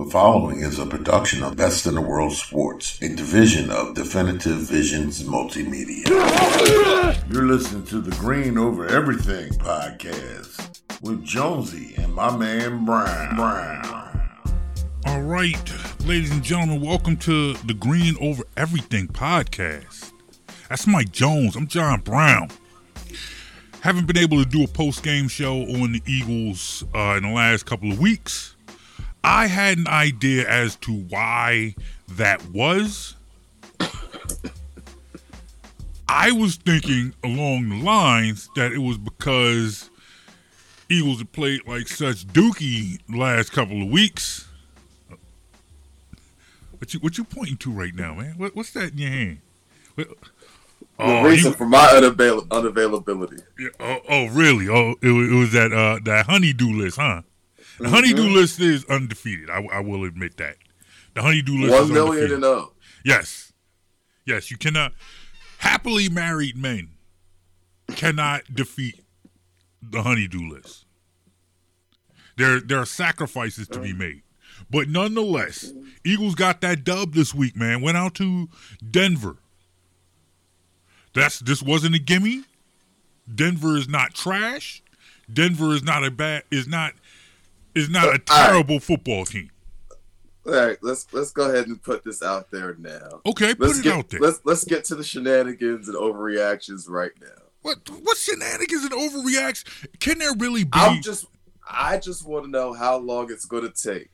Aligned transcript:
The 0.00 0.08
following 0.10 0.60
is 0.60 0.78
a 0.78 0.86
production 0.86 1.42
of 1.42 1.58
Best 1.58 1.84
in 1.84 1.94
the 1.94 2.00
World 2.00 2.32
Sports, 2.32 2.98
a 3.02 3.14
division 3.14 3.70
of 3.70 3.94
Definitive 3.94 4.56
Visions 4.56 5.22
Multimedia. 5.24 6.08
You're 7.30 7.46
listening 7.46 7.84
to 7.88 8.00
the 8.00 8.16
Green 8.16 8.56
Over 8.56 8.86
Everything 8.86 9.52
podcast 9.58 10.80
with 11.02 11.22
Jonesy 11.22 11.96
and 11.98 12.14
my 12.14 12.34
man 12.34 12.86
Brown. 12.86 13.36
Brown. 13.36 14.40
All 15.04 15.20
right, 15.20 15.74
ladies 16.06 16.30
and 16.30 16.42
gentlemen, 16.42 16.80
welcome 16.80 17.18
to 17.18 17.52
the 17.52 17.74
Green 17.74 18.16
Over 18.22 18.44
Everything 18.56 19.06
podcast. 19.06 20.12
That's 20.70 20.86
Mike 20.86 21.12
Jones. 21.12 21.56
I'm 21.56 21.66
John 21.66 22.00
Brown. 22.00 22.48
Haven't 23.82 24.06
been 24.06 24.18
able 24.18 24.42
to 24.42 24.48
do 24.48 24.64
a 24.64 24.66
post 24.66 25.02
game 25.02 25.28
show 25.28 25.58
on 25.60 25.92
the 25.92 26.02
Eagles 26.06 26.84
uh, 26.94 27.16
in 27.18 27.24
the 27.24 27.32
last 27.34 27.66
couple 27.66 27.92
of 27.92 28.00
weeks. 28.00 28.56
I 29.22 29.46
had 29.46 29.78
an 29.78 29.88
idea 29.88 30.48
as 30.48 30.76
to 30.76 30.92
why 30.92 31.74
that 32.08 32.44
was. 32.46 33.16
I 36.08 36.32
was 36.32 36.56
thinking 36.56 37.14
along 37.22 37.68
the 37.68 37.82
lines 37.82 38.48
that 38.56 38.72
it 38.72 38.78
was 38.78 38.98
because 38.98 39.90
Eagles 40.88 41.18
had 41.18 41.30
played 41.32 41.66
like 41.68 41.86
such 41.86 42.26
dookie 42.26 42.98
the 43.08 43.16
last 43.16 43.52
couple 43.52 43.80
of 43.80 43.88
weeks. 43.88 44.48
What 46.78 46.92
you 46.94 47.00
what 47.00 47.18
you 47.18 47.24
pointing 47.24 47.58
to 47.58 47.70
right 47.70 47.94
now, 47.94 48.14
man? 48.14 48.34
What, 48.38 48.56
what's 48.56 48.72
that 48.72 48.92
in 48.92 48.98
your 48.98 49.10
hand? 49.10 49.40
What, 49.94 50.08
the 50.08 50.16
oh, 50.98 51.22
reason 51.22 51.52
you, 51.52 51.56
for 51.56 51.66
my 51.66 51.86
unavail- 51.86 52.46
unavailability. 52.48 53.42
Yeah, 53.58 53.68
oh, 53.78 53.98
oh, 54.08 54.26
really? 54.28 54.68
Oh, 54.68 54.96
it, 55.00 55.08
it 55.08 55.34
was 55.34 55.52
that 55.52 55.72
uh, 55.72 56.00
that 56.04 56.26
honeydew 56.26 56.76
list, 56.76 56.96
huh? 56.96 57.22
The 57.80 57.86
mm-hmm. 57.86 57.94
honeydew 57.94 58.28
list 58.28 58.60
is 58.60 58.84
undefeated. 58.90 59.48
I, 59.48 59.64
I, 59.72 59.80
will 59.80 60.04
admit 60.04 60.36
that. 60.36 60.56
The 61.14 61.22
honeydew 61.22 61.62
list 61.62 61.72
one 61.72 61.90
million 61.90 62.30
and 62.30 62.42
zero. 62.42 62.74
Yes, 63.06 63.54
yes. 64.26 64.50
You 64.50 64.58
cannot 64.58 64.92
happily 65.56 66.10
married 66.10 66.58
men 66.58 66.90
cannot 67.88 68.54
defeat 68.54 69.00
the 69.82 70.02
honeydew 70.02 70.46
list. 70.46 70.84
There, 72.36 72.60
there 72.60 72.78
are 72.78 72.86
sacrifices 72.86 73.66
to 73.68 73.80
be 73.80 73.94
made, 73.94 74.24
but 74.70 74.90
nonetheless, 74.90 75.72
Eagles 76.04 76.34
got 76.34 76.60
that 76.60 76.84
dub 76.84 77.14
this 77.14 77.34
week. 77.34 77.56
Man, 77.56 77.80
went 77.80 77.96
out 77.96 78.14
to 78.16 78.50
Denver. 78.90 79.38
That's 81.14 81.40
this 81.40 81.62
wasn't 81.62 81.94
a 81.94 81.98
gimme. 81.98 82.44
Denver 83.34 83.78
is 83.78 83.88
not 83.88 84.12
trash. 84.12 84.82
Denver 85.32 85.72
is 85.72 85.82
not 85.82 86.04
a 86.04 86.10
bad 86.10 86.42
is 86.50 86.68
not 86.68 86.92
is 87.74 87.88
not 87.88 88.14
a 88.14 88.18
terrible 88.18 88.76
right. 88.76 88.82
football 88.82 89.24
team. 89.24 89.50
All 90.46 90.54
right, 90.54 90.78
let's 90.82 91.06
let's 91.12 91.32
go 91.32 91.50
ahead 91.50 91.66
and 91.66 91.82
put 91.82 92.02
this 92.02 92.22
out 92.22 92.50
there 92.50 92.74
now. 92.78 93.20
Okay, 93.26 93.54
let's 93.58 93.74
put 93.74 93.76
it 93.76 93.82
get, 93.84 93.94
out 93.94 94.08
there. 94.08 94.20
Let's 94.20 94.40
let's 94.44 94.64
get 94.64 94.84
to 94.86 94.94
the 94.94 95.04
shenanigans 95.04 95.88
and 95.88 95.96
overreactions 95.96 96.88
right 96.88 97.12
now. 97.20 97.42
What 97.62 97.78
what 98.02 98.16
shenanigans 98.16 98.84
and 98.84 98.92
overreactions? 98.92 99.86
Can 100.00 100.18
there 100.18 100.34
really 100.38 100.64
be? 100.64 100.70
I'm 100.74 101.02
just 101.02 101.26
I 101.68 101.98
just 101.98 102.26
want 102.26 102.46
to 102.46 102.50
know 102.50 102.72
how 102.72 102.96
long 102.96 103.30
it's 103.30 103.44
going 103.44 103.70
to 103.70 103.82
take 103.82 104.10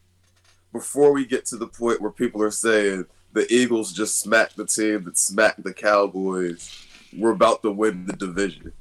before 0.72 1.12
we 1.12 1.24
get 1.24 1.46
to 1.46 1.56
the 1.56 1.68
point 1.68 2.00
where 2.00 2.10
people 2.10 2.42
are 2.42 2.50
saying 2.50 3.06
the 3.32 3.50
Eagles 3.52 3.92
just 3.92 4.20
smacked 4.20 4.56
the 4.56 4.66
team 4.66 5.04
that 5.04 5.16
smacked 5.16 5.62
the 5.62 5.72
Cowboys. 5.72 6.84
We're 7.16 7.30
about 7.30 7.62
to 7.62 7.70
win 7.70 8.06
the 8.06 8.14
division. 8.14 8.72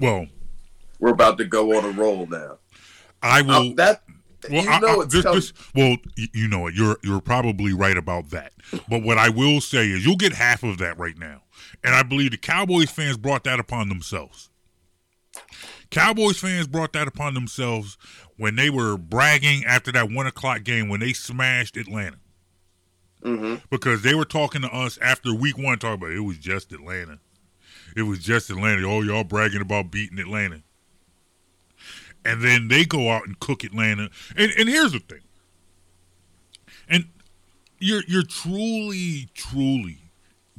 Well, 0.00 0.26
we're 0.98 1.12
about 1.12 1.38
to 1.38 1.44
go 1.44 1.76
on 1.76 1.84
a 1.84 1.90
roll 1.90 2.26
now. 2.26 2.58
I 3.22 3.42
will. 3.42 3.54
Um, 3.54 3.74
that 3.76 4.02
well, 4.50 4.62
you 4.64 4.80
know 4.80 5.00
I, 5.00 5.02
I, 5.02 5.04
this, 5.06 5.24
this, 5.24 5.52
well, 5.74 5.96
you 6.16 6.48
know 6.48 6.66
it. 6.68 6.74
You're 6.74 6.96
you're 7.02 7.20
probably 7.20 7.72
right 7.72 7.96
about 7.96 8.30
that. 8.30 8.52
But 8.88 9.02
what 9.02 9.18
I 9.18 9.28
will 9.28 9.60
say 9.60 9.88
is, 9.88 10.04
you'll 10.04 10.16
get 10.16 10.32
half 10.32 10.62
of 10.62 10.78
that 10.78 10.98
right 10.98 11.18
now, 11.18 11.42
and 11.82 11.94
I 11.94 12.02
believe 12.02 12.30
the 12.30 12.38
Cowboys 12.38 12.90
fans 12.90 13.16
brought 13.16 13.44
that 13.44 13.58
upon 13.58 13.88
themselves. 13.88 14.50
Cowboys 15.90 16.38
fans 16.38 16.66
brought 16.66 16.92
that 16.92 17.08
upon 17.08 17.34
themselves 17.34 17.96
when 18.36 18.56
they 18.56 18.70
were 18.70 18.96
bragging 18.96 19.64
after 19.64 19.90
that 19.92 20.10
one 20.10 20.26
o'clock 20.26 20.62
game 20.62 20.88
when 20.88 21.00
they 21.00 21.12
smashed 21.12 21.76
Atlanta. 21.76 22.18
Mm-hmm. 23.22 23.64
Because 23.70 24.02
they 24.02 24.14
were 24.14 24.26
talking 24.26 24.62
to 24.62 24.68
us 24.68 24.98
after 24.98 25.34
week 25.34 25.58
one, 25.58 25.78
talking 25.78 25.94
about 25.94 26.12
it 26.12 26.20
was 26.20 26.38
just 26.38 26.72
Atlanta. 26.72 27.18
It 27.96 28.02
was 28.02 28.18
just 28.20 28.50
Atlanta. 28.50 28.86
Oh, 28.86 29.00
y'all 29.02 29.24
bragging 29.24 29.62
about 29.62 29.90
beating 29.90 30.18
Atlanta 30.18 30.62
and 32.24 32.42
then 32.42 32.68
they 32.68 32.84
go 32.84 33.10
out 33.10 33.26
and 33.26 33.38
cook 33.40 33.64
Atlanta. 33.64 34.10
And 34.36 34.52
and 34.58 34.68
here's 34.68 34.92
the 34.92 35.00
thing. 35.00 35.22
And 36.88 37.06
you're 37.78 38.02
you're 38.06 38.24
truly, 38.24 39.28
truly 39.34 39.98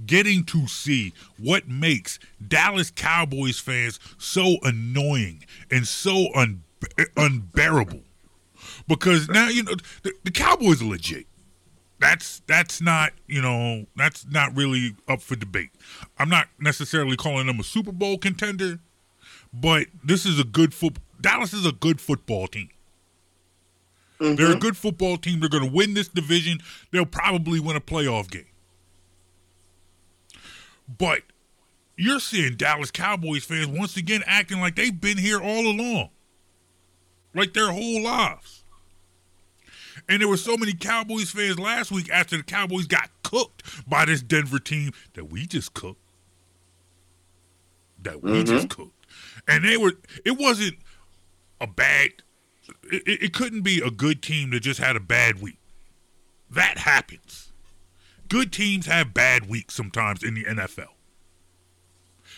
getting 0.06 0.44
to 0.46 0.68
see 0.68 1.14
what 1.38 1.68
makes 1.68 2.20
Dallas 2.46 2.90
Cowboys 2.92 3.60
fans 3.60 4.00
so 4.18 4.56
annoying 4.64 5.44
and 5.70 5.88
so 5.88 6.28
un- 6.36 6.64
unbearable. 7.18 8.02
Because 8.88 9.28
now 9.30 9.50
you 9.50 9.64
know 9.64 9.74
the, 10.04 10.14
the 10.24 10.32
Cowboys 10.32 10.82
are 10.82 10.86
legit. 10.86 11.26
That's 12.00 12.42
that's 12.48 12.82
not 12.82 13.12
you 13.28 13.42
know 13.42 13.86
that's 13.96 14.26
not 14.26 14.56
really 14.56 14.96
up 15.08 15.22
for 15.22 15.36
debate. 15.36 15.72
I'm 16.18 16.30
not 16.30 16.48
necessarily 16.60 17.18
calling 17.18 17.48
them 17.48 17.60
a 17.60 17.64
Super 17.64 17.92
Bowl 17.92 18.18
contender, 18.18 18.80
but 19.54 19.88
this 20.04 20.26
is 20.26 20.40
a 20.40 20.46
good 20.46 20.74
football 20.74 21.04
Dallas 21.22 21.54
is 21.54 21.66
a 21.66 21.72
good 21.72 22.00
football 22.00 22.48
team. 22.48 22.70
Mm-hmm. 24.20 24.36
They're 24.36 24.56
a 24.56 24.60
good 24.60 24.78
football 24.78 25.18
team. 25.18 25.40
They're 25.40 25.50
going 25.50 25.66
to 25.66 25.72
win 25.72 25.94
this 25.94 26.08
division. 26.08 26.60
They'll 26.92 27.06
probably 27.06 27.60
win 27.60 27.76
a 27.76 27.82
playoff 27.82 28.30
game. 28.30 28.46
But 30.98 31.22
you're 31.96 32.20
seeing 32.20 32.56
Dallas 32.56 32.92
Cowboys 32.92 33.44
fans 33.44 33.68
once 33.68 33.96
again 33.98 34.24
acting 34.26 34.60
like 34.60 34.76
they've 34.76 35.00
been 35.00 35.18
here 35.18 35.40
all 35.40 35.68
along, 35.68 36.10
like 37.34 37.54
their 37.54 37.72
whole 37.72 38.04
lives. 38.04 38.64
And 40.08 40.22
there 40.22 40.28
were 40.28 40.38
so 40.38 40.58
many 40.58 40.74
Cowboys 40.74 41.30
fans 41.30 41.60
last 41.60 41.92
week 41.92 42.10
after 42.10 42.38
the 42.38 42.44
Cowboys 42.44 42.88
got 42.88 43.10
cooked 43.22 43.64
by 43.88 44.06
this 44.06 44.22
Denver 44.22 44.60
team 44.60 44.92
that 45.14 45.30
we 45.30 45.46
just 45.46 45.74
cooked. 45.74 46.02
That 48.02 48.24
we 48.24 48.32
mm-hmm. 48.32 48.46
just 48.46 48.70
cooked. 48.70 49.06
And 49.48 49.64
they 49.64 49.78
were, 49.78 49.94
it 50.26 50.38
wasn't 50.38 50.76
a 51.60 51.68
bad. 51.68 52.10
It, 52.92 53.04
it 53.24 53.34
couldn't 53.34 53.62
be 53.62 53.82
a 53.82 53.92
good 53.92 54.22
team 54.22 54.52
that 54.52 54.62
just 54.62 54.80
had 54.80 54.96
a 54.96 55.00
bad 55.00 55.42
week. 55.42 55.58
That 56.50 56.80
happens. 56.80 57.52
Good 58.28 58.52
teams 58.52 58.86
have 58.86 59.14
bad 59.14 59.50
weeks 59.50 59.74
sometimes 59.74 60.24
in 60.24 60.36
the 60.36 60.44
NFL. 60.44 60.90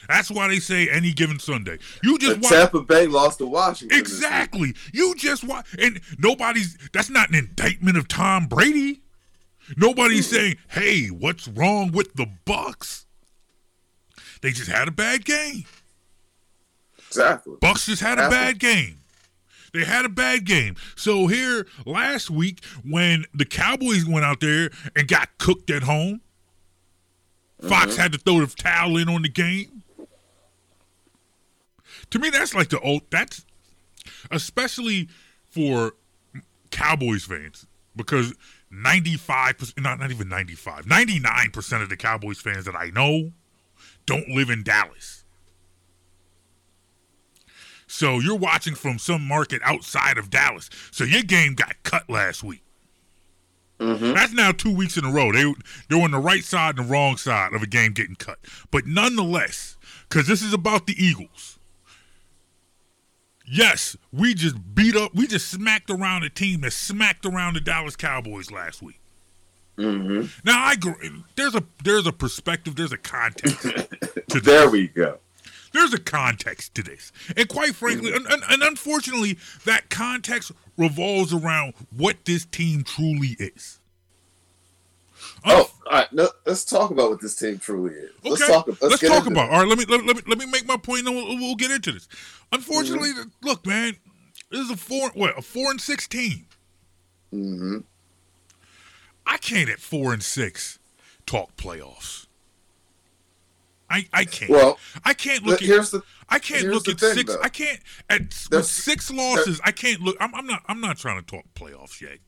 That's 0.08 0.32
why 0.32 0.48
they 0.48 0.60
say 0.60 0.90
any 0.90 1.14
given 1.14 1.40
Sunday. 1.40 1.78
You 2.04 2.18
just 2.18 2.40
watch. 2.40 2.52
Tampa 2.52 2.82
Bay 2.82 3.08
lost 3.08 3.38
to 3.38 3.46
Washington. 3.46 3.98
Exactly. 3.98 4.74
You 4.94 5.16
just 5.16 5.44
watch, 5.44 5.66
and 5.80 6.02
nobody's. 6.18 6.78
That's 6.92 7.10
not 7.10 7.30
an 7.30 7.36
indictment 7.36 7.98
of 7.98 8.08
Tom 8.08 8.48
Brady. 8.48 9.02
Nobody's 9.78 10.28
mm. 10.28 10.32
saying, 10.32 10.56
"Hey, 10.70 11.08
what's 11.08 11.48
wrong 11.48 11.92
with 11.92 12.14
the 12.16 12.28
Bucks?" 12.46 13.06
They 14.42 14.52
just 14.52 14.72
had 14.72 14.88
a 14.88 14.92
bad 14.92 15.24
game. 15.24 15.66
Exactly. 17.08 17.56
Bucks 17.62 17.86
just 17.86 18.02
had 18.02 18.18
a 18.18 18.30
bad 18.30 18.58
game. 18.58 19.01
They 19.74 19.86
had 19.86 20.06
a 20.06 20.10
bad 20.10 20.46
game. 20.46 20.76
So 20.96 21.28
here 21.28 21.66
last 21.86 22.30
week, 22.30 22.64
when 22.84 23.26
the 23.34 23.46
Cowboys 23.46 24.06
went 24.06 24.26
out 24.26 24.42
there 24.42 24.70
and 24.96 25.08
got 25.08 25.30
cooked 25.38 25.70
at 25.70 25.84
home, 25.84 26.22
mm-hmm. 27.60 27.70
Fox 27.70 27.96
had 27.96 28.12
to 28.12 28.18
throw 28.18 28.42
the 28.42 28.48
towel 28.48 28.98
in 28.98 29.08
on 29.08 29.22
the 29.22 29.30
game. 29.30 29.84
To 32.10 32.20
me, 32.20 32.30
that's 32.30 32.54
like 32.54 32.70
the 32.70 32.80
old. 32.82 33.04
That's 33.10 33.46
especially 34.30 35.08
for 35.50 35.94
Cowboys 36.72 37.24
fans 37.24 37.68
because 37.96 38.34
95 38.72 39.58
percent, 39.58 39.82
not 39.82 40.00
not 40.00 40.12
even 40.12 40.30
95 40.30 40.86
99% 40.86 41.82
of 41.82 41.90
the 41.90 41.98
cowboys 41.98 42.40
fans 42.40 42.66
that 42.66 42.76
i 42.76 42.90
know 42.90 43.32
don't 44.06 44.30
live 44.30 44.50
in 44.50 44.64
dallas 44.64 45.21
so 47.92 48.20
you're 48.20 48.38
watching 48.38 48.74
from 48.74 48.98
some 48.98 49.28
market 49.28 49.62
outside 49.66 50.18
of 50.18 50.30
Dallas. 50.30 50.70
So 50.92 51.04
your 51.04 51.24
game 51.24 51.56
got 51.56 51.76
cut 51.84 52.10
last 52.10 52.42
week. 52.42 52.64
Mm-hmm. 53.80 54.14
That's 54.14 54.32
now 54.32 54.54
two 54.54 54.74
weeks 54.74 54.96
in 54.96 55.04
a 55.04 55.12
row. 55.12 55.34
They 55.34 55.54
they're 55.90 56.02
on 56.02 56.12
the 56.12 56.18
right 56.18 56.44
side 56.44 56.78
and 56.78 56.88
the 56.88 56.92
wrong 56.92 57.18
side 57.18 57.54
of 57.54 57.62
a 57.62 57.68
game 57.68 57.92
getting 57.92 58.16
cut. 58.16 58.40
But 58.72 58.86
nonetheless, 58.86 59.76
because 60.08 60.26
this 60.26 60.42
is 60.42 60.54
about 60.54 60.88
the 60.88 60.96
Eagles. 61.04 61.60
Yes, 63.46 63.98
we 64.14 64.36
just 64.36 64.56
beat 64.74 64.96
up. 64.96 65.14
We 65.14 65.28
just 65.28 65.50
smacked 65.50 65.90
around 65.90 66.24
a 66.24 66.30
team 66.30 66.62
that 66.62 66.72
smacked 66.72 67.26
around 67.26 67.56
the 67.56 67.60
Dallas 67.60 67.98
Cowboys 67.98 68.52
last 68.52 68.82
week. 68.82 69.02
Mm-hmm. 69.78 70.28
Now 70.46 70.66
I 70.66 70.76
there's 71.36 71.56
a 71.56 71.64
there's 71.84 72.08
a 72.08 72.14
perspective, 72.14 72.78
there's 72.78 72.94
a 72.94 72.98
context. 72.98 73.64
to 74.30 74.40
there 74.40 74.70
we 74.70 74.88
go. 74.88 75.20
There's 75.74 75.94
a 75.94 76.00
context 76.00 76.76
to 76.76 76.84
this. 76.84 77.12
And 77.38 77.48
quite 77.48 77.76
frankly, 77.76 78.14
and, 78.14 78.26
and, 78.26 78.44
and 78.50 78.62
unfortunately, 78.64 79.38
that 79.66 79.90
context 79.90 80.52
revolves 80.78 81.34
around 81.34 81.74
what 81.96 82.26
this 82.26 82.46
team 82.46 82.84
truly 82.84 83.36
is. 83.40 83.80
Oh, 85.46 85.72
all 85.88 85.92
right. 85.92 86.12
No, 86.12 86.30
let's 86.46 86.66
talk 86.66 86.92
about 86.92 87.10
what 87.12 87.22
this 87.22 87.36
team 87.36 87.58
truly 87.60 87.94
is. 87.94 88.12
Okay. 88.20 88.30
Let's 88.30 88.48
talk. 88.48 88.68
Let's, 88.68 88.82
Let's 88.82 89.00
talk 89.02 89.28
about. 89.28 89.50
it. 89.50 89.54
All 89.54 89.60
right, 89.60 89.68
let 89.68 89.78
me 89.78 89.86
let, 89.86 90.06
let 90.06 90.16
me 90.18 90.22
let 90.28 90.38
me 90.38 90.46
make 90.46 90.66
my 90.68 90.78
point, 90.78 91.08
and 91.08 91.16
we'll, 91.16 91.38
we'll 91.38 91.56
get 91.56 91.72
into 91.72 91.92
this. 91.92 92.08
Unfortunately, 92.52 93.12
Mm-hmm. 93.12 93.48
look, 93.48 93.66
man, 93.66 93.96
this 94.50 94.60
is 94.60 94.70
a 94.72 94.78
four 94.78 95.10
what 95.14 95.38
a 95.38 95.42
four 95.42 95.72
and 95.72 95.80
six 95.80 96.08
team. 96.08 96.48
Mm-hmm. 97.34 97.78
I 99.26 99.38
can't 99.38 99.70
at 99.70 99.80
four 99.80 100.12
and 100.12 100.22
six 100.24 100.80
talk 101.26 101.56
playoffs. 101.56 102.26
I 103.92 104.08
I 104.14 104.26
can't. 104.26 104.50
Well, 104.50 104.80
I 105.04 105.14
can't 105.14 105.44
look 105.44 105.62
at. 105.62 105.68
here's 105.68 105.92
the 105.92 106.02
I 106.30 106.40
can't 106.40 106.68
look 106.68 106.88
at 106.88 107.00
thing, 107.00 107.14
six. 107.14 107.36
though. 107.36 107.42
I 107.42 107.50
can't 107.50 107.80
at 108.10 108.34
six 108.34 109.12
losses. 109.12 109.60
I 109.66 109.72
can't 109.72 110.02
look. 110.02 110.16
I'm, 110.20 110.34
I'm 110.34 110.48
not. 110.48 110.64
I'm 110.68 110.80
not 110.80 110.98
trying 110.98 111.20
to 111.20 111.26
talk 111.26 111.44
playoffs 111.56 112.00
yet. 112.02 112.20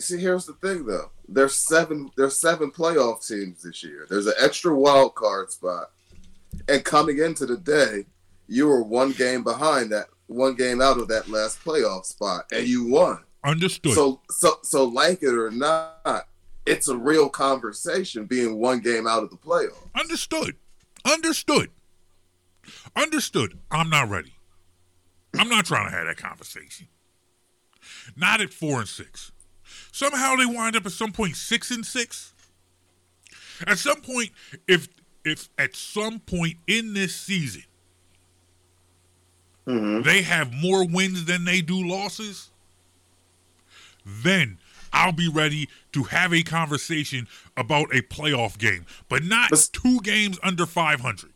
See, 0.00 0.18
here's 0.18 0.46
the 0.46 0.54
thing, 0.54 0.86
though. 0.86 1.10
There's 1.28 1.54
seven. 1.54 2.10
There's 2.16 2.36
seven 2.36 2.70
playoff 2.70 3.26
teams 3.26 3.62
this 3.62 3.84
year. 3.84 4.06
There's 4.08 4.26
an 4.26 4.34
extra 4.40 4.74
wild 4.74 5.14
card 5.14 5.52
spot, 5.52 5.90
and 6.68 6.82
coming 6.84 7.18
into 7.18 7.46
the 7.46 7.58
day, 7.58 8.06
you 8.48 8.66
were 8.66 8.82
one 8.82 9.12
game 9.12 9.44
behind 9.44 9.92
that, 9.92 10.06
one 10.26 10.54
game 10.54 10.80
out 10.80 10.98
of 10.98 11.08
that 11.08 11.28
last 11.28 11.62
playoff 11.62 12.06
spot, 12.06 12.46
and 12.52 12.66
you 12.66 12.88
won. 12.88 13.22
Understood. 13.44 13.94
So, 13.94 14.20
so, 14.30 14.58
so, 14.62 14.84
like 14.84 15.22
it 15.22 15.34
or 15.34 15.50
not, 15.50 16.26
it's 16.66 16.88
a 16.88 16.96
real 16.96 17.28
conversation 17.28 18.26
being 18.26 18.58
one 18.58 18.80
game 18.80 19.06
out 19.06 19.22
of 19.22 19.30
the 19.30 19.36
playoff. 19.36 19.78
Understood. 19.94 20.56
Understood. 21.04 21.70
Understood. 22.96 23.58
I'm 23.70 23.90
not 23.90 24.08
ready. 24.10 24.34
I'm 25.38 25.48
not 25.48 25.64
trying 25.66 25.88
to 25.90 25.96
have 25.96 26.06
that 26.06 26.16
conversation. 26.16 26.88
Not 28.16 28.40
at 28.40 28.52
four 28.52 28.80
and 28.80 28.88
six. 28.88 29.32
Somehow 29.92 30.36
they 30.36 30.46
wind 30.46 30.76
up 30.76 30.86
at 30.86 30.92
some 30.92 31.12
point 31.12 31.36
six 31.36 31.70
and 31.70 31.84
six. 31.86 32.32
At 33.66 33.78
some 33.78 34.00
point, 34.00 34.30
if 34.66 34.88
if 35.24 35.48
at 35.58 35.76
some 35.76 36.18
point 36.20 36.56
in 36.66 36.94
this 36.94 37.14
season 37.14 37.62
Mm-hmm. 39.66 40.02
they 40.02 40.22
have 40.22 40.52
more 40.52 40.86
wins 40.86 41.26
than 41.26 41.44
they 41.44 41.60
do 41.60 41.86
losses, 41.86 42.48
then 44.04 44.58
I'll 44.92 45.12
be 45.12 45.28
ready 45.28 45.68
to 45.92 46.04
have 46.04 46.32
a 46.32 46.42
conversation 46.42 47.28
about 47.56 47.94
a 47.94 48.02
playoff 48.02 48.58
game, 48.58 48.86
but 49.08 49.22
not 49.24 49.50
But- 49.50 49.68
two 49.72 50.00
games 50.00 50.38
under 50.42 50.66
500. 50.66 51.30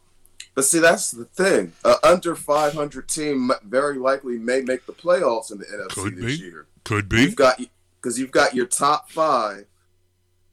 But 0.55 0.65
see, 0.65 0.79
that's 0.79 1.11
the 1.11 1.25
thing. 1.25 1.73
An 1.85 1.97
under 2.05 2.37
500 2.37 3.09
team 3.09 3.51
very 3.65 3.99
likely 3.99 4.39
may 4.39 4.61
make 4.61 4.87
the 4.87 4.93
playoffs 4.93 5.51
in 5.51 5.59
the 5.59 5.65
NFC 5.67 5.89
Could 5.95 6.17
this 6.17 6.39
be. 6.39 6.45
year. 6.45 6.67
Could 6.85 7.09
be. 7.09 7.23
You've 7.23 7.35
got 7.35 7.61
because 8.01 8.19
you've 8.21 8.31
got 8.31 8.55
your 8.55 8.67
top 8.67 9.11
five, 9.11 9.65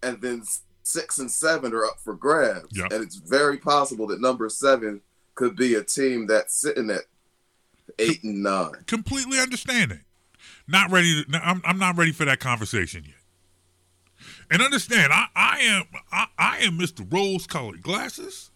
and 0.01 0.19
then 0.21 0.43
six 0.83 1.19
and 1.19 1.29
seven 1.29 1.73
are 1.73 1.85
up 1.85 1.99
for 1.99 2.15
grabs. 2.15 2.69
Yeah. 2.71 2.87
And 2.89 3.03
it's 3.03 3.17
very 3.17 3.57
possible 3.57 4.07
that 4.07 4.19
number 4.21 4.49
seven 4.49 5.01
could 5.35 5.55
be 5.55 5.75
a 5.75 5.83
team 5.83 6.25
that's 6.27 6.55
sitting 6.55 6.89
at 6.89 7.01
eight 7.99 8.23
and 8.23 8.41
nine. 8.41 8.71
Completely 8.87 9.37
understand 9.37 9.91
it. 9.91 9.99
Not 10.71 10.91
ready. 10.91 11.23
To, 11.23 11.41
I'm, 11.43 11.61
I'm 11.65 11.77
not 11.77 11.97
ready 11.97 12.11
for 12.11 12.25
that 12.25 12.39
conversation 12.39 13.03
yet. 13.05 13.15
And 14.49 14.61
understand, 14.61 15.13
I, 15.13 15.27
I 15.35 15.59
am 15.59 15.83
I, 16.11 16.25
I 16.37 16.57
am 16.59 16.77
Mr. 16.77 17.05
Rose-colored 17.11 17.81
glasses. 17.81 18.51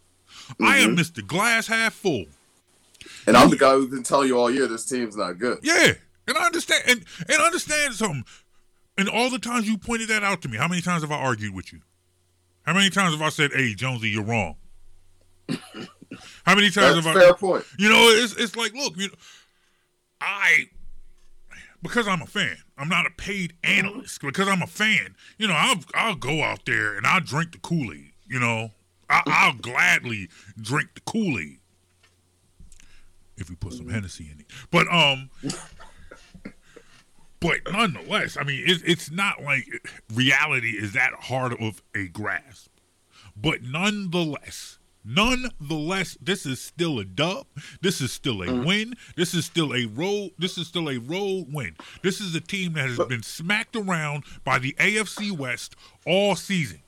I 0.62 0.78
am 0.78 0.96
mm-hmm. 0.96 1.00
Mr. 1.00 1.26
Glass 1.26 1.68
half 1.68 1.94
full. 1.94 2.26
And 3.28 3.36
I'm 3.36 3.50
the 3.50 3.58
guy 3.58 3.74
who's 3.74 3.90
been 3.90 4.04
telling 4.04 4.28
you 4.28 4.38
all 4.38 4.52
year 4.52 4.68
this 4.68 4.86
team's 4.86 5.16
not 5.16 5.40
good. 5.40 5.60
Yeah, 5.64 5.94
and 6.28 6.38
I 6.38 6.46
understand 6.46 6.84
and 6.88 7.06
and 7.28 7.42
understand 7.42 7.94
something. 7.94 8.26
And 8.98 9.10
all 9.10 9.30
the 9.30 9.40
times 9.40 9.68
you 9.68 9.78
pointed 9.78 10.08
that 10.10 10.24
out 10.24 10.42
to 10.44 10.50
me, 10.50 10.58
how 10.58 10.68
many 10.68 10.82
times 10.82 11.02
have 11.02 11.12
I 11.12 11.18
argued 11.18 11.54
with 11.54 11.74
you? 11.74 11.82
How 12.64 12.74
many 12.74 12.90
times 12.90 13.14
have 13.14 13.22
I 13.22 13.30
said, 13.30 13.52
"Hey, 13.54 13.74
Jonesy, 13.74 14.10
you're 14.10 14.24
wrong"? 14.24 14.56
how 15.50 16.56
many 16.56 16.70
times 16.70 16.96
That's 16.96 17.06
have 17.06 17.16
a 17.16 17.20
I? 17.20 17.22
fair 17.22 17.34
point. 17.34 17.66
You 17.78 17.90
know, 17.90 18.08
it's 18.10 18.36
it's 18.36 18.56
like, 18.56 18.74
look, 18.74 18.96
you 18.98 19.08
know, 19.08 19.16
I 20.22 20.70
because 21.86 22.08
I'm 22.08 22.24
a 22.24 22.26
fan. 22.26 22.58
I'm 22.80 22.90
not 22.90 23.06
a 23.06 23.12
paid 23.12 23.54
analyst. 23.64 24.20
Because 24.20 24.48
I'm 24.48 24.64
a 24.64 24.68
fan, 24.68 25.16
you 25.38 25.48
know, 25.48 25.54
I'll 25.56 25.80
I'll 25.94 26.16
go 26.16 26.42
out 26.42 26.66
there 26.66 26.98
and 26.98 27.06
I'll 27.06 27.22
drink 27.22 27.52
the 27.52 27.60
Kool 27.60 27.94
Aid. 27.94 28.12
You 28.28 28.40
know, 28.40 28.72
I, 29.08 29.22
I'll 29.28 29.54
gladly 29.54 30.30
drink 30.60 30.96
the 30.96 31.02
Kool 31.02 31.38
Aid 31.38 31.60
if 33.38 33.50
we 33.50 33.56
put 33.56 33.74
some 33.74 33.90
Hennessy 33.90 34.30
in 34.34 34.40
it. 34.40 34.48
But 34.72 34.92
um, 34.92 35.30
but 37.40 37.60
nonetheless, 37.72 38.36
I 38.36 38.44
mean, 38.44 38.64
it's 38.66 38.82
it's 38.82 39.12
not 39.12 39.44
like 39.44 39.68
reality 40.12 40.72
is 40.72 40.94
that 40.94 41.14
hard 41.14 41.54
of 41.62 41.84
a 41.94 42.08
grasp. 42.08 42.72
But 43.38 43.62
nonetheless, 43.62 44.80
nonetheless, 45.06 46.18
this 46.22 46.46
is 46.46 46.62
still 46.62 47.00
a 47.00 47.06
dub. 47.06 47.46
This 47.82 48.02
is 48.02 48.12
still 48.12 48.42
a 48.44 48.64
win. 48.66 48.96
This 49.16 49.34
is 49.34 49.46
still 49.46 49.74
a 49.76 49.86
road. 49.86 50.32
This 50.38 50.58
is 50.58 50.68
still 50.68 50.90
a 50.90 50.98
road 50.98 51.48
win. 51.52 51.76
This 52.02 52.20
is 52.20 52.34
a 52.36 52.42
team 52.42 52.74
that 52.74 52.88
has 52.90 53.00
been 53.08 53.24
smacked 53.24 53.76
around 53.76 54.24
by 54.44 54.60
the 54.60 54.74
AFC 54.80 55.32
West 55.32 55.76
all 56.06 56.36
season. 56.36 56.82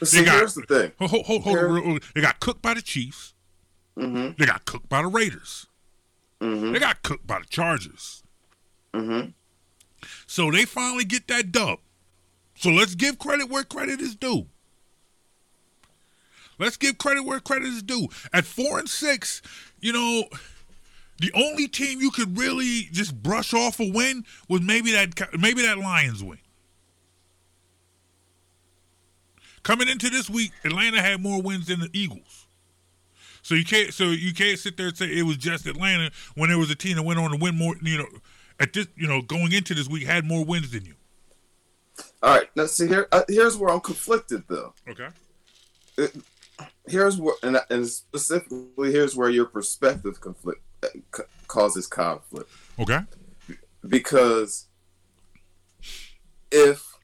But 0.00 0.10
They 0.10 0.18
see, 0.18 0.24
got- 0.24 0.36
here's 0.36 0.54
the 0.54 0.62
thing. 0.62 0.92
Hold, 0.98 1.10
hold, 1.10 1.26
hold, 1.26 1.42
hold, 1.44 1.56
Here- 1.56 1.68
real- 1.68 1.84
real- 1.84 1.98
They 2.14 2.20
got 2.20 2.40
cooked 2.40 2.62
by 2.62 2.74
the 2.74 2.82
Chiefs. 2.82 3.34
Mm-hmm. 3.96 4.32
They 4.38 4.46
got 4.46 4.64
cooked 4.64 4.88
by 4.88 5.02
the 5.02 5.08
Raiders. 5.08 5.66
Mm-hmm. 6.40 6.72
They 6.72 6.78
got 6.80 7.02
cooked 7.02 7.26
by 7.26 7.38
the 7.40 7.46
Chargers. 7.46 8.22
Mm-hmm. 8.92 9.30
So 10.26 10.50
they 10.50 10.64
finally 10.64 11.04
get 11.04 11.28
that 11.28 11.52
dub. 11.52 11.78
So 12.56 12.70
let's 12.70 12.94
give 12.94 13.18
credit 13.18 13.48
where 13.48 13.64
credit 13.64 14.00
is 14.00 14.14
due. 14.14 14.46
Let's 16.58 16.76
give 16.76 16.98
credit 16.98 17.24
where 17.24 17.40
credit 17.40 17.68
is 17.68 17.82
due. 17.82 18.08
At 18.32 18.44
four 18.44 18.78
and 18.78 18.88
six, 18.88 19.42
you 19.80 19.92
know, 19.92 20.24
the 21.18 21.32
only 21.34 21.68
team 21.68 22.00
you 22.00 22.10
could 22.10 22.38
really 22.38 22.88
just 22.92 23.22
brush 23.22 23.54
off 23.54 23.80
a 23.80 23.90
win 23.90 24.24
was 24.48 24.60
maybe 24.62 24.92
that 24.92 25.38
maybe 25.38 25.62
that 25.62 25.78
Lions 25.78 26.22
win. 26.22 26.38
Coming 29.62 29.88
into 29.88 30.10
this 30.10 30.28
week, 30.28 30.52
Atlanta 30.64 31.00
had 31.00 31.22
more 31.22 31.40
wins 31.40 31.66
than 31.66 31.80
the 31.80 31.90
Eagles. 31.92 32.46
So 33.42 33.54
you 33.54 33.64
can't 33.64 33.92
so 33.92 34.04
you 34.04 34.32
can't 34.32 34.58
sit 34.58 34.76
there 34.76 34.88
and 34.88 34.96
say 34.96 35.06
it 35.06 35.22
was 35.22 35.36
just 35.36 35.66
Atlanta 35.66 36.10
when 36.34 36.50
there 36.50 36.58
was 36.58 36.70
a 36.70 36.74
team 36.74 36.96
that 36.96 37.02
went 37.02 37.18
on 37.18 37.30
to 37.30 37.36
win 37.36 37.56
more, 37.56 37.74
you 37.82 37.98
know, 37.98 38.06
at 38.60 38.72
this, 38.72 38.86
you 38.96 39.06
know, 39.06 39.22
going 39.22 39.52
into 39.52 39.74
this 39.74 39.88
week 39.88 40.04
had 40.04 40.24
more 40.24 40.44
wins 40.44 40.70
than 40.70 40.84
you. 40.84 40.94
All 42.22 42.36
right. 42.36 42.48
Now, 42.56 42.66
see 42.66 42.88
here. 42.88 43.06
Uh, 43.12 43.22
here's 43.28 43.56
where 43.56 43.70
I'm 43.70 43.80
conflicted, 43.80 44.44
though. 44.48 44.72
Okay. 44.88 45.08
Here's 46.86 47.16
where, 47.18 47.34
and, 47.42 47.58
and 47.70 47.88
specifically, 47.88 48.92
here's 48.92 49.16
where 49.16 49.30
your 49.30 49.46
perspective 49.46 50.20
conflict 50.20 50.60
uh, 50.82 50.88
c- 51.16 51.22
causes 51.48 51.86
conflict. 51.86 52.50
Okay. 52.78 53.00
because 53.88 54.66
if 56.50 56.94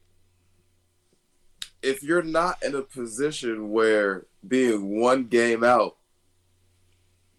if 1.83 2.03
you're 2.03 2.23
not 2.23 2.63
in 2.63 2.75
a 2.75 2.83
position 2.83 3.71
where 3.71 4.27
being 4.47 5.01
one 5.01 5.25
game 5.27 5.65
out 5.65 5.97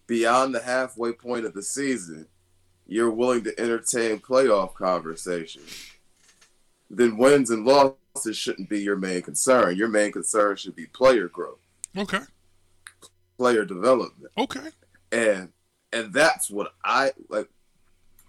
beyond 0.06 0.54
the 0.54 0.60
halfway 0.60 1.12
point 1.12 1.46
of 1.46 1.54
the 1.54 1.62
season 1.62 2.26
you're 2.86 3.10
willing 3.10 3.42
to 3.44 3.58
entertain 3.58 4.18
playoff 4.18 4.74
conversations 4.74 5.92
then 6.90 7.16
wins 7.16 7.50
and 7.50 7.64
losses 7.64 8.36
shouldn't 8.36 8.68
be 8.68 8.80
your 8.80 8.96
main 8.96 9.22
concern 9.22 9.76
your 9.76 9.88
main 9.88 10.12
concern 10.12 10.54
should 10.56 10.76
be 10.76 10.86
player 10.86 11.28
growth 11.28 11.61
Okay. 11.96 12.20
player 13.36 13.64
development 13.64 14.32
Okay. 14.38 14.68
and 15.10 15.50
and 15.92 16.12
that's 16.12 16.50
what 16.50 16.72
I 16.84 17.12
like. 17.28 17.48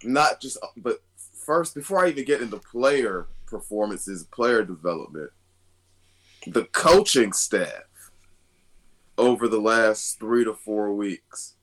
Not 0.04 0.42
just, 0.42 0.58
but 0.76 1.02
first, 1.46 1.74
before 1.76 2.04
I 2.06 2.10
even 2.10 2.26
get 2.26 2.42
into 2.42 2.58
player 2.58 3.28
performances, 3.46 4.26
player 4.26 4.64
development, 4.66 5.32
the 6.46 6.66
coaching 6.66 7.32
staff 7.32 7.84
over 9.18 9.48
the 9.48 9.62
last 9.62 10.20
three 10.20 10.44
to 10.44 10.54
four 10.54 10.94
weeks, 10.94 11.56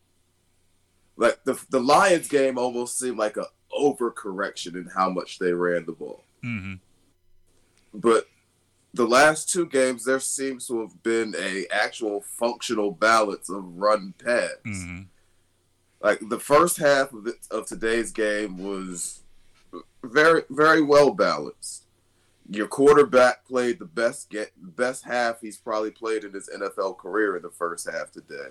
like 1.16 1.44
the 1.44 1.62
the 1.68 1.80
Lions 1.80 2.28
game, 2.28 2.56
almost 2.56 2.98
seemed 2.98 3.18
like 3.18 3.36
a 3.36 3.44
overcorrection 3.78 4.74
in 4.76 4.88
how 4.96 5.10
much 5.10 5.38
they 5.38 5.52
ran 5.52 5.84
the 5.84 5.92
ball. 5.92 6.24
Mm-hmm. 6.42 6.74
But 7.92 8.26
the 8.94 9.06
last 9.06 9.48
two 9.48 9.66
games, 9.66 10.04
there 10.04 10.20
seems 10.20 10.66
to 10.66 10.80
have 10.80 11.02
been 11.02 11.34
a 11.38 11.66
actual 11.70 12.20
functional 12.22 12.90
balance 12.90 13.48
of 13.48 13.64
run 13.78 14.14
pass 14.22 14.50
Mm-hmm. 14.66 15.02
like 16.02 16.20
the 16.28 16.40
first 16.40 16.76
half 16.78 17.12
of, 17.12 17.26
it, 17.26 17.36
of 17.50 17.66
today's 17.66 18.10
game 18.10 18.58
was 18.58 19.20
very 20.02 20.42
very 20.50 20.82
well 20.82 21.12
balanced. 21.12 21.84
Your 22.48 22.66
quarterback 22.66 23.44
played 23.46 23.78
the 23.78 23.84
best 23.84 24.28
get 24.28 24.50
best 24.56 25.04
half 25.04 25.40
he's 25.40 25.56
probably 25.56 25.92
played 25.92 26.24
in 26.24 26.32
his 26.32 26.48
NFL 26.48 26.98
career 26.98 27.36
in 27.36 27.42
the 27.42 27.50
first 27.50 27.88
half 27.88 28.10
today. 28.10 28.48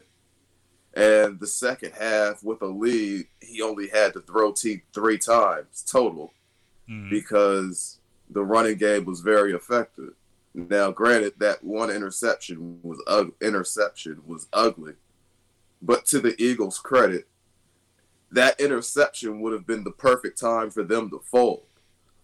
And 0.93 1.39
the 1.39 1.48
second 1.48 1.91
half, 2.00 2.41
with 2.43 2.62
a 2.62 2.65
lead, 2.67 3.27
he 3.41 3.62
only 3.62 3.89
had 3.89 4.13
to 4.13 4.22
throw 4.22 4.53
T 4.53 4.81
three 4.93 5.17
times 5.17 5.84
total 5.86 6.31
Mhm. 6.89 7.10
because 7.10 7.98
the 8.29 8.43
running 8.43 8.77
game 8.77 9.03
was 9.05 9.19
very 9.19 9.53
effective. 9.53 10.13
Now, 10.53 10.91
granted, 10.91 11.33
that 11.37 11.63
one 11.63 11.89
interception 11.91 12.79
was 12.83 12.99
interception 13.41 14.21
was 14.25 14.47
ugly, 14.51 14.93
but 15.81 16.05
to 16.07 16.19
the 16.19 16.35
Eagles' 16.41 16.79
credit, 16.79 17.27
that 18.31 18.59
interception 18.59 19.41
would 19.41 19.53
have 19.53 19.65
been 19.67 19.83
the 19.83 19.91
perfect 19.91 20.39
time 20.39 20.69
for 20.71 20.83
them 20.83 21.09
to 21.11 21.19
fold. 21.19 21.63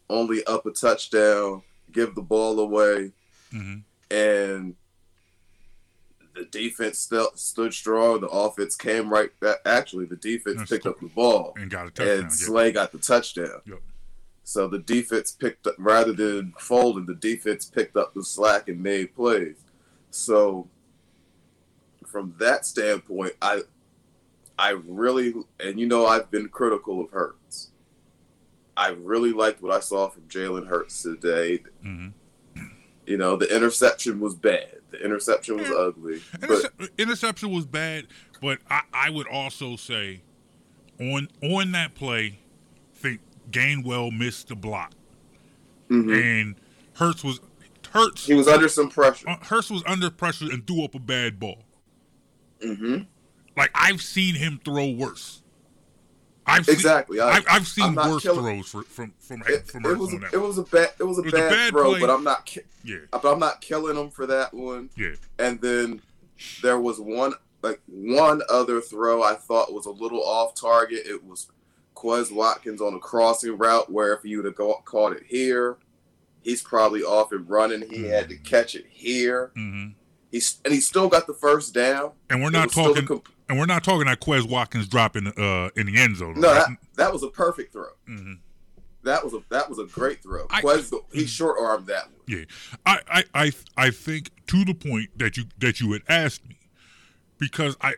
Only 0.10 0.44
up 0.46 0.66
a 0.66 0.72
touchdown, 0.72 1.64
give 1.92 2.16
the 2.16 2.22
ball 2.22 2.60
away, 2.60 3.12
Mhm. 3.52 3.84
and 4.12 4.76
the 6.34 6.46
defense 6.46 7.00
still 7.00 7.32
stood 7.36 7.74
strong. 7.74 8.22
The 8.22 8.28
offense 8.28 8.76
came 8.76 9.10
right 9.10 9.38
back. 9.40 9.60
Actually, 9.66 10.06
the 10.06 10.18
defense 10.18 10.58
And 10.60 10.68
picked 10.68 10.84
scored. 10.84 10.96
up 10.96 11.02
the 11.02 11.08
ball, 11.08 11.54
and 11.58 11.72
got 11.72 11.88
a 11.88 11.92
touchdown. 11.92 12.20
and. 12.20 12.34
Slay 12.34 12.72
got 12.72 12.92
the 12.92 12.98
touchdown. 13.00 13.62
Yep. 13.66 13.82
So 14.48 14.68
the 14.68 14.78
defense 14.78 15.32
picked 15.32 15.66
up 15.66 15.74
rather 15.80 16.14
than 16.14 16.54
folding, 16.60 17.08
the 17.08 17.16
defense 17.16 17.66
picked 17.66 17.98
up 17.98 18.14
the 18.14 18.24
slack 18.24 18.70
and 18.70 18.80
made 18.82 19.16
plays. 19.16 19.56
So 20.12 20.68
from 22.06 22.36
that 22.38 22.64
standpoint, 22.66 23.34
I 23.42 23.62
I 24.58 24.70
really 24.86 25.34
and 25.60 25.80
you 25.80 25.88
know 25.88 26.06
I've 26.06 26.30
been 26.30 26.48
critical 26.50 27.02
of 27.02 27.10
Hurts. 27.10 27.72
I 28.78 28.90
really 28.90 29.32
liked 29.34 29.64
what 29.64 29.74
I 29.74 29.80
saw 29.80 30.10
from 30.10 30.24
Jalen 30.24 30.68
Hurts 30.68 31.02
today. 31.02 31.64
Mhm. 31.84 32.14
You 33.08 33.18
know, 33.18 33.36
the 33.38 33.54
interception 33.54 34.20
was 34.20 34.36
bad. 34.36 34.80
The 34.92 35.04
interception 35.04 35.58
was 35.58 35.70
Yeah. 35.70 35.76
ugly. 35.76 36.22
But 36.40 36.72
interception 37.00 37.52
was 37.52 37.66
bad, 37.66 38.08
but 38.42 38.60
I, 38.70 38.82
I 38.94 39.10
would 39.10 39.28
also 39.28 39.76
say 39.76 40.22
on 41.00 41.30
on 41.42 41.72
that 41.72 41.96
play, 41.96 42.40
think 42.94 43.22
Gainwell 43.52 44.12
missed 44.18 44.48
the 44.50 44.56
block, 44.56 44.94
mhm. 45.90 46.14
and 46.44 46.56
Hurts 46.96 47.24
was 47.24 47.40
Hurts 47.92 48.26
he 48.26 48.34
was 48.34 48.48
under 48.48 48.68
some 48.68 48.90
pressure. 48.90 49.30
uh, 49.30 49.38
Hurts 49.46 49.70
was 49.70 49.84
under 49.86 50.10
pressure 50.10 50.46
and 50.52 50.66
threw 50.68 50.84
up 50.84 50.96
a 50.96 51.00
bad 51.00 51.40
ball. 51.40 51.64
hmm 52.62 52.98
Like 53.56 53.72
I've 53.74 54.02
seen 54.02 54.36
him 54.36 54.60
throw 54.66 54.90
worse. 54.90 55.42
I've 56.48 56.68
Exactly. 56.70 57.18
Seen, 57.18 57.26
I- 57.28 57.32
I've, 57.32 57.46
I've 57.50 57.68
seen 57.68 57.96
worse 57.96 58.22
killing- 58.24 58.42
throws 58.42 58.70
for, 58.70 58.84
from 58.84 59.14
from 59.20 59.44
It, 59.48 59.68
from 59.68 59.86
it 59.86 59.98
was 59.98 60.12
that. 60.12 60.30
it 60.34 60.38
was 60.38 60.58
a 60.58 60.64
bad 60.64 60.90
it 61.00 61.04
was 61.04 61.18
a 61.18 61.22
It 61.22 61.26
was 61.26 61.34
a 61.34 61.38
bad, 61.38 61.50
bad 61.52 61.70
throw, 61.72 61.92
play. 61.92 62.00
but 62.02 62.10
I'm 62.10 62.24
not 62.24 62.46
ki- 62.46 62.62
yeah, 62.84 62.98
but 63.12 63.26
I'm 63.26 63.40
not 63.40 63.62
killing 63.62 63.98
him 63.98 64.10
for 64.12 64.26
that 64.28 64.54
one. 64.54 64.90
yeah. 64.98 65.14
And 65.40 65.60
then 65.62 66.02
there 66.62 66.80
was 66.80 67.00
one 67.00 67.34
like 67.64 67.80
one 67.88 68.42
other 68.50 68.80
throw 68.82 69.24
I 69.24 69.34
thought 69.36 69.74
was 69.74 69.86
a 69.88 69.92
little 69.92 70.24
off 70.24 70.54
target. 70.54 71.04
It 71.08 71.24
was 71.24 71.48
Quez 71.96 72.32
Watkins 72.32 72.82
on 72.82 72.94
a 72.94 73.00
crossing 73.00 73.58
route 73.58 73.92
where 73.92 74.14
if 74.14 74.24
you 74.26 74.38
would 74.38 74.46
have 74.46 74.56
caught 74.86 75.14
it 75.14 75.24
here, 75.26 75.78
he's 76.42 76.62
probably 76.62 77.02
off 77.04 77.32
and 77.32 77.50
running. 77.50 77.90
He 77.90 78.04
had 78.04 78.30
to 78.30 78.38
catch 78.38 78.76
it 78.76 78.86
here. 78.90 79.52
hmm 79.56 79.88
He's 80.32 80.60
and 80.66 80.74
he 80.74 80.82
still 80.82 81.08
got 81.08 81.28
the 81.28 81.34
first 81.34 81.74
down. 81.74 82.12
And 82.30 82.44
we're 82.44 82.50
not 82.50 82.66
was 82.66 82.72
still 82.74 82.88
the 82.94 83.02
talking. 83.02 83.08
comp- 83.08 83.30
and 83.48 83.58
we're 83.60 83.66
not 83.68 83.84
talking 83.86 84.08
that 84.08 84.20
Quez 84.20 84.50
Watkins 84.50 84.88
dropping 84.88 85.28
uh 85.28 85.70
in 85.78 85.86
the 85.86 85.98
end 85.98 86.18
zone. 86.18 86.34
no, 86.40 86.52
right? 86.52 86.66
that, 86.68 86.78
that 86.96 87.14
was 87.14 87.24
a 87.24 87.30
perfect 87.30 87.72
throw. 87.72 87.88
Mhm. 88.10 88.40
That 89.04 89.24
was 89.24 89.34
a 89.34 89.42
that 89.50 89.70
was 89.70 89.80
a 89.80 89.86
great 89.86 90.22
throw. 90.22 90.46
I- 90.50 90.62
Quez 90.62 90.92
he 91.14 91.26
short 91.26 91.58
armed 91.60 91.88
that 91.88 92.06
one. 92.08 92.16
Yeah, 92.28 92.44
I, 92.86 93.00
I, 93.08 93.24
I, 93.36 93.52
I 93.78 93.90
think 93.92 94.32
to 94.48 94.66
the 94.66 94.74
point 94.74 95.18
that 95.18 95.38
you 95.38 95.46
that 95.60 95.80
you 95.80 95.94
had 95.94 96.02
asked 96.10 96.46
me, 96.50 96.58
because 97.38 97.78
I, 97.82 97.94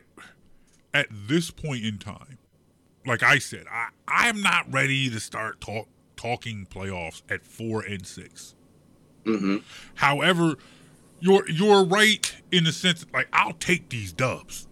at 0.94 1.06
this 1.10 1.50
point 1.50 1.82
in 1.84 1.98
time, 1.98 2.38
like 3.08 3.22
I 3.22 3.38
said, 3.38 3.64
I, 3.70 3.88
I 4.06 4.28
am 4.28 4.40
not 4.42 4.72
ready 4.72 5.10
to 5.10 5.18
start 5.20 5.60
talk 5.60 5.88
talking 6.16 6.66
playoffs 6.70 7.22
at 7.30 7.46
four 7.46 7.82
and 7.82 8.06
six. 8.06 8.54
hmm 9.24 9.58
However, 9.96 10.56
you're 11.20 11.48
you're 11.50 11.84
right 11.84 12.36
in 12.52 12.64
the 12.64 12.72
sense 12.72 13.04
like 13.12 13.28
I'll 13.32 13.54
take 13.54 13.88
these 13.88 14.12
dubs. 14.12 14.68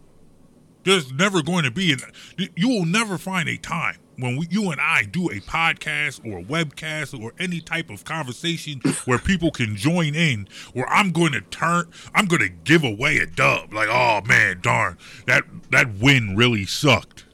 There's 0.84 1.12
never 1.12 1.42
going 1.42 1.64
to 1.64 1.70
be 1.70 1.92
an 1.92 2.00
you 2.54 2.68
will 2.68 2.84
never 2.84 3.18
find 3.18 3.48
a 3.48 3.56
time 3.56 3.98
when 4.18 4.36
we, 4.36 4.46
you 4.50 4.70
and 4.70 4.80
I 4.80 5.02
do 5.02 5.28
a 5.28 5.40
podcast 5.40 6.24
or 6.24 6.38
a 6.38 6.42
webcast 6.44 7.20
or 7.20 7.32
any 7.38 7.60
type 7.60 7.90
of 7.90 8.04
conversation 8.04 8.80
where 9.04 9.18
people 9.18 9.50
can 9.50 9.76
join 9.76 10.14
in 10.14 10.48
where 10.72 10.88
I'm 10.88 11.10
going 11.12 11.32
to 11.32 11.42
turn 11.42 11.90
I'm 12.14 12.26
going 12.26 12.42
to 12.42 12.48
give 12.48 12.82
away 12.84 13.18
a 13.18 13.26
dub 13.26 13.72
like 13.74 13.88
oh 13.90 14.20
man 14.26 14.60
darn 14.62 14.96
that 15.26 15.44
that 15.70 15.94
win 15.96 16.36
really 16.36 16.64
sucked. 16.64 17.25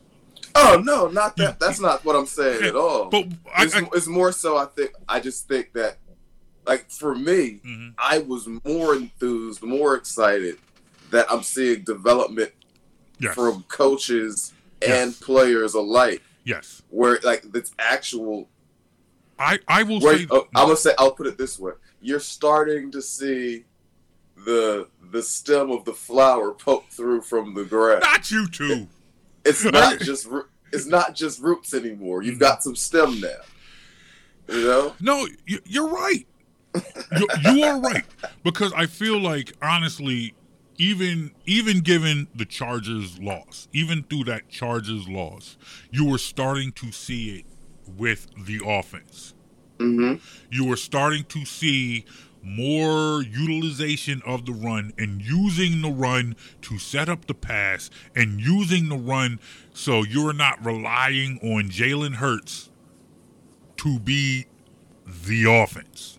Oh 0.54 0.80
no, 0.84 1.08
not 1.08 1.36
that. 1.36 1.58
That's 1.60 1.80
not 1.80 2.04
what 2.04 2.16
I'm 2.16 2.26
saying 2.26 2.62
at 2.64 2.76
all. 2.76 3.06
But 3.08 3.26
I, 3.54 3.64
it's, 3.64 3.74
I, 3.74 3.88
it's 3.94 4.06
more 4.06 4.32
so. 4.32 4.56
I 4.56 4.66
think 4.66 4.92
I 5.08 5.20
just 5.20 5.48
think 5.48 5.72
that, 5.74 5.98
like 6.66 6.90
for 6.90 7.14
me, 7.14 7.60
Mhm. 7.64 7.94
I 7.98 8.18
was 8.18 8.48
more 8.64 8.94
enthused, 8.94 9.62
more 9.62 9.94
excited 9.94 10.58
that 11.10 11.26
I'm 11.30 11.42
seeing 11.42 11.82
development 11.84 12.52
yes, 13.18 13.34
from 13.34 13.64
coaches 13.68 14.52
and 14.80 15.10
Yes. 15.10 15.18
players 15.20 15.74
alike, 15.74 16.22
yes. 16.44 16.82
where 16.90 17.18
like 17.22 17.44
it's 17.54 17.72
actual. 17.78 18.48
I 19.38 19.58
I 19.68 19.82
will 19.82 20.00
Where 20.00 20.18
say 20.18 20.26
oh, 20.30 20.46
I'm 20.54 20.66
gonna 20.66 20.76
say, 20.76 20.92
I'll 20.98 21.12
put 21.12 21.26
it 21.26 21.38
this 21.38 21.58
way: 21.58 21.72
you're 22.00 22.20
starting 22.20 22.90
to 22.92 23.00
see 23.02 23.64
the 24.44 24.88
the 25.10 25.22
stem 25.22 25.70
of 25.70 25.84
the 25.84 25.92
flower 25.92 26.52
poke 26.52 26.88
through 26.90 27.22
from 27.22 27.54
the 27.54 27.64
grass. 27.64 28.02
not 28.02 28.30
you 28.30 28.46
two. 28.48 28.88
It's 29.44 29.64
not 29.72 30.00
just 30.00 30.28
it's 30.72 30.86
not 30.86 31.14
just 31.14 31.40
roots 31.40 31.74
anymore. 31.74 32.22
You've 32.22 32.38
got 32.38 32.62
some 32.62 32.76
stem 32.76 33.20
now. 33.20 33.28
You 34.48 34.64
know. 34.64 34.94
No, 35.00 35.26
you, 35.46 35.60
you're 35.64 35.88
right. 35.88 36.26
you, 37.18 37.28
you 37.42 37.64
are 37.64 37.78
right 37.80 38.04
because 38.42 38.72
I 38.72 38.86
feel 38.86 39.20
like 39.20 39.52
honestly, 39.60 40.34
even 40.78 41.32
even 41.44 41.80
given 41.80 42.28
the 42.34 42.46
Chargers' 42.46 43.18
loss, 43.20 43.68
even 43.72 44.02
through 44.04 44.24
that 44.24 44.48
Chargers' 44.48 45.08
loss, 45.08 45.58
you 45.90 46.06
were 46.06 46.18
starting 46.18 46.72
to 46.72 46.90
see 46.90 47.38
it 47.38 47.44
with 47.98 48.26
the 48.46 48.60
offense. 48.66 49.34
hmm 49.78 50.14
You 50.50 50.64
were 50.66 50.76
starting 50.76 51.24
to 51.24 51.44
see 51.44 52.06
more 52.42 53.22
utilization 53.22 54.22
of 54.26 54.46
the 54.46 54.52
run 54.52 54.92
and 54.98 55.22
using 55.22 55.80
the 55.82 55.90
run 55.90 56.36
to 56.62 56.78
set 56.78 57.08
up 57.08 57.26
the 57.26 57.34
pass 57.34 57.88
and 58.16 58.40
using 58.40 58.88
the 58.88 58.96
run 58.96 59.38
so 59.72 60.02
you're 60.02 60.32
not 60.32 60.64
relying 60.64 61.38
on 61.42 61.68
Jalen 61.70 62.14
Hurts 62.16 62.70
to 63.78 63.98
be 63.98 64.46
the 65.06 65.44
offense. 65.44 66.18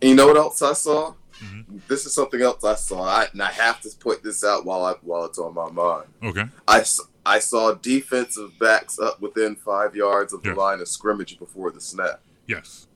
And 0.00 0.10
you 0.10 0.16
know 0.16 0.26
what 0.26 0.36
else 0.36 0.60
I 0.62 0.72
saw? 0.74 1.14
Mhm. 1.40 1.80
This 1.88 2.06
is 2.06 2.14
something 2.14 2.40
else 2.40 2.62
I 2.62 2.74
saw, 2.76 3.02
I, 3.02 3.28
and 3.32 3.42
I 3.42 3.50
have 3.50 3.80
to 3.82 3.90
point 3.98 4.22
this 4.22 4.44
out 4.44 4.64
while 4.64 4.84
I 4.84 4.92
while 5.02 5.24
it's 5.24 5.38
on 5.38 5.54
my 5.54 5.70
mind. 5.70 6.06
Okay. 6.22 6.44
I 6.68 6.84
I 7.26 7.38
saw 7.38 7.72
defensive 7.74 8.58
backs 8.60 8.98
up 8.98 9.20
within 9.20 9.56
five 9.56 9.96
yards 9.96 10.32
of 10.32 10.42
the 10.42 10.50
Yeah. 10.50 10.54
line 10.56 10.80
of 10.80 10.88
scrimmage 10.88 11.38
before 11.38 11.70
the 11.70 11.80
snap. 11.80 12.20
Yes. 12.46 12.86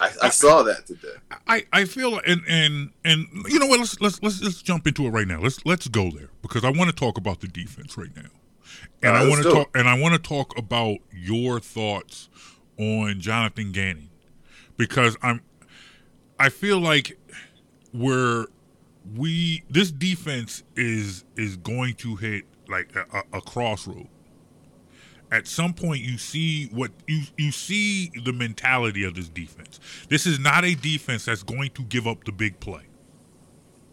I, 0.00 0.10
I 0.22 0.28
saw 0.30 0.62
that 0.64 0.86
today. 0.86 1.08
I, 1.46 1.64
I 1.72 1.84
feel 1.84 2.20
and 2.26 2.42
and 2.48 2.90
and 3.04 3.26
you 3.48 3.58
know 3.58 3.66
what 3.66 3.78
let's 3.78 4.00
let's 4.00 4.22
let's 4.22 4.42
let's 4.42 4.62
jump 4.62 4.86
into 4.86 5.06
it 5.06 5.10
right 5.10 5.26
now. 5.26 5.40
Let's 5.40 5.64
let's 5.64 5.88
go 5.88 6.10
there 6.10 6.30
because 6.42 6.64
I 6.64 6.70
want 6.70 6.90
to 6.90 6.96
talk 6.96 7.18
about 7.18 7.40
the 7.40 7.48
defense 7.48 7.96
right 7.96 8.14
now. 8.16 8.30
And 9.02 9.16
I 9.16 9.28
want 9.28 9.42
to 9.42 9.50
talk 9.50 9.76
and 9.76 9.88
I 9.88 9.98
want 9.98 10.14
to 10.14 10.20
talk 10.20 10.56
about 10.58 10.98
your 11.12 11.60
thoughts 11.60 12.28
on 12.78 13.20
Jonathan 13.20 13.72
Gannon 13.72 14.10
because 14.76 15.16
I'm 15.22 15.42
I 16.38 16.48
feel 16.48 16.80
like 16.80 17.18
we're 17.92 18.46
we 19.16 19.62
this 19.70 19.90
defense 19.90 20.62
is 20.76 21.24
is 21.36 21.56
going 21.56 21.94
to 21.94 22.16
hit 22.16 22.44
like 22.68 22.94
a, 22.96 23.18
a, 23.18 23.38
a 23.38 23.40
crossroad 23.40 24.08
at 25.32 25.46
some 25.46 25.74
point 25.74 26.02
you 26.02 26.18
see 26.18 26.66
what 26.66 26.92
you 27.08 27.22
you 27.38 27.52
see 27.52 28.12
the 28.24 28.32
mentality 28.32 29.04
of 29.04 29.14
this 29.14 29.28
defense. 29.28 29.80
This 30.08 30.26
is 30.26 30.38
not 30.40 30.64
a 30.64 30.74
defense 30.74 31.26
that's 31.26 31.42
going 31.44 31.70
to 31.72 31.82
give 31.84 32.06
up 32.06 32.24
the 32.24 32.32
big 32.32 32.60
play. 32.60 32.82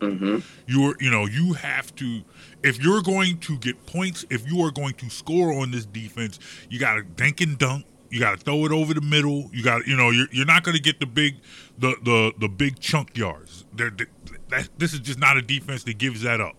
hmm 0.02 0.40
You're 0.68 0.96
you 1.02 1.12
know, 1.12 1.28
you 1.28 1.54
have 1.54 1.96
to 1.98 2.24
if 2.64 2.84
you're 2.84 3.02
going 3.04 3.40
to 3.40 3.58
get 3.60 3.86
points, 3.86 4.26
if 4.30 4.50
you 4.52 4.62
are 4.64 4.72
going 4.72 4.96
to 4.96 5.10
score 5.10 5.54
on 5.54 5.72
this 5.72 5.86
defense, 5.86 6.40
you 6.70 6.80
got 6.80 6.96
to 6.96 7.04
dink 7.04 7.42
and 7.42 7.58
dunk. 7.58 7.86
You 8.10 8.20
got 8.20 8.40
to 8.40 8.44
throw 8.46 8.66
it 8.66 8.72
over 8.74 8.94
the 8.94 9.02
middle. 9.02 9.50
You 9.54 9.64
got 9.64 9.88
you 9.88 9.98
know, 9.98 10.12
you're, 10.12 10.28
you're 10.32 10.46
not 10.46 10.64
going 10.64 10.76
to 10.78 10.84
get 10.84 11.00
the 11.00 11.06
big 11.08 11.38
the 11.78 11.96
the 12.04 12.34
the 12.40 12.50
big 12.50 12.80
chunk 12.80 13.18
yards. 13.18 13.66
They're, 13.74 13.92
they 13.92 14.06
that 14.50 14.70
this 14.78 14.94
is 14.94 15.00
just 15.02 15.20
not 15.20 15.38
a 15.38 15.42
defense 15.42 15.84
that 15.86 15.98
gives 15.98 16.22
that 16.24 16.42
up. 16.42 16.56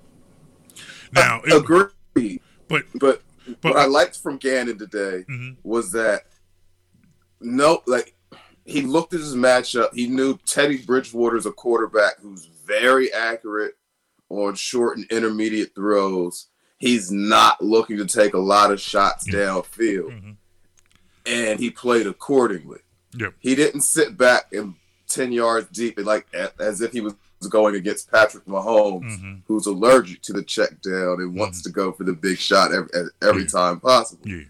Now, 1.12 1.42
it- 1.44 1.52
agreed. 1.54 2.40
but 2.68 2.84
But, 2.94 3.22
But- 3.46 3.74
what 3.74 3.76
I 3.76 3.86
liked 3.86 4.16
from 4.18 4.36
Gannon 4.38 4.78
today 4.78 5.24
Mhm. 5.28 5.56
was 5.62 5.92
that 5.92 6.26
no, 7.40 7.82
like 7.86 8.14
he 8.64 8.82
looked 8.82 9.12
at 9.14 9.20
his 9.20 9.34
matchup. 9.34 9.92
He 9.94 10.06
knew 10.06 10.38
Teddy 10.46 10.78
Bridgewater's 10.78 11.46
a 11.46 11.50
quarterback 11.52 12.20
who's 12.20 12.44
very 12.66 13.12
accurate 13.12 13.74
on 14.28 14.54
short 14.54 14.96
and 14.96 15.06
intermediate 15.10 15.74
throws. 15.74 16.46
he's 16.78 17.12
not 17.12 17.62
looking 17.62 17.96
to 17.96 18.04
take 18.04 18.34
a 18.34 18.38
lot 18.38 18.72
of 18.72 18.80
shots 18.80 19.24
Yeah. 19.28 19.34
downfield, 19.34 20.10
Mhm. 20.20 20.36
and 21.26 21.60
he 21.60 21.70
played 21.70 22.08
accordingly. 22.08 22.80
Yep. 23.16 23.34
He 23.38 23.54
didn't 23.54 23.82
sit 23.82 24.16
back 24.16 24.52
and 24.52 24.74
ten 25.08 25.30
yards 25.30 25.68
deep 25.70 25.96
and 25.98 26.06
like 26.08 26.26
as 26.58 26.80
if 26.80 26.90
he 26.90 27.00
was 27.00 27.14
going 27.48 27.74
against 27.76 28.10
Patrick 28.10 28.44
Mahomes, 28.46 29.18
Mhm. 29.20 29.42
who's 29.46 29.66
allergic 29.66 30.22
to 30.22 30.32
the 30.32 30.42
check 30.42 30.80
down 30.82 31.20
and 31.20 31.34
wants 31.34 31.62
to 31.62 31.70
go 31.70 31.92
for 31.92 32.04
the 32.04 32.12
big 32.12 32.38
shot 32.38 32.72
every, 32.72 32.88
every 33.22 33.42
Yeah. 33.42 33.48
time 33.48 33.80
possible. 33.80 34.26
Yeah. 34.28 34.44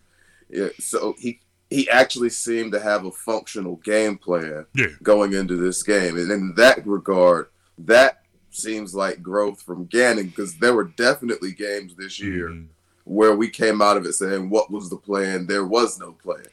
Yeah, 0.51 0.69
so 0.79 1.15
he 1.19 1.41
he 1.71 1.89
actually 1.89 2.29
seemed 2.29 2.71
to 2.73 2.79
have 2.81 3.07
a 3.07 3.11
functional 3.11 3.77
game 3.77 4.19
plan 4.19 4.67
Yeah. 4.75 4.89
going 5.03 5.33
into 5.33 5.57
this 5.57 5.83
game, 5.83 6.19
and 6.19 6.31
in 6.31 6.53
that 6.57 6.87
regard, 6.87 7.47
that 7.79 8.25
seems 8.51 8.95
like 8.95 9.23
growth 9.23 9.63
from 9.63 9.87
Gannon 9.87 10.27
because 10.27 10.55
there 10.59 10.75
were 10.75 10.85
definitely 10.85 11.53
games 11.53 11.95
this 11.97 12.21
year 12.21 12.51
Mhm. 12.51 12.67
where 13.05 13.35
we 13.35 13.49
came 13.49 13.81
out 13.81 13.97
of 13.97 14.05
it 14.05 14.13
saying, 14.13 14.51
"What 14.51 14.71
was 14.71 14.91
the 14.91 14.99
plan?" 14.99 15.47
There 15.47 15.65
was 15.65 15.99
no 15.99 16.13
plan. 16.13 16.45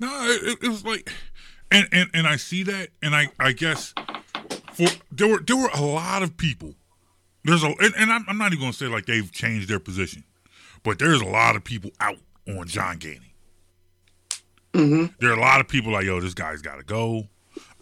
No, 0.00 0.08
it, 0.28 0.58
it 0.60 0.68
was 0.68 0.84
like, 0.84 1.08
and, 1.70 1.86
and 1.92 2.10
and 2.12 2.26
I 2.26 2.34
see 2.34 2.64
that, 2.64 2.88
and 3.00 3.14
I 3.14 3.28
I 3.38 3.52
guess 3.52 3.94
for 4.78 4.88
there 5.10 5.28
were 5.28 5.40
there 5.40 5.56
were 5.56 5.70
a 5.74 5.82
lot 5.82 6.22
of 6.22 6.36
people. 6.36 6.74
There's 7.44 7.62
a 7.62 7.66
and, 7.66 7.94
and 7.96 8.12
I'm, 8.12 8.24
I'm 8.28 8.38
not 8.38 8.52
even 8.52 8.60
gonna 8.60 8.72
say 8.72 8.86
like 8.86 9.06
they've 9.06 9.30
changed 9.30 9.68
their 9.68 9.80
position, 9.80 10.24
but 10.82 10.98
there's 10.98 11.20
a 11.20 11.26
lot 11.26 11.56
of 11.56 11.64
people 11.64 11.90
out 12.00 12.18
on 12.46 12.66
John 12.66 12.98
Gannon. 12.98 13.22
Mm-hmm. 14.74 15.06
There 15.20 15.30
are 15.30 15.36
a 15.36 15.40
lot 15.40 15.60
of 15.60 15.68
people 15.68 15.92
like, 15.92 16.04
yo, 16.04 16.20
this 16.20 16.34
guy's 16.34 16.62
got 16.62 16.76
to 16.76 16.84
go. 16.84 17.24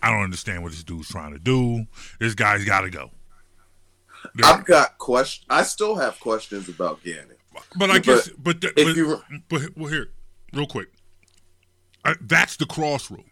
I 0.03 0.11
don't 0.11 0.23
understand 0.23 0.63
what 0.63 0.73
this 0.73 0.85
dude's 0.85 1.09
trying 1.09 1.33
to 1.33 1.39
do. 1.39 1.87
This 2.21 2.35
guy's 2.35 2.65
got 2.65 2.83
to 2.83 2.91
go. 2.91 3.11
There- 4.35 4.47
I've 4.47 4.65
got 4.65 4.97
question. 4.99 5.45
I 5.51 5.63
still 5.63 5.97
have 5.97 6.19
questions 6.21 6.69
about 6.69 7.03
Gannon. 7.03 7.37
But 7.77 7.91
I 7.91 7.99
guess, 7.99 8.29
but 8.31 8.61
the, 8.61 8.69
if 8.77 8.87
but, 8.87 8.97
you- 8.97 9.23
but 9.49 9.77
well, 9.77 9.91
here, 9.91 10.11
real 10.53 10.67
quick, 10.67 10.89
I, 12.05 12.15
that's 12.21 12.57
the 12.57 12.67
crossroad 12.67 13.25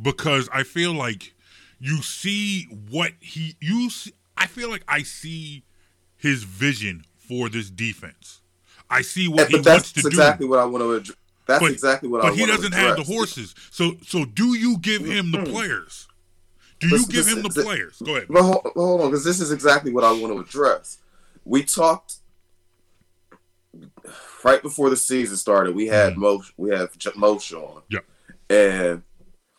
because 0.00 0.48
I 0.52 0.62
feel 0.62 0.92
like 0.92 1.34
you 1.80 2.02
see 2.02 2.64
what 2.90 3.12
he 3.20 3.56
you. 3.60 3.90
See, 3.90 4.12
I 4.36 4.46
feel 4.46 4.68
like 4.70 4.84
I 4.88 5.02
see 5.02 5.64
his 6.16 6.42
vision 6.44 7.04
for 7.16 7.48
this 7.48 7.70
defense. 7.70 8.40
I 8.90 9.02
see 9.02 9.28
what 9.28 9.40
And- 9.42 9.48
he 9.50 9.56
but 9.58 9.64
that's 9.64 9.76
wants 9.78 9.92
to 10.02 10.06
exactly 10.08 10.46
do. 10.46 10.50
what 10.50 10.58
I 10.58 10.64
want 10.64 10.82
to. 10.82 10.92
Address. 10.94 11.16
That's 11.46 11.60
But- 11.62 11.70
exactly 11.72 12.08
what 12.08 12.20
I 12.20 12.24
But 12.24 12.30
want 12.32 12.40
he 12.40 12.46
doesn't 12.46 12.72
have 12.72 12.96
the 12.96 13.04
horses. 13.04 13.54
So 13.70 13.96
so 14.06 14.24
do 14.24 14.54
you 14.54 14.78
give 14.78 15.04
him 15.04 15.30
the 15.32 15.38
mm-hmm. 15.38 15.52
players? 15.52 16.08
Do 16.80 16.88
you 16.88 16.92
Listen, 16.96 17.10
give 17.10 17.26
him 17.26 17.36
the 17.36 17.42
this- 17.48 17.54
this- 17.54 17.64
players? 17.64 18.02
Go 18.04 18.16
ahead. 18.16 18.28
But 18.28 18.42
hold, 18.42 18.66
hold 18.74 19.00
on, 19.00 19.10
because 19.10 19.24
this 19.24 19.40
is 19.40 19.50
exactly 19.52 19.92
what 19.92 20.04
I 20.04 20.12
want 20.12 20.32
to 20.34 20.38
address. 20.40 20.98
We 21.44 21.64
talked 21.64 22.16
right 24.44 24.62
before 24.62 24.90
the 24.90 24.96
season 24.96 25.36
started. 25.36 25.74
We 25.74 25.86
had 25.86 26.14
mm. 26.14 26.18
Mo, 26.18 26.42
we 26.56 26.70
had 26.70 26.88
J- 26.98 27.10
Moshe 27.12 27.52
on, 27.54 27.82
Yeah. 27.88 28.00
and 28.48 29.02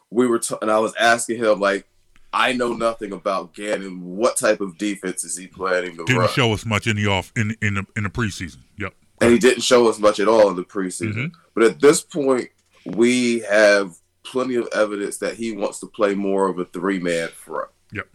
we 0.10 0.28
were, 0.28 0.40
t- 0.40 0.56
and 0.62 0.72
I 0.72 0.80
was 0.80 0.94
asking 0.96 1.38
him 1.40 1.60
like, 1.60 1.88
I 2.32 2.54
know 2.54 2.74
nothing 2.74 3.12
about 3.12 3.54
Gannon. 3.56 4.16
What 4.16 4.38
type 4.38 4.62
of 4.62 4.78
defense 4.78 5.24
is 5.24 5.36
he 5.36 5.48
planning 5.48 5.98
to 5.98 6.06
Didn't 6.06 6.20
run? 6.22 6.30
show 6.30 6.54
us 6.54 6.66
much 6.66 6.86
in 6.88 6.96
the 6.96 7.08
off 7.08 7.32
in 7.36 7.56
in 7.62 7.74
the 7.76 7.86
in 7.98 8.04
the 8.04 8.10
preseason. 8.10 8.58
Yep. 8.78 8.94
and 9.22 9.32
he 9.34 9.40
didn't 9.40 9.64
show 9.64 9.88
us 9.90 10.00
much 10.00 10.20
at 10.22 10.28
all 10.30 10.50
in 10.50 10.56
the 10.56 10.64
preseason. 10.64 11.14
Mhm. 11.14 11.32
But 11.54 11.64
at 11.64 11.80
this 11.82 12.02
point, 12.02 12.50
we 12.86 13.40
have 13.42 13.96
plenty 14.24 14.56
of 14.56 14.68
evidence 14.74 15.18
that 15.18 15.36
he 15.36 15.52
wants 15.52 15.80
to 15.82 15.88
play 15.88 16.14
more 16.16 16.48
of 16.48 16.58
a 16.60 16.66
three 16.66 17.00
man 17.00 17.28
front. 17.30 17.70
Yep. 17.92 18.08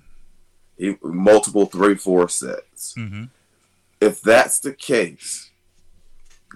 He, 0.78 0.96
multiple 1.02 1.66
three 1.66 1.96
four 1.96 2.28
sets. 2.28 2.94
Mm-hmm. 2.96 3.24
If 4.00 4.22
that's 4.22 4.60
the 4.60 4.72
case, 4.72 5.50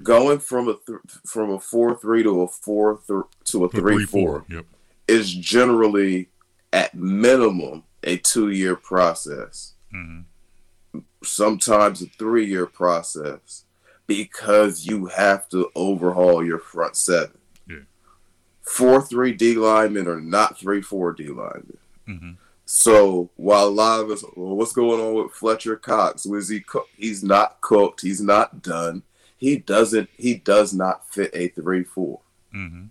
going 0.03 0.39
from 0.39 0.69
a 0.69 0.77
th- 0.87 0.99
from 1.27 1.51
a 1.51 1.59
four 1.61 1.97
three 1.97 2.23
to 2.23 2.43
a 2.43 2.49
four 2.49 3.01
th- 3.07 3.23
to 3.47 3.65
a 3.65 3.69
three 3.69 4.05
four 4.07 4.45
Yep. 4.49 4.65
is 5.09 5.35
generally 5.35 6.29
at 6.73 6.95
minimum 6.95 7.85
a 8.05 8.17
two 8.19 8.51
year 8.51 8.77
process 8.77 9.75
hmm 9.91 10.21
sometimes 11.23 12.01
a 12.03 12.07
three 12.07 12.47
year 12.47 12.67
process 12.67 13.65
because 14.07 14.87
you 14.87 15.07
have 15.07 15.49
to 15.49 15.71
overhaul 15.75 16.45
your 16.45 16.59
front 16.59 16.97
seven. 16.97 17.37
Yeah. 17.69 17.81
Four 18.63 19.03
three 19.03 19.33
D 19.33 19.55
linemen 19.55 20.07
are 20.07 20.21
not 20.21 20.59
three 20.59 20.81
four 20.83 21.13
D 21.13 21.29
linemen. 21.29 21.79
hmm 22.07 22.31
So 22.65 23.31
while 23.37 23.67
a 23.67 23.69
lot 23.69 24.01
of 24.01 24.11
us, 24.11 24.25
well, 24.37 24.57
what's 24.57 24.73
going 24.73 25.01
on 25.01 25.15
with 25.15 25.33
Fletcher 25.33 25.77
Cox? 25.77 26.25
Was 26.25 26.49
he? 26.49 26.61
Cook? 26.61 26.89
He's 26.97 27.23
not 27.25 27.61
cooked. 27.61 28.01
He's 28.03 28.21
not 28.21 28.63
done. 28.63 29.03
He 29.37 29.57
doesn't. 29.59 30.09
He 30.17 30.35
does 30.35 30.73
not 30.73 31.13
fit 31.13 31.31
a 31.35 31.49
three 31.49 31.85
four. 31.85 32.21
hmm 32.53 32.85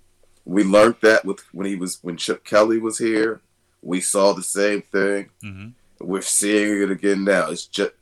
We 0.45 0.63
learned 0.63 0.97
that 1.01 1.25
with 1.25 1.41
when 1.54 1.65
he 1.65 1.75
was 1.75 1.99
when 2.01 2.17
Chip 2.17 2.43
Kelly 2.43 2.78
was 2.78 2.97
here. 2.97 3.41
We 3.88 4.02
saw 4.02 4.34
the 4.34 4.43
same 4.43 4.82
thing. 4.82 5.30
hmm 5.41 5.67
We're 6.00 6.21
seeing 6.21 6.82
it 6.84 6.91
again 6.91 7.23
now. 7.23 7.50
It's 7.52 7.65
just 7.65 7.93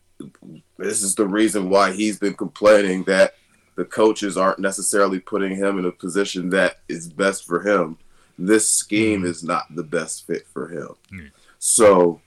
this 0.78 1.04
is 1.04 1.13
the 1.15 1.28
reason 1.28 1.69
why 1.69 1.91
he's 1.91 2.17
been 2.17 2.34
complaining 2.34 3.04
that 3.04 3.36
the 3.76 3.86
coaches 3.86 4.36
aren't 4.36 4.60
necessarily 4.60 5.19
putting 5.19 5.56
him 5.56 5.78
in 5.78 5.86
a 5.86 5.91
position 5.91 6.50
that 6.50 6.80
is 6.89 7.08
best 7.08 7.45
for 7.45 7.62
him. 7.62 7.98
This 8.39 8.67
scheme 8.67 9.21
Mhm. 9.21 9.28
is 9.28 9.43
not 9.43 9.63
the 9.76 9.84
best 9.84 10.26
fit 10.26 10.48
for 10.54 10.69
him. 10.69 10.89
Yeah. 11.12 11.30
So 11.60 12.21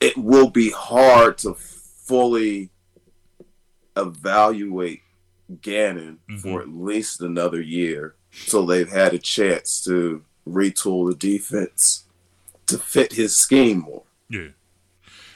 it 0.00 0.16
will 0.16 0.48
be 0.50 0.70
hard 0.70 1.36
to 1.38 1.54
fully 1.54 2.70
evaluate 3.96 5.02
Gannon 5.60 6.20
for 6.40 6.62
at 6.62 6.68
least 6.68 7.20
another 7.20 7.60
year 7.60 8.14
so 8.46 8.64
they've 8.64 8.88
had 8.88 9.12
a 9.12 9.18
chance 9.18 9.82
to 9.84 10.22
retool 10.48 11.08
the 11.10 11.14
defense 11.16 12.04
to 12.66 12.78
fit 12.78 13.12
his 13.12 13.34
scheme 13.36 13.78
more. 13.80 14.02
Yeah. 14.28 14.48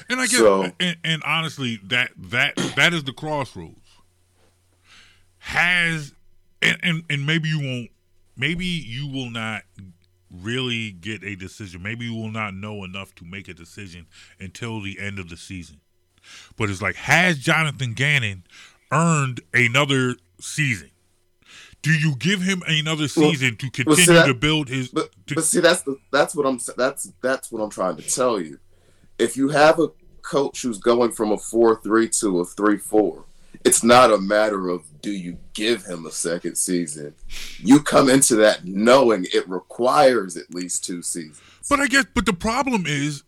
And 0.09 0.21
I 0.21 0.27
guess, 0.27 0.39
So- 0.39 0.71
and, 0.81 0.97
and 1.03 1.23
honestly, 1.25 1.81
that 1.85 2.11
that 2.17 2.57
that 2.77 2.93
is 2.93 3.05
the 3.05 3.13
crossroads. 3.13 3.79
Has 5.39 6.13
and, 6.63 6.79
and 6.83 7.03
and 7.11 7.27
maybe 7.27 7.49
you 7.49 7.61
won't, 7.61 7.91
maybe 8.37 8.65
you 8.65 9.07
will 9.09 9.31
not 9.31 9.63
really 10.31 10.91
get 10.93 11.23
a 11.23 11.37
decision. 11.37 11.83
Maybe 11.83 12.07
you 12.07 12.15
will 12.15 12.31
not 12.31 12.55
know 12.55 12.83
enough 12.85 13.15
to 13.17 13.25
make 13.25 13.49
a 13.49 13.55
decision 13.55 14.07
until 14.41 14.81
the 14.81 14.99
end 14.99 15.19
of 15.19 15.29
the 15.29 15.37
season. 15.37 15.81
But 16.57 16.71
it's 16.71 16.81
like, 16.81 16.97
has 16.97 17.39
Jonathan 17.39 17.93
Gannon 17.93 18.45
earned 18.91 19.41
another 19.53 20.17
season? 20.41 20.91
Do 21.85 21.93
you 21.93 22.17
give 22.17 22.41
him 22.41 22.63
another 22.67 23.09
season 23.09 23.57
to 23.57 23.67
well, 23.85 23.95
see 23.95 24.05
continue 24.07 24.15
that- 24.15 24.27
to 24.29 24.35
build 24.35 24.69
his? 24.71 24.89
But 24.89 25.11
to- 25.27 25.35
but 25.35 25.45
see 25.45 25.61
that's 25.61 25.83
the 25.83 25.99
that's 26.11 26.35
what 26.35 26.47
I'm 26.47 26.59
that's 26.79 27.13
that's 27.21 27.53
what 27.53 27.63
I'm 27.63 27.69
trying 27.69 27.97
to 27.97 28.03
tell 28.03 28.41
you. 28.41 28.59
If 29.19 29.37
you 29.37 29.51
have 29.51 29.79
a 29.79 29.89
coach 30.23 30.63
who's 30.63 30.79
going 30.79 31.13
from 31.13 31.31
a 31.31 31.37
four 31.37 31.79
three 31.83 32.09
to 32.09 32.41
a 32.41 32.45
three 32.47 32.79
four, 32.79 33.27
it's 33.67 33.85
not 33.85 34.11
a 34.11 34.17
matter 34.17 34.71
of 34.71 34.83
do 35.03 35.11
you 35.11 35.37
give 35.53 35.85
him 35.85 36.07
a 36.07 36.11
second 36.11 36.57
season. 36.57 37.15
You 37.59 37.81
come 37.81 38.09
into 38.09 38.35
that 38.37 38.65
knowing 38.65 39.27
it 39.35 39.47
requires 39.47 40.39
at 40.39 40.55
least 40.55 40.85
two 40.85 41.03
seasons. 41.03 41.43
But 41.69 41.81
I 41.81 41.87
guess, 41.87 42.07
but 42.15 42.25
the 42.25 42.33
problem 42.33 42.85
is, 42.87 43.25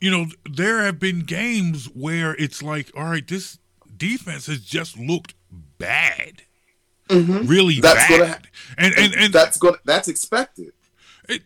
you 0.00 0.12
know, 0.12 0.26
there 0.48 0.84
have 0.84 1.00
been 1.00 1.20
games 1.20 1.86
where 1.86 2.36
it's 2.36 2.62
like, 2.62 2.92
all 2.96 3.06
right, 3.06 3.26
this 3.26 3.58
defense 3.96 4.46
has 4.46 4.60
just 4.60 4.96
looked 4.96 5.34
bad, 5.78 6.42
really 7.08 7.74
Mm-hmm. 7.76 7.80
That's 7.82 8.08
bad, 8.08 8.18
gonna 8.18 8.40
and 8.78 8.94
and 8.96 9.14
and 9.14 9.32
that's 9.32 9.58
going 9.58 9.76
that's 9.84 10.08
expected. 10.08 10.72
it, 11.28 11.42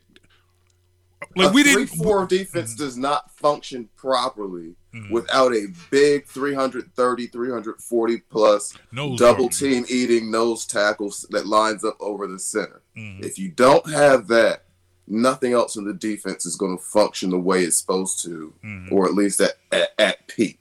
like 1.36 1.50
a 1.50 1.52
we 1.52 1.62
didn't. 1.62 1.86
four 1.88 2.26
defense 2.26 2.74
does 2.74 2.96
not 2.96 3.30
function 3.36 3.88
properly 3.96 4.74
Mhm. 4.94 5.10
without 5.12 5.52
a 5.54 5.68
big 5.90 6.26
330 6.26 7.26
340 7.28 8.16
plus 8.30 8.74
Nose 8.90 9.18
double 9.20 9.48
team 9.48 9.84
eating 9.88 10.30
nose 10.32 10.66
tackles 10.66 11.26
that 11.30 11.46
lines 11.46 11.84
up 11.84 11.96
over 12.00 12.26
the 12.26 12.38
center. 12.40 12.80
Mhm. 12.96 13.24
If 13.24 13.38
you 13.38 13.50
don't 13.50 13.88
have 13.88 14.26
that, 14.28 14.64
nothing 15.06 15.52
else 15.52 15.76
in 15.76 15.84
the 15.84 15.92
defense 15.94 16.44
is 16.44 16.56
going 16.56 16.76
to 16.76 16.82
function 16.82 17.30
the 17.30 17.38
way 17.38 17.62
it's 17.62 17.76
supposed 17.76 18.20
to, 18.24 18.52
Mhm. 18.64 18.90
or 18.90 19.06
at 19.06 19.14
least 19.14 19.40
at, 19.40 19.58
at, 19.70 19.90
at 19.98 20.26
peak. 20.26 20.58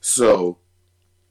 So 0.00 0.56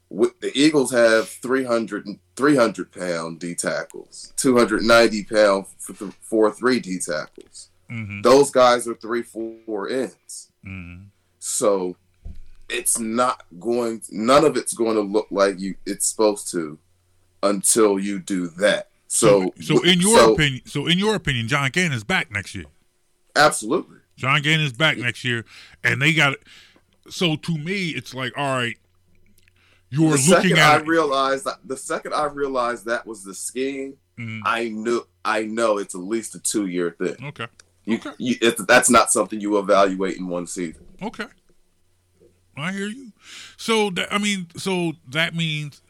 the 0.09 0.51
Eagles 0.53 0.91
have 0.91 1.27
300, 1.29 2.07
300 2.35 2.91
pound 2.91 3.39
D 3.39 3.53
tackles, 3.55 4.31
290 4.37 5.23
pound 5.25 5.65
f- 5.89 5.97
th- 5.99 6.11
4 6.21 6.51
3 6.51 6.79
D 6.79 6.99
tackles. 6.99 7.69
Mhm. 7.91 8.23
Those 8.23 8.49
guys 8.51 8.87
are 8.87 8.95
3 8.95 9.21
4 9.21 9.89
ends. 9.89 10.51
Mhm. 10.65 11.07
So 11.39 11.95
it's 12.69 12.99
not 12.99 13.43
going 13.59 14.01
none 14.11 14.43
of 14.45 14.57
it's 14.57 14.73
going 14.73 14.95
to 14.95 15.01
look 15.01 15.27
like 15.31 15.59
you 15.59 15.75
it's 15.85 16.05
supposed 16.07 16.51
to 16.51 16.77
until 17.43 17.97
you 17.99 18.19
do 18.19 18.47
that. 18.47 18.89
So 19.07 19.53
so 19.61 19.81
in 19.83 20.01
your 20.01 20.17
so- 20.19 20.33
opinion, 20.33 20.61
so 20.65 20.87
in 20.87 20.97
your 20.99 21.15
opinion, 21.15 21.47
John 21.47 21.69
Gannon 21.71 21.93
is 21.93 22.03
back 22.03 22.31
next 22.31 22.53
year. 22.55 22.65
absolutely. 23.35 23.97
John 24.17 24.41
Gannon 24.41 24.65
is 24.65 24.73
back 24.73 24.97
next 24.97 25.23
year, 25.23 25.45
and 25.83 26.01
they 26.01 26.13
got. 26.13 26.35
So 27.09 27.35
to 27.35 27.57
me, 27.57 27.89
it's 27.89 28.13
like, 28.13 28.33
all 28.35 28.57
right, 28.57 28.77
you're 29.89 30.11
the 30.11 30.29
looking 30.29 30.51
second 30.51 30.57
at 30.57 30.81
I 30.81 30.83
realized 30.83 31.47
the 31.65 31.77
second 31.77 32.13
I 32.13 32.25
realized 32.25 32.85
that 32.85 33.05
was 33.07 33.23
the 33.23 33.33
scheme, 33.33 33.95
Mhm. 34.19 34.41
I 34.45 34.69
knew 34.69 35.07
I 35.23 35.43
know 35.43 35.77
it's 35.77 35.95
at 35.95 36.01
least 36.01 36.35
a 36.35 36.39
two 36.39 36.65
year 36.67 36.91
thing. 36.97 37.15
Okay. 37.23 37.47
You, 37.85 37.95
Okay. 37.97 38.11
you, 38.17 38.35
it, 38.41 38.67
that's 38.67 38.89
not 38.89 39.11
something 39.11 39.39
you 39.39 39.57
evaluate 39.59 40.17
in 40.17 40.27
one 40.27 40.45
season. 40.47 40.85
Okay. 41.01 41.27
I 42.55 42.71
hear 42.71 42.87
you. 42.87 43.11
So 43.55 43.89
that 43.91 44.11
I 44.11 44.17
mean, 44.17 44.47
so 44.57 44.93
that 45.09 45.35
means 45.35 45.81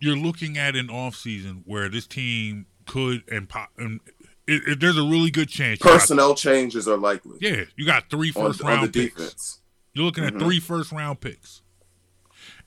you're 0.00 0.16
looking 0.16 0.56
at 0.56 0.74
an 0.76 0.88
off 0.90 1.14
season 1.14 1.62
where 1.66 1.88
this 1.88 2.06
team 2.06 2.66
could 2.86 3.22
and, 3.30 3.48
po- 3.48 3.66
and 3.76 4.00
it, 4.46 4.62
it, 4.66 4.80
there's 4.80 4.96
a 4.96 5.02
really 5.02 5.30
good 5.30 5.48
chance. 5.48 5.78
you 5.80 5.84
got- 5.84 6.00
Personnel 6.00 6.34
changes 6.34 6.88
are 6.88 6.96
likely 6.96 7.36
yeah, 7.40 7.64
you 7.76 7.84
got 7.84 8.08
three 8.10 8.32
on, 8.34 8.46
first 8.46 8.62
on 8.62 8.66
round 8.68 8.92
picks. 8.94 9.14
defense, 9.14 9.60
You're 9.92 10.04
looking 10.06 10.24
at 10.24 10.34
Mhm. 10.34 10.38
three 10.40 10.60
first 10.60 10.90
round 10.90 11.20
picks, 11.20 11.60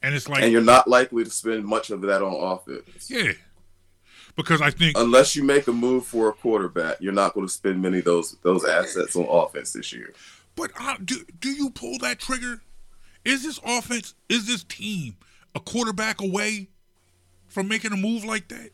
and 0.04 0.16
it's 0.16 0.28
like 0.28 0.44
and 0.44 0.52
you're 0.52 0.62
not 0.62 0.88
likely 0.88 1.24
to 1.24 1.30
spend 1.30 1.66
much 1.66 1.90
of 1.90 2.02
that 2.02 2.22
on 2.22 2.34
offense. 2.34 3.10
yeah, 3.10 3.34
because 4.36 4.62
I 4.62 4.72
think 4.72 4.98
Unless 4.98 5.36
you 5.36 5.44
make 5.44 5.68
a 5.68 5.74
move 5.74 6.06
for 6.06 6.30
a 6.30 6.34
quarterback, 6.34 6.98
you're 7.00 7.14
not 7.14 7.34
going 7.34 7.46
to 7.48 7.54
spend 7.54 7.82
many 7.82 8.00
of 8.00 8.06
those 8.06 8.38
those 8.44 8.66
assets 8.66 9.16
on 9.16 9.26
offense 9.30 9.74
this 9.74 9.94
year. 9.94 10.14
But 10.56 10.72
uh, 10.80 10.96
do 11.04 11.24
do 11.40 11.50
you 11.50 11.70
pull 11.70 11.98
that 12.00 12.20
trigger? 12.20 12.62
Is 13.24 13.44
this 13.44 13.60
offense? 13.66 14.16
Is 14.30 14.48
this 14.48 14.64
team 14.64 15.16
a 15.56 15.60
quarterback 15.60 16.22
away 16.22 16.70
from 17.48 17.68
making 17.68 17.94
a 17.94 17.98
move 17.98 18.24
like 18.24 18.48
that? 18.48 18.72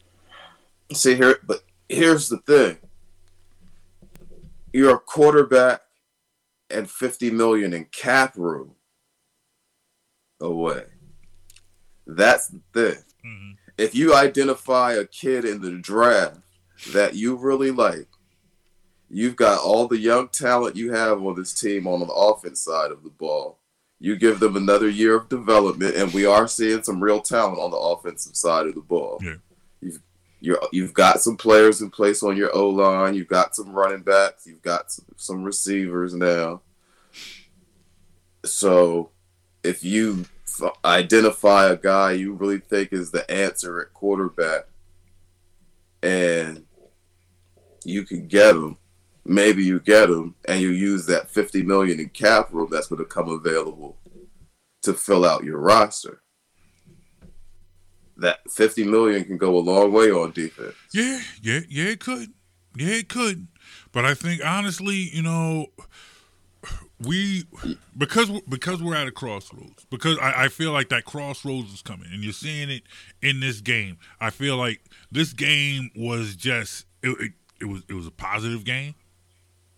See 0.94 1.16
here, 1.16 1.40
but 1.46 1.64
here's 1.90 2.30
the 2.30 2.38
thing: 2.38 2.78
you're 4.72 4.96
a 4.96 5.00
quarterback 5.00 5.82
and 6.70 6.90
fifty 6.90 7.30
million 7.30 7.74
in 7.74 7.86
cap 7.86 8.38
room 8.38 8.76
away. 10.40 10.86
That's 12.08 12.48
the 12.48 12.62
thing. 12.74 13.04
Mhm. 13.26 13.58
If 13.78 13.94
you 13.94 14.16
identify 14.16 14.94
a 14.94 15.06
kid 15.06 15.46
in 15.46 15.62
the 15.62 15.72
draft 15.72 16.40
that 16.94 17.14
you 17.16 17.36
really 17.36 17.70
like, 17.70 18.08
you've 19.10 19.36
got 19.36 19.60
all 19.60 19.88
the 19.88 20.00
young 20.00 20.30
talent 20.30 20.76
you 20.76 20.92
have 20.94 21.24
on 21.24 21.36
this 21.36 21.54
team 21.54 21.86
on 21.88 22.00
the 22.00 22.08
offense 22.08 22.62
side 22.62 22.92
of 22.92 23.04
the 23.04 23.10
ball. 23.10 23.60
You 24.00 24.16
give 24.16 24.40
them 24.40 24.56
another 24.56 24.90
year 24.90 25.16
of 25.16 25.30
development, 25.30 25.96
and 25.96 26.14
we 26.14 26.26
are 26.26 26.48
seeing 26.48 26.84
some 26.84 27.04
real 27.04 27.20
talent 27.22 27.60
on 27.60 27.72
the 27.72 27.78
offensive 27.78 28.36
side 28.36 28.68
of 28.68 28.76
the 28.76 28.82
ball. 28.82 29.20
Yeah. 29.22 29.36
You've 29.82 30.00
you're, 30.40 30.60
you've 30.72 30.94
got 30.94 31.20
some 31.20 31.36
players 31.36 31.82
in 31.82 31.90
place 31.90 32.22
on 32.22 32.38
your 32.38 32.56
O 32.56 32.70
line. 32.70 33.16
You've 33.16 33.28
got 33.28 33.56
some 33.56 33.72
running 33.74 34.02
backs. 34.02 34.46
You've 34.46 34.62
got 34.62 34.92
some, 34.92 35.06
some 35.16 35.44
receivers 35.44 36.14
now. 36.14 36.62
So, 38.46 39.10
if 39.64 39.84
you 39.84 40.26
identify 40.86 41.68
a 41.68 41.78
guy 41.78 42.12
you 42.12 42.34
really 42.34 42.60
think 42.60 42.94
is 42.94 43.12
the 43.12 43.30
answer 43.30 43.80
at 43.82 43.94
quarterback, 43.94 44.66
and 46.04 46.66
you 47.84 48.04
can 48.04 48.28
get 48.28 48.56
him, 48.56 48.78
maybe 49.26 49.64
you 49.64 49.80
get 49.80 50.10
him, 50.10 50.36
and 50.46 50.62
you 50.62 50.70
use 50.70 51.06
that 51.08 51.30
fifty 51.30 51.64
million 51.64 52.00
in 52.00 52.10
cap 52.10 52.52
room 52.52 52.68
that's 52.72 52.88
going 52.88 53.00
to 53.00 53.06
come 53.06 53.30
available 53.30 53.98
to 54.84 54.94
fill 54.94 55.26
out 55.26 55.44
your 55.44 55.60
roster. 55.60 56.22
That 58.18 58.40
fifty 58.50 58.84
million 58.84 59.24
can 59.26 59.38
go 59.38 59.58
a 59.58 59.60
long 59.60 59.92
way 59.92 60.12
on 60.12 60.32
defense. 60.32 60.76
Yeah, 60.94 61.22
yeah, 61.42 61.60
yeah, 61.70 61.86
it 61.86 62.00
could. 62.00 62.34
Yeah, 62.76 62.96
it 62.96 63.10
could. 63.10 63.48
But 63.92 64.06
I 64.06 64.14
think 64.14 64.42
honestly, 64.44 65.10
you 65.14 65.24
know, 65.24 65.68
we 67.00 67.44
because 67.98 68.30
because 68.50 68.82
we're 68.82 68.96
at 68.96 69.08
a 69.08 69.12
crossroads. 69.12 69.86
Because 69.90 70.18
I, 70.20 70.46
I 70.46 70.48
feel 70.48 70.72
like 70.72 70.90
that 70.90 71.06
crossroads 71.06 71.74
is 71.74 71.82
coming, 71.82 72.08
and 72.12 72.24
you're 72.24 72.34
seeing 72.34 72.70
it 72.70 72.84
in 73.22 73.40
this 73.40 73.62
game. 73.62 73.98
I 74.20 74.30
feel 74.32 74.58
like 74.58 74.82
this 75.12 75.34
game 75.34 75.92
was 75.96 76.36
just 76.36 76.86
it, 77.04 77.10
it, 77.20 77.32
it 77.62 77.66
was 77.66 77.84
it 77.88 77.94
was 77.94 78.08
a 78.08 78.12
positive 78.12 78.64
game. 78.64 78.96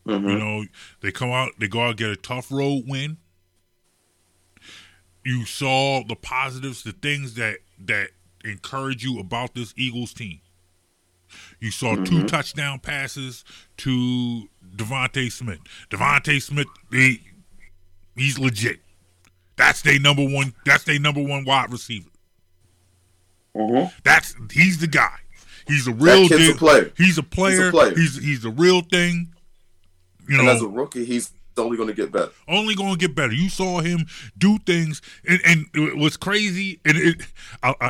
Mhm. 0.05 0.31
You 0.31 0.37
know, 0.39 0.65
they 1.01 1.11
come 1.11 1.31
out, 1.31 1.51
they 1.59 1.67
go 1.67 1.81
out 1.81 1.97
get 1.97 2.09
a 2.09 2.15
tough 2.15 2.51
road 2.51 2.83
win. 2.87 3.17
You 5.25 5.45
saw 5.45 6.03
the 6.03 6.15
positives, 6.15 6.83
the 6.83 6.93
things 6.93 7.33
that 7.35 7.57
that 7.85 8.11
encourage 8.45 9.03
you 9.03 9.19
about 9.19 9.53
this 9.53 9.73
Eagles 9.75 10.13
team. 10.13 10.39
You 11.59 11.69
saw 11.71 11.95
two 11.95 12.25
touchdown 12.25 12.79
passes 12.79 13.43
to 13.77 14.47
DeVonta 14.79 15.31
Smith. 15.31 15.59
DeVonta 15.89 16.41
Smith, 16.41 16.67
he, 16.91 17.21
he's 18.15 18.39
legit. 18.39 18.79
That's 19.57 19.81
their 19.81 19.99
number 19.99 20.23
one. 20.25 20.53
That's 20.65 20.85
their 20.85 20.99
number 20.99 21.21
one 21.21 21.43
wide 21.45 21.71
receiver. 21.71 22.09
Mhm. 23.55 23.91
That's 24.03 24.35
he's 24.51 24.77
the 24.79 24.87
guy. 24.87 25.17
He's 25.67 25.87
a 25.87 25.91
real 25.91 26.27
kid's 26.27 26.49
a 26.49 26.55
player. 26.55 26.91
He's 26.97 27.17
a 27.17 27.23
player. 27.23 27.71
player. 27.71 27.93
He's 27.95 28.17
he's 28.17 28.45
a 28.45 28.49
real 28.51 28.81
thing. 28.81 29.33
You 30.27 30.37
And 30.37 30.45
know, 30.45 30.51
as 30.53 30.61
a 30.61 30.67
rookie, 30.67 31.03
he's 31.05 31.31
only 31.57 31.75
going 31.75 31.89
to 31.89 31.93
get 31.95 32.11
better. 32.11 32.31
only 32.47 32.73
going 32.73 32.93
to 32.93 32.97
get 32.97 33.15
better. 33.15 33.33
You 33.33 33.49
saw 33.49 33.81
him 33.81 34.05
do 34.37 34.59
things, 34.59 35.01
and, 35.27 35.41
and 35.45 35.65
it 35.73 35.97
was 35.97 36.15
crazy. 36.15 36.79
And 36.85 36.97
it, 36.97 37.21
I, 37.61 37.73
I, 37.81 37.89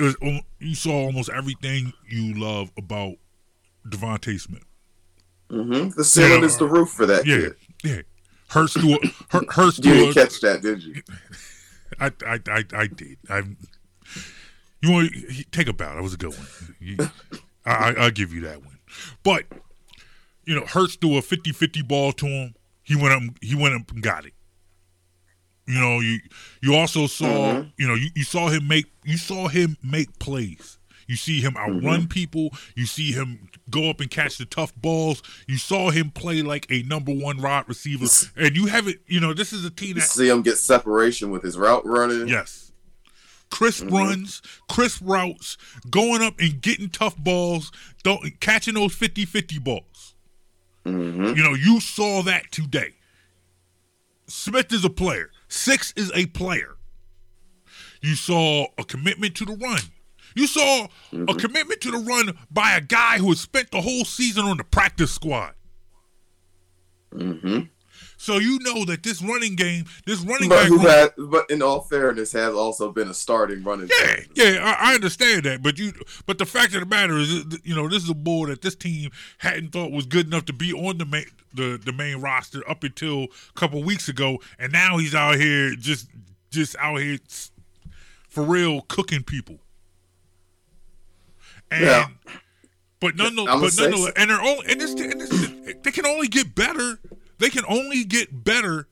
it 0.00 0.16
was, 0.22 0.40
you 0.60 0.74
saw 0.74 0.92
almost 0.92 1.28
everything 1.28 1.92
you 2.08 2.32
love 2.34 2.70
about 2.78 3.16
DeVonta 3.86 4.40
Smith. 4.40 4.64
Hmm 5.50 5.88
The 5.96 6.04
ceiling 6.04 6.40
Yeah. 6.40 6.46
is 6.46 6.58
the 6.58 6.66
roof 6.66 6.90
for 6.90 7.06
that 7.06 7.26
Yeah, 7.26 7.36
kid. 7.36 7.54
yeah. 7.84 8.02
Hurts 8.48 8.74
to 8.74 8.80
a, 8.94 8.98
hur- 9.30 9.46
hurts 9.50 9.78
You 9.82 9.82
to 9.84 9.90
didn't 9.90 10.10
a, 10.10 10.14
catch 10.14 10.40
that, 10.40 10.62
did 10.62 10.82
you? 10.82 11.02
I, 12.00 12.12
I, 12.26 12.40
I, 12.48 12.64
I 12.74 12.86
did. 12.88 13.18
I. 13.30 13.42
You 14.82 14.92
want 14.92 15.12
take 15.52 15.68
a 15.68 15.72
bow? 15.72 15.94
That 15.94 16.02
was 16.02 16.14
a 16.14 16.16
good 16.16 16.30
one. 16.36 16.46
You- 16.80 17.10
I, 17.64 17.70
I, 17.70 17.94
I'll 18.04 18.10
give 18.10 18.32
you 18.32 18.42
that 18.42 18.62
one. 18.64 18.78
But 19.24 19.44
you 20.44 20.54
know, 20.54 20.64
Hurts 20.66 20.94
threw 20.96 21.16
a 21.16 21.20
50-50 21.22 21.86
ball 21.88 22.12
to 22.12 22.26
him. 22.26 22.54
He 22.84 22.94
went 22.94 23.14
up. 23.14 23.22
He 23.42 23.54
went 23.56 23.74
up 23.74 23.90
and 23.90 24.00
got 24.02 24.24
it. 24.26 24.32
You 25.66 25.80
know, 25.80 25.98
you 25.98 26.20
you 26.62 26.74
also 26.76 27.06
saw. 27.08 27.26
Mhm. 27.54 27.72
You 27.76 27.88
know, 27.88 27.94
you, 27.94 28.10
you 28.14 28.22
saw 28.22 28.48
him 28.48 28.68
make. 28.68 28.86
You 29.04 29.16
saw 29.16 29.48
him 29.48 29.76
make 29.82 30.18
plays. 30.20 30.78
You 31.06 31.16
see 31.16 31.40
him 31.40 31.56
outrun 31.56 32.08
people. 32.08 32.50
You 32.74 32.86
see 32.86 33.12
him 33.12 33.48
go 33.70 33.88
up 33.90 34.00
and 34.00 34.10
catch 34.10 34.38
the 34.38 34.44
tough 34.44 34.74
balls. 34.74 35.22
You 35.46 35.56
saw 35.58 35.90
him 35.90 36.10
play 36.10 36.42
like 36.42 36.66
a 36.70 36.82
number 36.82 37.12
one 37.12 37.38
rod 37.40 37.64
receiver. 37.68 38.06
And 38.36 38.56
you 38.56 38.66
haven't. 38.66 38.98
You 39.06 39.20
know, 39.20 39.32
this 39.34 39.52
is 39.52 39.64
a 39.64 39.70
team 39.70 39.96
You 39.96 40.02
see 40.02 40.28
him 40.28 40.42
get 40.42 40.58
separation 40.58 41.30
with 41.30 41.42
his 41.42 41.56
route 41.56 41.86
running. 41.86 42.28
Yes. 42.28 42.72
Crisp 43.48 43.84
Mm-hmm. 43.84 43.94
runs, 43.94 44.42
crisp 44.68 45.00
routes, 45.04 45.56
going 45.88 46.20
up 46.22 46.34
and 46.40 46.60
getting 46.60 46.88
tough 46.88 47.16
balls, 47.16 47.70
don't, 48.02 48.40
catching 48.40 48.74
those 48.74 48.92
50 48.92 49.24
50 49.24 49.60
balls. 49.60 50.14
hmm 50.84 51.26
You 51.26 51.44
know, 51.44 51.54
you 51.54 51.78
saw 51.80 52.22
that 52.22 52.50
today. 52.50 52.94
Smith 54.26 54.72
is 54.72 54.84
a 54.84 54.90
player, 54.90 55.30
Six 55.48 55.92
is 55.96 56.10
a 56.14 56.26
player. 56.26 56.74
You 58.02 58.16
saw 58.16 58.66
a 58.76 58.84
commitment 58.84 59.36
to 59.36 59.44
the 59.44 59.52
run. 59.56 59.78
You 60.36 60.46
saw 60.46 60.86
a 61.12 61.34
commitment 61.34 61.80
to 61.80 61.90
the 61.90 61.98
run 61.98 62.36
by 62.50 62.76
a 62.76 62.80
guy 62.82 63.16
who 63.18 63.30
had 63.30 63.38
spent 63.38 63.70
the 63.70 63.80
whole 63.80 64.04
season 64.04 64.44
on 64.44 64.58
the 64.58 64.64
practice 64.64 65.10
squad. 65.10 65.54
hmm 67.10 67.60
So 68.18 68.36
you 68.36 68.58
know 68.60 68.84
that 68.84 69.02
this 69.02 69.22
running 69.22 69.56
game, 69.56 69.86
this 70.04 70.20
running 70.20 70.50
But 70.50 70.66
who 70.66 70.78
had, 70.80 71.12
but 71.16 71.50
in 71.50 71.62
all 71.62 71.80
fairness, 71.80 72.32
has 72.32 72.52
also 72.52 72.92
been 72.92 73.08
a 73.08 73.14
starting 73.14 73.64
running. 73.64 73.88
Yeah, 73.88 74.16
back. 74.16 74.28
yeah, 74.34 74.76
I, 74.78 74.92
I 74.92 74.94
understand 74.94 75.44
that, 75.44 75.62
but 75.62 75.78
you, 75.78 75.94
but 76.26 76.36
the 76.36 76.44
fact 76.44 76.74
of 76.74 76.80
the 76.80 76.86
matter 76.86 77.16
is, 77.16 77.44
you 77.64 77.74
know, 77.74 77.88
this 77.88 78.02
is 78.02 78.10
a 78.10 78.14
bull 78.14 78.46
that 78.46 78.60
this 78.60 78.74
team 78.74 79.10
hadn't 79.38 79.72
thought 79.72 79.90
was 79.90 80.04
good 80.04 80.26
enough 80.26 80.44
to 80.46 80.52
be 80.52 80.72
on 80.74 80.98
the 80.98 81.06
main, 81.06 81.26
the 81.54 81.80
the 81.82 81.92
main 81.92 82.20
roster 82.20 82.62
up 82.68 82.84
until 82.84 83.24
a 83.24 83.52
couple 83.54 83.82
weeks 83.82 84.06
ago, 84.08 84.38
and 84.58 84.70
now 84.70 84.98
he's 84.98 85.14
out 85.14 85.36
here 85.36 85.74
just, 85.76 86.08
just 86.50 86.76
out 86.76 86.96
here 86.96 87.18
for 88.28 88.42
real 88.44 88.82
cooking 88.82 89.22
people. 89.22 89.60
And, 91.70 91.82
Yeah. 91.84 92.08
but 93.00 93.16
none, 93.16 93.38
I'ma 93.38 93.60
but 93.60 93.76
nonetheless, 93.76 94.12
and 94.16 94.30
they're 94.30 94.40
only, 94.40 94.66
and 94.70 94.80
this, 94.80 94.92
and 94.94 95.20
this, 95.20 95.74
they 95.82 95.90
can 95.90 96.06
only 96.06 96.28
get 96.28 96.54
better. 96.54 96.98
They 97.38 97.50
can 97.50 97.64
only 97.68 98.04
get 98.04 98.44
better 98.44 98.88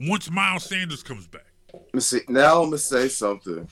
once 0.00 0.30
Miles 0.30 0.64
Sanders 0.64 1.02
comes 1.02 1.26
back. 1.26 1.44
Let 1.72 1.94
me 1.94 2.00
see. 2.00 2.20
Now 2.28 2.62
I'm 2.62 2.68
gonna 2.70 2.78
say 2.78 3.08
something, 3.08 3.68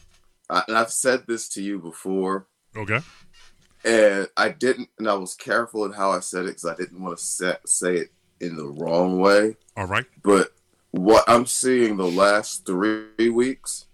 I, 0.51 0.63
and 0.69 0.77
I've 0.77 0.93
said 0.93 1.27
this 1.27 1.49
to 1.51 1.63
you 1.63 1.79
before, 1.79 2.47
Okay. 2.77 3.01
and 3.85 4.29
I 4.37 4.51
didn't, 4.51 4.91
and 4.99 5.09
I 5.09 5.15
was 5.15 5.35
careful 5.35 5.85
in 5.87 5.93
how 5.93 6.11
I 6.11 6.21
said 6.21 6.43
it 6.45 6.49
because 6.49 6.67
I 6.67 6.75
didn't 6.77 7.03
want 7.03 7.17
to 7.19 7.25
say, 7.25 7.57
say 7.65 7.97
it 7.97 8.13
in 8.41 8.57
the 8.57 8.67
wrong 8.67 9.19
way. 9.19 9.57
All 9.77 9.87
right. 9.87 10.05
But 10.23 10.53
what 10.91 11.25
I'm 11.27 11.47
seeing 11.47 11.97
the 11.97 12.07
last 12.07 12.67
three 12.67 13.31
weeks 13.31 13.86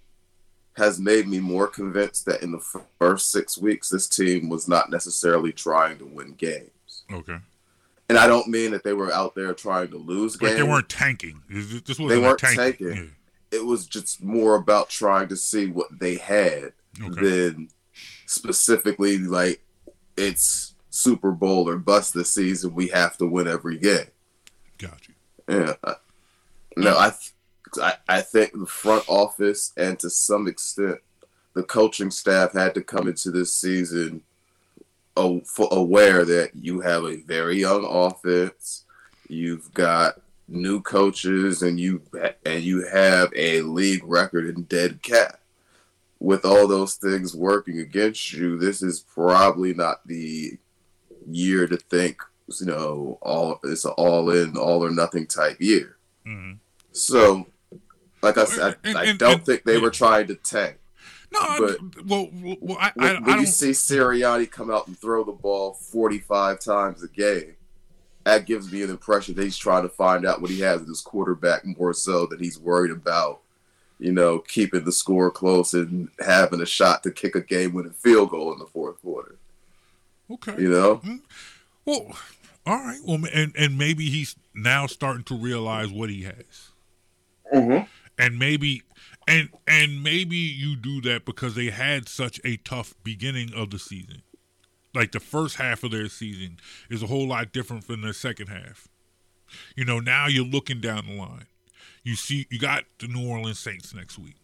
has 0.76 0.98
made 0.98 1.28
me 1.28 1.38
more 1.38 1.66
convinced 1.66 2.24
that 2.26 2.42
in 2.42 2.50
the 2.52 2.78
first 2.98 3.30
six 3.30 3.58
weeks, 3.58 3.88
this 3.90 4.08
team 4.08 4.48
was 4.48 4.66
not 4.68 4.90
necessarily 4.90 5.52
trying 5.52 5.98
to 5.98 6.06
win 6.06 6.32
games. 6.34 7.04
Okay. 7.12 7.36
And 8.08 8.18
I 8.18 8.26
don't 8.26 8.48
mean 8.48 8.70
that 8.72 8.82
they 8.84 8.92
were 8.92 9.12
out 9.12 9.34
there 9.34 9.52
trying 9.54 9.88
to 9.90 9.96
lose 9.98 10.34
Like 10.40 10.50
games. 10.52 10.56
they 10.62 10.68
weren't 10.68 10.88
tanking. 10.88 11.42
This 11.48 11.96
They 11.98 12.18
weren't 12.18 12.38
tank. 12.38 12.56
tanking. 12.58 12.88
Yeah. 12.96 13.58
it 13.58 13.64
was 13.64 13.86
just 13.86 14.22
more 14.22 14.54
about 14.54 14.88
trying 14.88 15.28
to 15.28 15.36
see 15.36 15.66
what 15.66 15.98
they 15.98 16.16
had 16.16 16.72
Okay. 17.02 17.20
than 17.20 17.68
specifically 18.26 19.18
like 19.18 19.60
it's 20.16 20.74
Super 20.90 21.32
Bowl 21.32 21.68
or 21.68 21.76
bust 21.78 22.14
this 22.14 22.32
season. 22.32 22.74
We 22.74 22.88
have 22.88 23.16
to 23.18 23.26
win 23.26 23.46
every 23.48 23.78
game. 23.78 24.06
Got 24.78 25.00
you. 25.08 25.14
Yeah. 25.48 25.74
No, 26.76 26.96
I, 26.98 27.10
th- 27.10 27.32
I 27.80 27.94
I 28.08 28.20
think 28.20 28.52
the 28.52 28.66
front 28.66 29.04
office 29.08 29.72
and 29.76 29.98
to 30.00 30.10
some 30.10 30.48
extent 30.48 30.98
the 31.54 31.62
coaching 31.62 32.10
staff 32.10 32.52
had 32.52 32.74
to 32.74 32.82
come 32.82 33.08
into 33.08 33.30
this 33.30 33.52
season 33.52 34.22
aware 35.16 36.24
that 36.24 36.50
you 36.54 36.80
have 36.80 37.04
a 37.04 37.16
very 37.16 37.60
young 37.60 37.84
offense, 37.84 38.84
you've 39.28 39.72
got 39.74 40.20
new 40.48 40.80
coaches, 40.80 41.62
and 41.62 41.78
you 41.78 42.02
and 42.44 42.62
you 42.62 42.86
have 42.88 43.30
a 43.36 43.60
league 43.62 44.02
record 44.04 44.46
in 44.46 44.62
dead 44.64 45.02
cap. 45.02 45.38
With 46.18 46.44
all 46.44 46.68
those 46.68 46.94
things 46.94 47.34
working 47.34 47.80
against 47.80 48.32
you, 48.32 48.56
this 48.56 48.80
is 48.82 49.00
probably 49.00 49.74
not 49.74 50.06
the 50.06 50.56
year 51.30 51.66
to 51.66 51.76
think 51.76 52.20
you 52.60 52.66
know 52.66 53.18
all 53.22 53.60
it's 53.64 53.84
an 53.84 53.92
all 53.92 54.30
in, 54.30 54.56
all 54.56 54.84
or 54.84 54.90
nothing 54.90 55.26
type 55.26 55.60
year. 55.60 55.96
Mhm. 56.26 56.58
So, 56.92 57.46
like 58.22 58.38
I 58.38 58.44
said, 58.44 58.76
I, 58.84 58.88
And- 58.88 58.98
I 58.98 59.04
and- 59.04 59.18
don't 59.18 59.34
and- 59.34 59.46
think 59.46 59.64
they 59.64 59.76
yeah. 59.76 59.82
were 59.82 59.90
trying 59.90 60.26
to 60.28 60.34
tank. 60.36 60.78
No, 61.32 61.40
But- 61.58 62.04
well, 62.06 62.28
well, 62.32 62.56
well, 62.60 62.78
I, 62.78 62.86
I, 62.88 62.92
When, 62.94 63.06
I 63.08 63.12
when 63.14 63.22
don't. 63.24 63.40
you 63.40 63.46
see 63.46 63.70
Sirianni 63.70 64.50
come 64.50 64.70
out 64.70 64.86
and 64.86 64.98
throw 64.98 65.24
the 65.24 65.32
ball 65.32 65.72
45 65.74 66.60
times 66.60 67.02
a 67.02 67.08
game, 67.08 67.56
that 68.24 68.46
gives 68.46 68.70
me 68.70 68.82
an 68.82 68.90
impression 68.90 69.34
that 69.34 69.42
he's 69.44 69.56
trying 69.56 69.82
to 69.82 69.88
find 69.88 70.24
out 70.26 70.40
what 70.40 70.50
he 70.50 70.60
has 70.60 70.80
in 70.82 70.86
his 70.86 71.00
quarterback 71.00 71.64
more 71.64 71.92
so 71.94 72.26
than 72.26 72.38
he's 72.38 72.58
worried 72.58 72.90
about, 72.92 73.40
you 73.98 74.12
know, 74.12 74.38
keeping 74.40 74.84
the 74.84 74.92
score 74.92 75.30
close 75.30 75.72
and 75.74 76.08
having 76.20 76.60
a 76.60 76.66
shot 76.66 77.02
to 77.02 77.10
kick 77.10 77.34
a 77.34 77.40
game-winning 77.40 77.92
field 77.94 78.30
goal 78.30 78.52
in 78.52 78.58
the 78.58 78.66
fourth 78.66 79.00
quarter. 79.02 79.36
okay. 80.30 80.54
You 80.60 80.68
know, 80.68 81.00
Well, 81.84 82.14
all 82.66 82.76
right. 82.76 83.00
Well, 83.04 83.18
and 83.32 83.52
and 83.56 83.76
maybe 83.78 84.08
he's 84.10 84.36
now 84.54 84.86
starting 84.86 85.24
to 85.24 85.34
realize 85.36 85.90
what 85.90 86.10
he 86.10 86.22
has, 86.22 86.70
mm-hmm. 87.52 87.84
And 88.18 88.38
maybe, 88.38 88.82
and 89.26 89.48
and 89.66 90.02
maybe 90.02 90.36
you 90.36 90.76
do 90.76 91.00
that 91.02 91.24
because 91.24 91.54
they 91.54 91.66
had 91.66 92.08
such 92.08 92.40
a 92.44 92.56
tough 92.58 92.94
beginning 93.04 93.52
of 93.54 93.70
the 93.70 93.78
season. 93.78 94.22
Like 94.94 95.12
the 95.12 95.20
first 95.20 95.56
half 95.56 95.82
of 95.84 95.90
their 95.90 96.08
season 96.08 96.58
is 96.90 97.02
a 97.02 97.06
whole 97.06 97.26
lot 97.28 97.52
different 97.52 97.84
from 97.84 98.02
their 98.02 98.12
second 98.12 98.48
half. 98.48 98.88
You 99.76 99.84
know, 99.84 100.00
now 100.00 100.26
you're 100.28 100.44
looking 100.44 100.80
down 100.80 101.06
the 101.06 101.14
line. 101.16 101.46
You 102.04 102.14
see, 102.16 102.46
you 102.50 102.58
got 102.58 102.84
the 102.98 103.06
New 103.08 103.26
Orleans 103.28 103.58
Saints 103.58 103.94
next 103.94 104.18
week. 104.18 104.36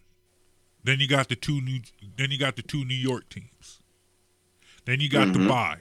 Then 0.85 1.01
you 1.01 1.09
got 1.09 1.29
the 1.29 1.37
two 1.37 1.61
new. 1.61 1.81
Then 2.17 2.31
you 2.31 2.39
got 2.39 2.57
the 2.57 2.63
two 2.63 2.85
New 2.85 2.95
York 2.95 3.29
teams. 3.29 3.81
Then 4.87 5.01
you 5.01 5.09
got 5.11 5.33
the 5.35 5.39
Mhm. 5.41 5.49
bye. 5.49 5.81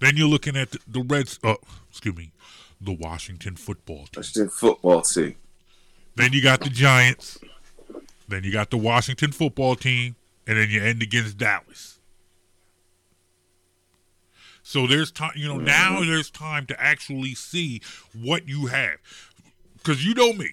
Then 0.00 0.16
you're 0.16 0.28
looking 0.28 0.56
at 0.56 0.70
the, 0.72 0.78
the 0.86 1.00
Reds. 1.02 1.38
Oh, 1.42 1.56
excuse 1.88 2.14
me, 2.16 2.32
the 2.80 2.92
Washington 2.92 3.56
football 3.56 4.06
team. 4.06 4.22
the 4.34 4.50
football 4.50 5.02
team. 5.02 5.36
Then 6.14 6.32
you 6.32 6.42
got 6.42 6.60
the 6.60 6.70
Giants. 6.70 7.38
Then 8.28 8.44
you 8.44 8.52
got 8.52 8.70
the 8.70 8.78
Washington 8.78 9.32
football 9.32 9.76
team, 9.76 10.16
and 10.46 10.58
then 10.58 10.70
you 10.70 10.82
end 10.82 11.02
against 11.02 11.36
Dallas. 11.36 11.98
So 14.62 14.86
there's 14.86 15.10
time, 15.10 15.32
you 15.36 15.48
know, 15.48 15.58
now 15.58 16.00
there's 16.00 16.30
time 16.30 16.66
to 16.66 16.80
actually 16.80 17.34
see 17.34 17.82
what 18.18 18.48
you 18.48 18.66
have. 18.66 18.98
Because 19.76 20.06
you 20.06 20.14
know 20.14 20.32
me, 20.32 20.50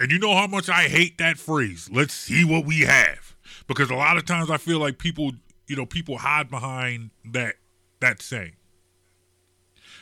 and 0.00 0.10
you 0.10 0.18
know 0.18 0.34
how 0.34 0.46
much 0.46 0.68
I 0.68 0.88
hate 0.88 1.18
that 1.18 1.38
phrase. 1.38 1.88
Let's 1.92 2.14
see 2.14 2.44
what 2.44 2.64
we 2.64 2.80
have. 2.80 3.36
Because 3.68 3.90
a 3.90 3.94
lot 3.94 4.16
of 4.16 4.24
times 4.24 4.50
I 4.50 4.56
feel 4.56 4.78
like 4.78 4.98
people, 4.98 5.32
you 5.68 5.76
know, 5.76 5.86
people 5.86 6.18
hide 6.18 6.50
behind 6.50 7.10
that 7.24 7.56
that 8.00 8.20
saying. 8.22 8.56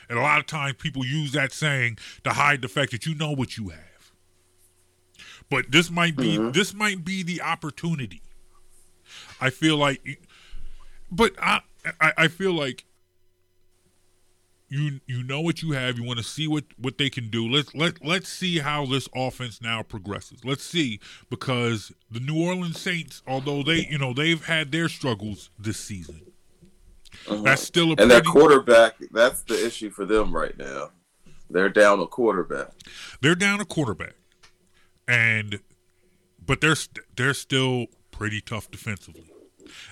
And 0.08 0.18
a 0.18 0.22
lot 0.22 0.38
of 0.38 0.46
times 0.46 0.76
people 0.78 1.04
use 1.04 1.32
that 1.32 1.52
saying 1.52 1.98
to 2.24 2.30
hide 2.30 2.62
the 2.62 2.68
fact 2.68 2.92
that 2.92 3.04
you 3.04 3.14
know 3.14 3.32
what 3.32 3.58
you 3.58 3.68
have. 3.68 3.89
But 5.50 5.70
this 5.70 5.90
might 5.90 6.16
be 6.16 6.38
mm-hmm. 6.38 6.52
this 6.52 6.72
might 6.72 7.04
be 7.04 7.22
the 7.22 7.42
opportunity. 7.42 8.22
I 9.40 9.50
feel 9.50 9.76
like 9.76 10.20
but 11.10 11.32
I 11.40 11.60
I, 12.00 12.12
I 12.16 12.28
feel 12.28 12.52
like 12.52 12.84
you 14.70 15.00
you 15.06 15.22
know 15.22 15.40
what 15.40 15.62
you 15.62 15.72
have. 15.72 15.98
You 15.98 16.04
want 16.04 16.18
to 16.18 16.24
see 16.24 16.46
what 16.46 16.64
what 16.78 16.96
they 16.96 17.10
can 17.10 17.28
do. 17.28 17.48
Let's 17.48 17.74
let 17.74 18.04
let's 18.04 18.28
see 18.28 18.60
how 18.60 18.86
this 18.86 19.08
offense 19.14 19.60
now 19.60 19.82
progresses. 19.82 20.44
Let's 20.44 20.64
see 20.64 21.00
because 21.28 21.92
the 22.10 22.20
New 22.20 22.40
Orleans 22.40 22.80
Saints, 22.80 23.22
although 23.26 23.62
they 23.62 23.86
you 23.90 23.98
know 23.98 24.14
they've 24.14 24.42
had 24.44 24.70
their 24.70 24.88
struggles 24.88 25.50
this 25.58 25.78
season, 25.78 26.22
mm-hmm. 27.26 27.42
that's 27.42 27.62
still 27.62 27.92
a. 27.92 27.96
And 27.98 28.10
that 28.10 28.24
quarterback, 28.24 28.94
that's 29.10 29.42
the 29.42 29.66
issue 29.66 29.90
for 29.90 30.06
them 30.06 30.32
right 30.32 30.56
now. 30.56 30.90
They're 31.50 31.68
down 31.68 31.98
a 31.98 32.06
quarterback. 32.06 32.70
they're 33.20 33.34
down 33.34 33.60
a 33.60 33.64
quarterback, 33.64 34.14
and 35.10 35.58
but 36.44 36.60
they're 36.60 36.76
they're 37.16 37.34
still 37.34 37.86
pretty 38.12 38.40
tough 38.40 38.70
defensively. 38.70 39.24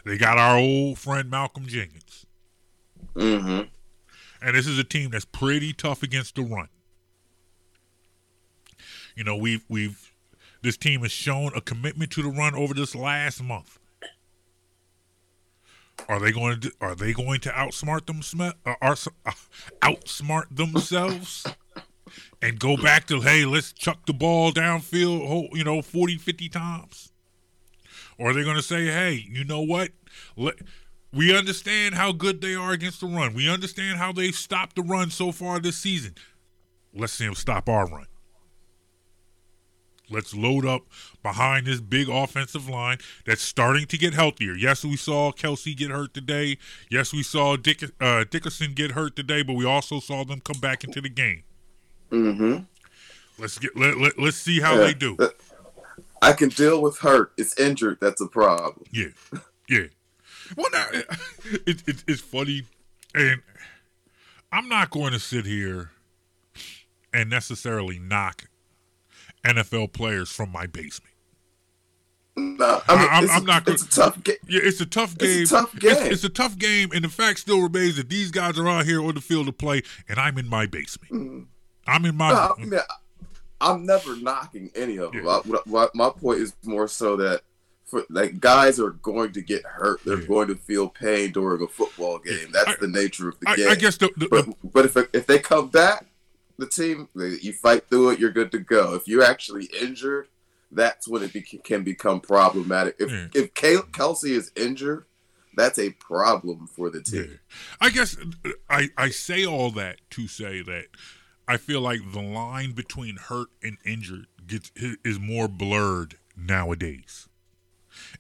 They 0.05 0.17
got 0.17 0.39
our 0.39 0.57
old 0.57 0.99
friend 0.99 1.29
Malcolm 1.31 1.67
Jenkins, 1.67 2.25
Mm-hmm. 3.15 3.63
and 4.43 4.57
this 4.57 4.67
is 4.67 4.79
a 4.79 4.85
team 4.85 5.11
that's 5.11 5.25
pretty 5.25 5.73
tough 5.73 6.03
against 6.03 6.37
the 6.37 6.43
run. 6.43 6.69
You 9.17 9.25
know, 9.25 9.37
we've 9.37 9.65
we've 9.69 10.13
this 10.63 10.77
team 10.77 11.03
has 11.03 11.13
shown 11.13 11.51
a 11.55 11.61
commitment 11.61 12.13
to 12.13 12.23
the 12.23 12.29
run 12.29 12.55
over 12.55 12.75
this 12.75 12.95
last 12.95 13.43
month. 13.43 13.79
Are 16.09 16.21
they 16.21 16.31
going 16.31 16.61
to 16.61 16.73
are 16.81 16.95
they 16.95 17.13
going 17.13 17.41
to 17.41 17.51
outsmart 17.51 18.07
them 18.07 18.23
uh, 18.65 18.75
uh, 18.81 18.95
outsmart 19.83 20.55
themselves 20.55 21.45
and 22.43 22.59
go 22.59 22.77
back 22.77 23.07
to 23.07 23.21
hey, 23.21 23.45
let's 23.45 23.73
chuck 23.73 24.07
the 24.07 24.13
ball 24.13 24.53
downfield, 24.53 25.49
you 25.57 25.65
know, 25.65 25.83
40 25.83 26.17
50 26.19 26.49
times? 26.49 27.13
Or 28.19 28.31
are 28.31 28.35
they 28.35 28.43
going 28.43 28.57
to 28.57 28.63
say, 28.63 28.87
"Hey, 28.87 29.25
you 29.31 29.45
know 29.45 29.61
what? 29.61 29.91
Let 30.37 30.57
we 31.13 31.37
understand 31.37 31.95
how 31.95 32.13
good 32.13 32.41
they 32.41 32.55
are 32.55 32.73
against 32.73 33.01
the 33.01 33.07
run. 33.07 33.33
We 33.33 33.49
understand 33.49 33.99
how 33.99 34.13
they've 34.13 34.35
stopped 34.35 34.77
the 34.77 34.83
run 34.83 35.11
so 35.11 35.33
far 35.33 35.59
this 35.59 35.77
season. 35.77 36.15
Let's 36.95 37.15
see 37.15 37.25
them 37.25 37.35
stop 37.35 37.69
our 37.69 37.87
run. 37.87 38.07
Let's 40.11 40.35
load 40.35 40.65
up 40.65 40.83
behind 41.23 41.67
this 41.67 41.81
big 41.81 42.09
offensive 42.09 42.69
line 42.69 42.99
that's 43.27 43.43
starting 43.43 43.87
to 43.87 43.99
get 43.99 44.15
healthier. 44.15 44.55
Yes, 44.55 44.83
we 44.83 44.97
saw 44.97 45.33
Kelce 45.33 45.77
get 45.77 45.91
hurt 45.91 46.15
today. 46.15 46.57
Yes, 46.91 47.13
we 47.13 47.23
saw 47.23 47.57
Dick, 47.57 47.85
uh, 48.01 48.25
Dickerson 48.31 48.73
get 48.73 48.93
hurt 48.93 49.17
today, 49.17 49.43
but 49.43 49.53
we 49.53 49.67
also 49.67 50.01
saw 50.01 50.25
them 50.25 50.41
come 50.41 50.61
back 50.61 50.83
into 50.83 51.03
the 51.03 51.11
game. 51.11 51.43
Mm-hmm. 52.11 52.63
Let's 53.39 53.59
get 53.59 53.77
let, 53.77 53.99
let, 53.99 54.19
let's 54.19 54.37
see 54.37 54.61
how 54.61 54.77
they 54.77 54.95
do. 54.95 55.17
I 56.21 56.33
can 56.33 56.49
deal 56.49 56.83
with 56.83 56.99
hurt. 56.99 57.33
It's 57.37 57.59
injured. 57.59 57.99
That's 58.01 58.21
a 58.21 58.27
problem. 58.27 58.85
Yeah, 58.91 59.09
yeah. 59.69 59.85
Well, 60.57 60.67
now 60.73 60.87
it, 61.45 61.83
it, 61.87 62.05
it's 62.09 62.21
funny, 62.21 62.65
and 63.15 63.41
I'm 64.51 64.69
not 64.69 64.91
going 64.91 65.13
to 65.13 65.21
sit 65.21 65.45
here 65.47 65.91
and 67.15 67.31
necessarily 67.31 67.99
knock 67.99 68.49
NFL 69.45 69.93
players 69.93 70.31
from 70.31 70.51
my 70.51 70.67
basement. 70.67 71.15
No, 72.37 72.81
I 72.89 72.97
mean, 72.97 73.09
I'm- 73.11 73.25
it's, 73.25 73.33
I'm 73.33 73.43
a, 73.43 73.47
not 73.47 73.69
it's 73.69 73.83
a 73.83 73.89
tough 73.91 74.23
game. 74.25 74.37
Yeah, 74.49 74.61
it's 74.63 74.81
a 74.81 74.87
tough 74.87 75.17
game. 75.19 75.43
It's 75.43 75.53
a 75.53 75.57
tough 75.57 75.75
It's, 75.75 75.83
game. 75.85 76.13
it's 76.13 76.25
a 76.25 76.29
tough 76.29 76.57
game, 76.59 76.91
and 76.95 77.05
the 77.05 77.09
fact 77.09 77.41
still 77.41 77.61
remains 77.63 77.97
that 77.97 78.09
these 78.09 78.31
guys 78.31 78.59
are 78.59 78.69
out 78.69 78.85
here 78.87 79.03
on 79.05 79.15
the 79.15 79.21
field 79.21 79.47
to 79.47 79.53
play, 79.53 79.83
and 80.09 80.19
I'm 80.19 80.39
in 80.39 80.49
my 80.49 80.67
basement. 80.67 81.13
Mm. 81.13 81.47
I'm 81.89 82.05
in 82.05 82.17
my. 82.17 82.31
No, 82.31 82.55
I 82.57 82.65
mean, 82.65 82.81
I'm 83.61 83.87
never 83.87 84.15
knocking 84.17 84.71
any 84.77 84.99
of 84.99 85.13
them. 85.13 85.25
Yeah. 85.25 85.41
I- 85.45 85.61
what- 85.65 85.95
my 85.95 86.11
point 86.11 86.41
is 86.41 86.55
more 86.65 86.87
so 86.89 87.17
that 87.17 87.43
for, 87.87 88.05
like 88.11 88.39
guys 88.39 88.79
are 88.79 88.91
going 88.91 89.33
to 89.33 89.41
get 89.41 89.65
hurt. 89.65 90.01
They're 90.05 90.21
Yeah. 90.21 90.27
going 90.27 90.49
to 90.49 90.55
feel 90.57 90.89
pain 90.89 91.33
during 91.33 91.63
a 91.63 91.67
football 91.69 92.19
game. 92.19 92.51
That's 92.53 92.69
I- 92.71 92.77
the 92.81 92.89
nature 92.89 93.29
of 93.31 93.41
the 93.41 93.49
I, 93.51 93.57
game. 93.57 93.69
I 93.71 93.75
guess 93.75 93.97
the, 93.97 94.11
the, 94.17 94.29
but 94.29 94.47
the 94.47 94.55
but 94.65 94.85
if 94.85 94.97
if 95.15 95.27
they 95.27 95.39
come 95.39 95.69
back, 95.69 96.07
the 96.59 96.67
team 96.67 97.09
you 97.15 97.53
fight 97.53 97.89
through 97.89 98.11
it. 98.11 98.19
You're 98.21 98.31
good 98.31 98.53
to 98.53 98.59
go. 98.59 98.95
If 98.95 99.09
you're 99.09 99.23
actually 99.25 99.71
injured, 99.81 100.29
that's 100.71 101.09
when 101.09 101.23
it 101.23 101.33
be, 101.33 101.41
can 101.41 101.83
become 101.83 102.21
problematic. 102.21 102.97
If 102.99 103.11
Yeah. 103.11 103.27
if 103.35 103.55
Kel- 103.55 103.85
Kelce 103.85 104.31
is 104.31 104.51
injured, 104.55 105.05
that's 105.57 105.79
a 105.79 105.91
problem 105.91 106.67
for 106.69 106.91
the 106.91 107.03
yeah. 107.11 107.23
team. 107.23 107.39
I 107.81 107.91
guess 107.91 108.17
uh, 108.45 108.51
I 108.69 108.91
I 108.99 109.09
say 109.11 109.47
all 109.47 109.71
that 109.73 110.01
to 110.11 110.29
say 110.29 110.61
that 110.63 110.87
I 111.49 111.57
feel 111.57 111.81
like 111.81 112.01
the 112.13 112.21
line 112.23 112.73
between 112.73 113.17
hurt 113.17 113.49
and 113.63 113.79
injured 113.85 114.27
gets 114.47 114.71
is 114.77 115.19
more 115.19 115.49
blurred 115.49 116.17
nowadays. 116.37 117.29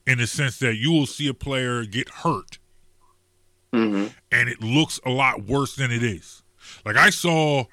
In 0.07 0.19
the 0.19 0.27
sense 0.27 0.59
that 0.59 0.77
you 0.77 0.91
will 0.91 1.07
see 1.07 1.29
a 1.29 1.35
player 1.35 1.85
get 1.85 2.09
hurt 2.09 2.59
Mm-hmm. 3.73 4.07
and 4.33 4.49
it 4.49 4.62
looks 4.62 4.99
a 5.05 5.11
lot 5.11 5.45
worse 5.45 5.77
than 5.77 5.91
it 5.93 6.03
is. 6.03 6.43
Like 6.87 6.97
I 6.97 7.11
saw 7.11 7.64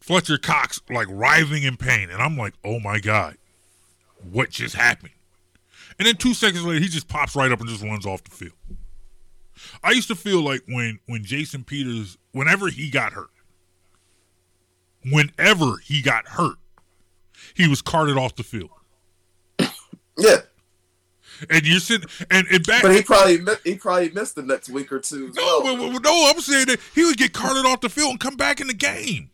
Fletcher 0.00 0.38
Cox 0.38 0.80
like 0.88 1.06
writhing 1.10 1.62
in 1.64 1.76
pain, 1.76 2.08
and 2.08 2.22
I'm 2.22 2.38
like, 2.38 2.54
oh 2.64 2.80
my 2.80 2.98
god. 2.98 3.36
what 4.22 4.48
just 4.48 4.74
happened. 4.74 5.12
And 5.98 6.08
then 6.08 6.16
two 6.16 6.32
seconds 6.32 6.64
later, 6.64 6.80
he 6.80 6.88
just 6.88 7.06
pops 7.06 7.36
right 7.36 7.52
up 7.52 7.60
and 7.60 7.68
just 7.68 7.82
runs 7.84 8.06
off 8.06 8.24
the 8.24 8.30
field. 8.30 8.54
I 9.84 9.90
used 9.90 10.08
to 10.08 10.14
feel 10.14 10.40
like 10.40 10.62
when 10.66 11.00
when 11.06 11.22
Jason 11.22 11.64
Peters, 11.64 12.16
whenever 12.32 12.68
he 12.70 12.88
got 12.90 13.12
hurt, 13.12 13.28
whenever 15.10 15.78
he 15.78 16.02
got 16.02 16.28
hurt, 16.28 16.56
he 17.54 17.68
was 17.68 17.82
carted 17.82 18.16
off 18.16 18.36
the 18.36 18.42
field. 18.44 18.70
Yeah, 20.18 20.40
And 21.48 21.66
you're 21.66 21.80
sitting 21.80 22.06
and, 22.30 22.46
and 22.48 22.66
back. 22.66 22.82
but 22.82 22.94
he 22.94 23.02
probably 23.02 23.40
he 23.64 23.76
probably 23.76 24.10
missed 24.10 24.34
the 24.34 24.42
next 24.42 24.68
week 24.68 24.92
or 24.92 25.00
two. 25.00 25.32
no, 25.34 25.60
well. 25.64 25.76
no, 26.00 26.30
I'm 26.30 26.38
saying 26.40 26.66
that 26.66 26.80
he 26.94 27.04
would 27.06 27.16
get 27.16 27.32
carted 27.32 27.64
off 27.64 27.80
the 27.80 27.88
field 27.88 28.10
and 28.10 28.20
come 28.20 28.36
back 28.36 28.60
in 28.60 28.66
the 28.66 28.74
game. 28.74 29.30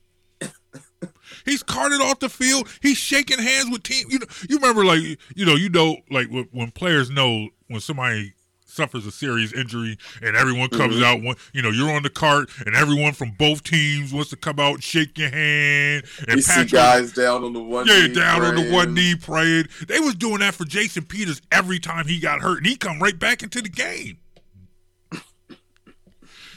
He's 1.44 1.62
carted 1.64 2.00
off 2.00 2.20
the 2.20 2.28
field. 2.28 2.68
He's 2.81 2.96
shaking 2.96 3.38
hands 3.40 3.70
with 3.70 3.83
team. 3.83 4.07
You 4.09 4.20
know, 4.20 4.26
you 4.48 4.57
remember 4.57 4.85
like 4.85 5.00
you 5.35 5.44
know, 5.44 5.57
you 5.57 5.68
know, 5.68 5.96
like 6.11 6.28
when 6.52 6.70
players 6.70 7.11
know 7.11 7.48
when 7.66 7.81
somebody 7.81 8.35
suffers 8.79 9.05
a 9.07 9.11
serious 9.11 9.53
injury 9.53 9.99
and 10.23 10.37
everyone 10.37 10.69
comes 10.69 10.95
Mhm. 10.97 11.03
out. 11.05 11.21
One, 11.21 11.35
you 11.53 11.62
know, 11.62 11.71
you're 11.71 11.91
on 11.91 12.05
the 12.05 12.11
cart 12.11 12.49
and 12.64 12.77
everyone 12.77 13.12
from 13.12 13.33
both 13.33 13.64
teams 13.64 14.12
wants 14.12 14.31
to 14.31 14.37
come 14.37 14.61
out 14.61 14.75
and 14.75 14.85
shake 14.85 15.19
your 15.19 15.31
hand. 15.31 16.05
And 16.29 16.37
you 16.37 16.43
see 16.43 16.64
guys 16.67 17.11
down 17.12 17.43
on 17.43 17.53
the 17.55 17.61
one. 17.61 17.87
yeah, 17.88 18.07
knee 18.07 18.14
down 18.14 18.43
on 18.43 18.55
the 18.55 18.71
one 18.71 18.95
knee 18.95 19.17
praying. 19.17 19.67
They 19.88 19.99
was 19.99 20.14
doing 20.14 20.38
that 20.38 20.55
for 20.55 20.64
Jason 20.64 21.05
Peters 21.05 21.43
every 21.51 21.81
time 21.81 22.07
he 22.07 22.21
got 22.21 22.41
hurt, 22.41 22.59
and 22.59 22.67
he 22.67 22.77
come 22.77 23.01
right 23.01 23.19
back 23.19 23.43
into 23.43 23.61
the 23.61 23.69
game. 23.69 24.19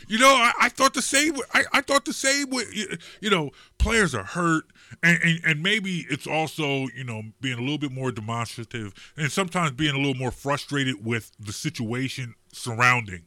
You 0.07 0.19
know, 0.19 0.27
I, 0.29 0.51
I 0.61 0.69
thought 0.69 0.93
the 0.93 1.01
same. 1.01 1.33
with- 1.35 1.47
I, 1.53 1.63
I 1.73 1.81
thought 1.81 2.05
the 2.05 2.13
same 2.13 2.49
with 2.49 2.71
you- 2.75 2.97
you 3.21 3.29
know 3.29 3.51
players 3.79 4.13
are 4.13 4.25
hurt, 4.25 4.65
and, 5.03 5.19
and 5.23 5.39
and 5.45 5.63
maybe 5.63 6.05
it's 6.09 6.27
also 6.27 6.87
you 6.95 7.03
know 7.03 7.21
being 7.39 7.57
a 7.57 7.61
little 7.61 7.77
bit 7.77 7.91
more 7.91 8.11
demonstrative, 8.11 8.93
and 9.17 9.31
sometimes 9.31 9.71
being 9.71 9.95
a 9.95 9.97
little 9.97 10.15
more 10.15 10.31
frustrated 10.31 11.05
with 11.05 11.31
the 11.39 11.53
situation 11.53 12.35
surrounding 12.51 13.23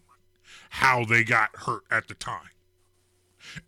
how 0.70 1.04
they 1.04 1.22
got 1.24 1.50
hurt 1.56 1.82
at 1.90 2.08
the 2.08 2.14
time. 2.14 2.50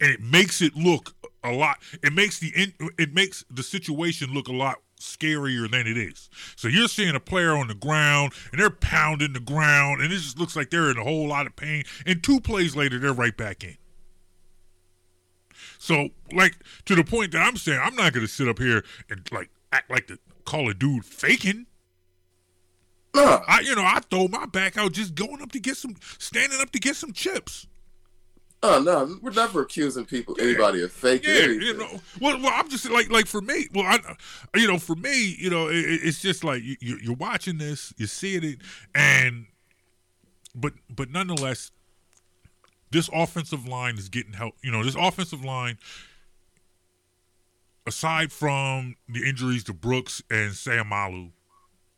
And 0.01 0.11
it 0.11 0.21
makes 0.21 0.63
it 0.63 0.75
look 0.75 1.15
a 1.45 1.53
lot 1.53 1.79
it 2.03 2.13
makes 2.13 2.41
the 2.41 2.73
it 2.99 3.15
makes 3.15 3.45
the 3.51 3.63
situation 3.63 4.33
look 4.33 4.49
a 4.49 4.53
lot 4.53 4.79
scarier 5.01 5.71
than 5.71 5.87
it 5.87 5.97
is. 5.97 6.31
So 6.57 6.69
you're 6.69 6.89
seeing 6.89 7.15
a 7.15 7.21
player 7.21 7.53
on 7.53 7.69
the 7.69 7.75
ground 7.75 8.33
and 8.51 8.61
they're 8.61 8.71
pounding 8.71 9.35
the 9.35 9.41
ground 9.41 10.01
and 10.01 10.13
it 10.13 10.17
just 10.17 10.39
looks 10.39 10.57
like 10.57 10.71
they're 10.71 10.91
in 10.91 10.99
a 10.99 11.05
whole 11.05 11.29
lot 11.29 11.47
of 11.47 11.55
pain. 11.55 11.85
And 12.07 12.23
two 12.23 12.41
plays 12.41 12.75
later 12.75 12.99
they're 12.99 13.13
right 13.13 13.37
back 13.37 13.63
in 13.63 13.77
so 15.87 16.09
like 16.33 16.57
to 16.85 16.95
the 16.97 17.05
point 17.05 17.31
that 17.33 17.39
i'm 17.43 17.57
saying 17.57 17.79
i'm 17.83 17.95
not 17.95 18.13
going 18.13 18.27
to 18.27 18.33
sit 18.33 18.49
up 18.49 18.59
here 18.59 18.85
and 19.09 19.21
like 19.31 19.49
act 19.73 19.89
like 19.91 20.09
the 20.09 20.19
call 20.45 20.69
a 20.69 20.75
dude 20.75 21.05
faking 21.05 21.67
Nah, 23.15 23.41
i 23.49 23.61
you 23.61 23.75
know 23.75 23.83
i 23.85 24.01
throw 24.11 24.27
my 24.29 24.47
back 24.47 24.77
out 24.77 24.93
just 24.93 25.15
going 25.15 25.41
up 25.41 25.53
to 25.53 25.61
get 25.61 25.77
some 25.77 25.95
standing 26.19 26.61
up 26.61 26.71
to 26.73 26.79
get 26.81 26.97
some 26.97 27.13
chips 27.13 27.67
oh 28.63 28.83
no, 28.83 29.17
we're 29.23 29.31
never 29.31 29.63
accusing 29.63 30.05
people 30.05 30.37
anybody 30.41 30.83
of 30.83 30.91
faking 30.91 31.31
Yeah, 31.31 31.43
anything. 31.43 31.61
you 31.63 31.77
know. 31.77 32.01
Well, 32.21 32.41
well, 32.41 32.53
I'm 32.53 32.69
just 32.69 32.89
like, 32.91 33.09
like 33.11 33.27
for 33.27 33.41
me, 33.41 33.69
well, 33.73 33.85
I, 33.85 33.99
you 34.59 34.67
know, 34.67 34.79
for 34.79 34.97
me, 34.97 35.37
you 35.39 35.51
know, 35.51 35.69
it, 35.69 35.77
it- 35.77 36.01
it's 36.03 36.21
just 36.21 36.43
like 36.43 36.63
you, 36.65 36.77
you're 36.81 37.15
watching 37.15 37.59
this, 37.59 37.93
you're 37.97 38.09
seeing 38.09 38.43
it, 38.43 38.59
and, 38.95 39.47
but, 40.55 40.73
but 40.91 41.11
nonetheless, 41.11 41.71
this 42.91 43.11
offensive 43.13 43.67
line 43.67 43.99
is 43.99 44.09
getting 44.09 44.33
help. 44.33 44.55
You 44.63 44.71
know, 44.71 44.83
this 44.83 44.95
offensive 44.95 45.45
line, 45.45 45.79
aside 47.87 48.33
from 48.33 48.97
the 49.09 49.29
injuries 49.29 49.65
to 49.65 49.73
Brooks 49.73 50.23
and 50.31 50.53
Seumalo, 50.53 51.31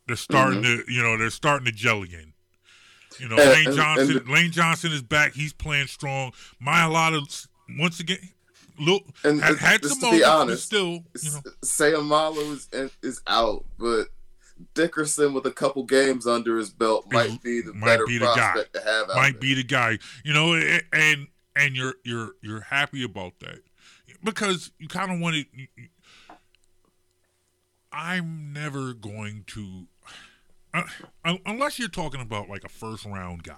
they're 0.07 0.15
starting 0.15 0.63
mm-hmm. 0.63 0.85
to, 0.87 0.91
you 0.91 1.01
know, 1.01 1.17
they're 1.17 1.29
starting 1.29 1.65
to 1.65 1.71
gel 1.71 2.03
again. 2.03 2.33
You 3.19 3.27
know, 3.27 3.37
And- 3.37 3.51
Lane 3.51 3.75
Johnson. 3.75 4.17
and- 4.17 4.29
Lane 4.29 4.51
Johnson 4.51 4.91
is 4.91 5.01
back. 5.01 5.33
He's 5.33 5.53
playing 5.53 5.87
strong. 5.87 6.31
Mailata 6.65 7.47
once 7.77 7.99
again, 7.99 8.17
look, 8.79 9.03
And 9.23 9.41
had, 9.41 9.57
had 9.57 9.85
some 9.85 9.99
to 9.99 10.17
be 10.17 10.23
honest, 10.23 10.65
still, 10.65 11.03
you 11.21 11.31
know, 11.31 11.41
Seumalo 11.63 12.53
is, 12.53 12.91
is 13.03 13.21
out, 13.27 13.65
but 13.77 14.07
Dickerson 14.73 15.33
with 15.33 15.45
a 15.45 15.51
couple 15.51 15.83
games 15.83 16.27
under 16.27 16.57
his 16.57 16.69
belt 16.69 17.05
might 17.11 17.41
be 17.41 17.61
the 17.61 17.73
might 17.73 17.85
better 17.87 18.05
be 18.05 18.17
the 18.17 18.25
guy. 18.25 18.33
prospect 18.51 18.73
to 18.73 18.81
have. 18.81 19.09
Out 19.09 19.15
might 19.15 19.31
there. 19.33 19.39
be 19.41 19.53
the 19.55 19.63
guy. 19.63 19.97
You 20.23 20.33
know, 20.33 20.53
and 20.53 21.27
and 21.55 21.75
you're 21.75 21.93
you're 22.03 22.31
you're 22.41 22.61
happy 22.61 23.03
about 23.03 23.33
that 23.39 23.59
because 24.23 24.71
you 24.79 24.87
kind 24.87 25.11
of 25.11 25.19
wanted. 25.19 25.45
I'm 27.91 28.53
never 28.53 28.93
going 28.93 29.45
to, 29.47 29.87
uh, 30.73 30.83
unless 31.45 31.79
you're 31.79 31.87
talking 31.89 32.21
about 32.21 32.47
like 32.47 32.63
a 32.63 32.69
first 32.69 33.03
round 33.05 33.43
guy. 33.43 33.55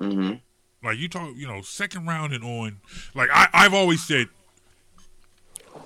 Mhm. 0.00 0.40
Like 0.82 0.96
you 0.96 1.08
talk, 1.08 1.34
you 1.36 1.46
know, 1.46 1.60
second 1.60 2.06
round 2.06 2.32
and 2.32 2.42
on. 2.42 2.80
Like 3.14 3.28
I, 3.32 3.48
I've 3.52 3.74
always 3.74 4.02
said, 4.02 4.28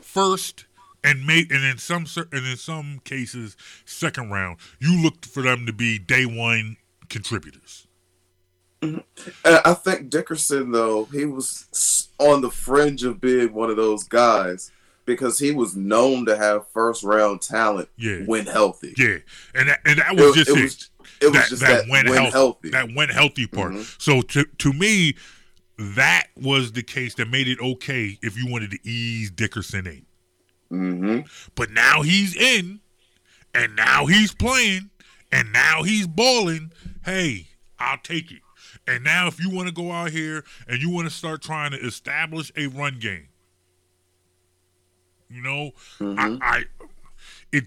first 0.00 0.66
and 1.04 1.24
make, 1.26 1.52
and 1.52 1.62
in 1.64 1.78
some 1.78 2.06
and 2.32 2.46
in 2.46 2.56
some 2.56 3.00
cases, 3.04 3.56
second 3.84 4.30
round. 4.30 4.58
You 4.80 5.00
looked 5.02 5.26
for 5.26 5.42
them 5.42 5.66
to 5.66 5.72
be 5.72 5.98
day 5.98 6.24
one 6.26 6.76
contributors. 7.08 7.86
And 8.82 9.02
I 9.44 9.72
think 9.74 10.10
Dickerson, 10.10 10.72
though, 10.72 11.04
he 11.06 11.24
was 11.24 12.08
on 12.18 12.42
the 12.42 12.50
fringe 12.50 13.02
of 13.04 13.20
being 13.20 13.52
one 13.54 13.70
of 13.70 13.76
those 13.76 14.04
guys 14.04 14.70
because 15.06 15.38
he 15.38 15.52
was 15.52 15.74
known 15.76 16.26
to 16.26 16.36
have 16.36 16.66
first 16.68 17.02
round 17.02 17.40
talent 17.40 17.88
Yeah, 17.96 18.18
when 18.26 18.46
healthy. 18.46 18.94
yeah, 18.98 19.18
and 19.54 19.68
that, 19.68 19.80
and 19.86 19.98
that 20.00 20.16
was 20.16 20.36
It, 20.36 20.44
just 20.46 20.50
it 20.50 20.58
it. 20.58 20.62
was 20.62 20.90
it 21.20 21.26
was 21.26 21.32
that, 21.34 21.48
just 21.48 21.62
that 21.62 21.82
that, 21.84 21.88
when, 21.90 22.06
healthy, 22.06 22.30
healthy. 22.30 22.68
that 22.70 22.88
when 22.94 23.08
healthy 23.08 23.46
part. 23.46 23.72
Mhm. 23.72 24.00
So 24.02 24.20
to 24.22 24.44
to 24.44 24.72
me, 24.72 25.14
that 25.78 26.26
was 26.36 26.72
the 26.72 26.82
case 26.82 27.14
that 27.14 27.28
made 27.30 27.48
it 27.48 27.58
okay 27.60 28.18
if 28.22 28.36
you 28.36 28.46
wanted 28.50 28.70
to 28.72 28.78
ease 28.88 29.30
Dickerson 29.30 29.86
in. 29.86 30.04
Hmm 30.74 31.20
But 31.54 31.70
now 31.70 32.02
he's 32.02 32.36
in, 32.36 32.80
and 33.54 33.76
now 33.76 34.06
he's 34.06 34.34
playing, 34.34 34.90
and 35.30 35.52
now 35.52 35.82
he's 35.82 36.06
balling. 36.06 36.72
Hey, 37.04 37.48
I'll 37.78 37.98
take 37.98 38.30
it. 38.32 38.40
And 38.86 39.02
now, 39.02 39.28
if 39.28 39.40
you 39.40 39.48
want 39.50 39.68
to 39.68 39.74
go 39.74 39.90
out 39.92 40.10
here 40.10 40.44
and 40.68 40.82
you 40.82 40.90
want 40.90 41.08
to 41.08 41.14
start 41.14 41.40
trying 41.40 41.70
to 41.70 41.78
establish 41.78 42.52
a 42.56 42.66
run 42.66 42.98
game, 42.98 43.28
you 45.30 45.40
know, 45.42 45.72
Mhm. 45.98 46.38
I, 46.42 46.58
I, 46.58 46.64
it, 47.50 47.64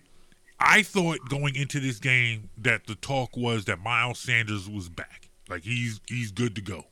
I 0.60 0.84
thought 0.84 1.20
going 1.30 1.56
into 1.56 1.80
this 1.80 2.00
game 2.00 2.50
that 2.58 2.86
the 2.86 2.96
talk 2.96 3.36
was 3.36 3.65
that 3.65 3.80
Miles 3.80 4.20
Sanders 4.20 4.70
was 4.70 4.89
back, 4.89 5.30
like 5.50 5.63
he's 5.63 6.00
he's 6.08 6.32
good 6.32 6.56
to 6.56 6.62
go. 6.62 6.86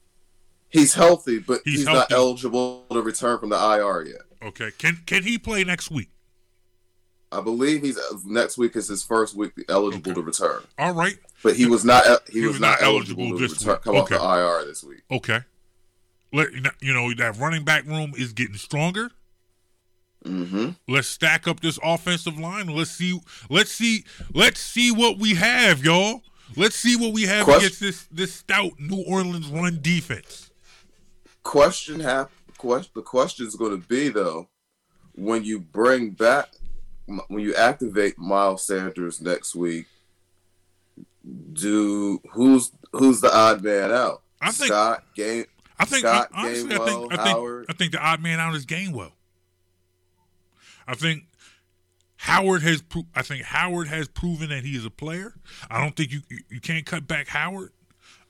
He's 0.79 0.93
healthy, 0.93 1.39
but 1.39 1.61
He's 1.65 1.79
he's, 1.79 1.87
healthy. 1.87 1.99
not 1.99 2.11
eligible 2.11 2.85
to 2.91 3.01
return 3.01 3.39
from 3.39 3.49
the 3.49 3.55
IR 3.57 4.03
yet. 4.07 4.21
Okay, 4.43 4.71
can 4.77 4.97
can 5.05 5.23
he 5.23 5.37
play 5.37 5.63
next 5.63 5.89
week? 5.91 6.09
I 7.31 7.41
believe 7.41 7.81
he's 7.81 7.97
next 8.25 8.57
week 8.57 8.75
is 8.75 8.87
his 8.87 9.03
first 9.03 9.35
week 9.35 9.51
eligible 9.67 10.11
Okay. 10.11 10.21
to 10.21 10.25
return, 10.25 10.61
All 10.77 10.93
right, 10.93 11.17
but 11.43 11.55
he 11.55 11.65
was 11.65 11.83
not 11.83 12.03
he, 12.29 12.45
was, 12.45 12.59
not 12.59 12.81
eligible, 12.81 13.29
to 13.37 13.43
return, 13.47 13.73
week. 13.73 13.81
come 13.81 13.95
off 13.95 14.09
the 14.09 14.15
IR 14.21 14.65
this 14.65 14.83
week. 14.83 15.01
Okay. 15.11 15.41
Let 16.31 16.49
you 16.81 16.93
know 16.93 17.13
that 17.15 17.37
running 17.37 17.63
back 17.63 17.85
room 17.85 18.13
is 18.17 18.31
getting 18.33 18.55
stronger. 18.57 19.09
hmm 20.25 20.69
Let's 20.87 21.07
stack 21.07 21.47
up 21.47 21.59
this 21.61 21.79
offensive 21.83 22.37
line. 22.37 22.67
Let's 22.67 22.91
see. 22.91 23.19
Let's 23.49 23.71
see. 23.71 24.03
Let's 24.33 24.59
see 24.59 24.91
what 24.91 25.17
we 25.17 25.35
have, 25.35 25.83
y'all. 25.83 26.21
Let's 26.55 26.75
see 26.75 26.95
what 26.95 27.13
we 27.13 27.23
have 27.23 27.45
Question- 27.45 27.65
against 27.65 27.79
this 27.79 28.07
this 28.11 28.33
stout 28.33 28.73
New 28.79 29.03
Orleans 29.07 29.47
run 29.47 29.79
defense. 29.81 30.44
Question 31.45 31.99
hap- 31.99 32.31
question 32.57 32.91
the 32.95 33.01
question 33.03 33.45
is 33.45 33.55
going 33.55 33.79
to 33.79 33.87
be 33.87 34.09
though 34.09 34.49
when 35.13 35.43
you 35.43 35.59
bring 35.59 36.09
back 36.09 36.49
when 37.27 37.43
you 37.43 37.53
activate 37.53 38.17
Miles 38.17 38.65
Sanders 38.65 39.21
next 39.21 39.53
week. 39.55 39.85
Do 41.53 42.19
who's 42.31 42.71
who's 42.93 43.21
the 43.21 43.33
odd 43.35 43.63
man 43.63 43.91
out? 43.91 44.23
I 44.41 44.51
think- 44.51 44.67
Scott 44.69 45.03
game. 45.15 45.45
I 45.77 45.85
think 45.85 45.99
Scott, 46.05 46.29
honestly, 46.33 46.73
I 46.75 46.77
think 46.79 47.13
I 47.13 47.15
think 47.17 47.27
Howard. 47.35 47.65
I 47.69 47.73
think 47.73 47.91
the 47.91 47.99
odd 48.03 48.21
man 48.21 48.39
out 48.39 48.55
is 48.55 48.65
Gainwell. 48.65 49.11
I 50.87 50.95
think 50.95 51.25
Howard 52.17 52.63
has. 52.63 52.81
Pro- 52.81 53.05
I 53.13 53.21
think 53.21 53.43
Howard 53.43 53.87
has 53.89 54.07
proven 54.07 54.49
that 54.49 54.63
he 54.63 54.75
is 54.75 54.85
a 54.85 54.89
player. 54.89 55.35
I 55.69 55.79
don't 55.81 55.95
think 55.95 56.11
you 56.11 56.21
you- 56.29 56.43
you 56.49 56.59
can't 56.61 56.85
cut 56.87 57.07
back 57.07 57.27
Howard. 57.27 57.71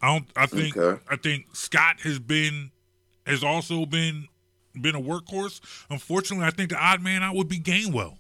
I 0.01 0.07
don't. 0.07 0.27
I 0.35 0.47
think 0.47 0.75
Okay. 0.75 1.01
I 1.09 1.15
think 1.15 1.55
Scott 1.55 2.01
has 2.01 2.19
been 2.19 2.71
has 3.25 3.43
also 3.43 3.85
been 3.85 4.27
been 4.79 4.95
a 4.95 5.01
workhorse. 5.01 5.61
Unfortunately, 5.89 6.45
I 6.45 6.51
think 6.51 6.69
the 6.71 6.77
odd 6.77 7.01
man 7.01 7.23
out 7.23 7.35
would 7.35 7.47
be 7.49 7.59
Gainwell. 7.59 8.17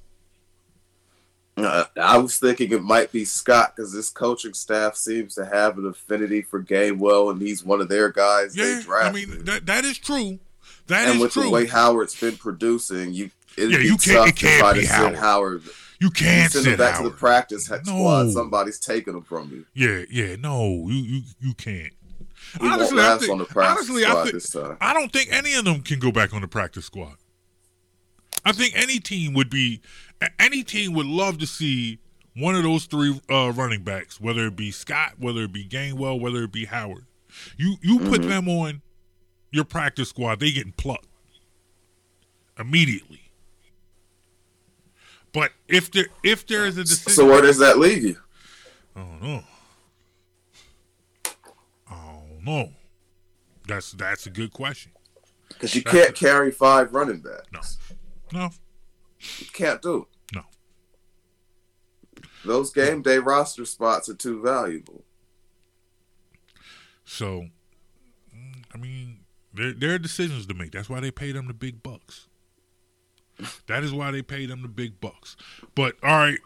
Uh, 1.57 1.85
I 2.01 2.17
was 2.17 2.37
thinking 2.37 2.71
it 2.73 2.83
might 2.83 3.13
be 3.13 3.23
Scott 3.23 3.75
because 3.75 3.93
this 3.93 4.09
coaching 4.09 4.53
staff 4.53 4.97
seems 4.97 5.35
to 5.35 5.45
have 5.45 5.77
an 5.77 5.85
affinity 5.85 6.41
for 6.41 6.61
Gainwell, 6.61 7.31
and 7.31 7.41
he's 7.41 7.63
one 7.63 7.79
of 7.79 7.87
their 7.87 8.09
guys 8.09 8.57
Yeah, 8.57 8.81
they 8.85 8.93
I 8.93 9.11
mean 9.11 9.45
that 9.45 9.65
that 9.67 9.85
is 9.85 9.97
true. 9.97 10.39
That 10.87 11.07
and 11.07 11.15
is 11.15 11.21
with 11.21 11.31
true. 11.33 11.43
the 11.43 11.49
way 11.49 11.65
Howard's 11.65 12.19
been 12.19 12.35
producing, 12.35 13.13
you 13.13 13.31
Yeah, 13.57 13.67
you 13.79 13.95
can't- 13.97 14.01
tough 14.17 14.27
it 14.29 14.35
can't 14.35 14.53
to 14.53 14.59
try 14.59 14.73
be 14.73 14.85
Howard. 14.85 15.15
Howard. 15.15 15.63
You 16.01 16.09
can't 16.09 16.51
send 16.51 16.65
them 16.65 16.77
back 16.77 16.95
Howard. 16.95 17.05
to 17.05 17.15
the 17.15 17.17
practice 17.17 17.69
No. 17.69 17.77
squad. 17.83 18.31
Somebody's 18.33 18.79
taking 18.79 19.13
them 19.13 19.23
from 19.23 19.49
you. 19.51 19.65
Yeah, 19.73 20.03
yeah, 20.11 20.35
no, 20.35 20.87
you 20.89 20.95
you, 21.03 21.21
you 21.39 21.53
can't. 21.53 21.93
Honestly, 22.61 22.99
I 23.01 23.17
think, 23.17 23.31
on 23.31 23.37
the 23.39 23.45
practice 23.45 23.89
honestly, 23.89 24.05
I 24.05 24.23
think. 24.69 24.77
I 24.81 24.93
don't 24.93 25.11
think 25.11 25.29
any 25.31 25.53
of 25.55 25.65
them 25.65 25.81
can 25.81 25.99
go 25.99 26.11
back 26.11 26.33
on 26.33 26.41
the 26.41 26.47
practice 26.47 26.85
squad. 26.85 27.15
I 28.43 28.51
think 28.51 28.73
any 28.75 28.99
team 28.99 29.33
would 29.33 29.49
be, 29.49 29.81
any 30.39 30.63
team 30.63 30.93
would 30.93 31.05
love 31.07 31.37
to 31.39 31.47
see 31.47 31.99
one 32.37 32.55
of 32.55 32.63
those 32.63 32.85
three 32.85 33.19
uh, 33.29 33.51
running 33.55 33.83
backs, 33.83 34.19
whether 34.21 34.45
it 34.47 34.55
be 34.55 34.71
Scott, 34.71 35.13
whether 35.17 35.43
it 35.43 35.51
be 35.53 35.65
Gainwell, 35.65 36.19
whether 36.19 36.43
it 36.43 36.51
be 36.51 36.65
Howard. 36.65 37.05
You 37.57 37.75
you 37.81 37.99
put 37.99 38.21
Mm-hmm. 38.21 38.29
them 38.29 38.47
on 38.49 38.81
your 39.51 39.65
practice 39.65 40.09
squad, 40.09 40.39
they 40.39 40.51
getting 40.51 40.73
plucked 40.73 41.07
immediately. 42.59 43.21
But 45.33 45.51
if 45.67 45.91
there 45.91 46.07
if 46.23 46.45
there 46.47 46.65
is 46.65 46.77
a 46.77 46.83
decision, 46.83 47.11
So 47.11 47.25
where 47.25 47.41
does 47.41 47.57
that 47.59 47.77
leave 47.77 48.03
you? 48.03 48.17
I 48.95 48.99
don't 49.01 49.21
know. 49.23 49.43
Know. 52.45 52.71
That's 53.67 53.91
that's 53.93 54.25
a 54.27 54.29
good 54.29 54.53
question. 54.53 54.91
Because 55.49 55.75
you 55.75 55.83
can't 55.83 56.13
carry 56.15 56.51
five 56.51 56.93
running 56.93 57.19
backs. 57.19 57.77
No. 58.31 58.39
No, 58.39 58.49
You 59.39 59.47
can't 59.53 59.81
do 59.81 60.07
it. 60.31 60.35
no. 60.35 60.41
Those 62.43 62.71
game 62.71 63.01
day 63.01 63.17
roster 63.19 63.65
spots 63.65 64.09
are 64.09 64.15
too 64.15 64.41
valuable. 64.41 65.03
So, 67.05 67.45
mm, 68.35 68.63
I 68.73 68.77
mean, 68.77 69.19
there 69.53 69.73
there 69.73 69.93
are 69.93 69.99
decisions 69.99 70.45
to 70.47 70.53
make. 70.53 70.71
That's 70.71 70.89
why 70.89 70.99
they 70.99 71.11
pay 71.11 71.31
them 71.31 71.47
the 71.47 71.53
big 71.53 71.83
bucks. 71.83 72.27
That 73.67 73.83
is 73.83 73.93
why 73.93 74.11
they 74.11 74.21
pay 74.21 74.45
them 74.45 74.61
the 74.61 74.67
big 74.67 74.99
bucks. 74.99 75.35
But 75.75 75.95
all 76.03 76.17
right, 76.17 76.39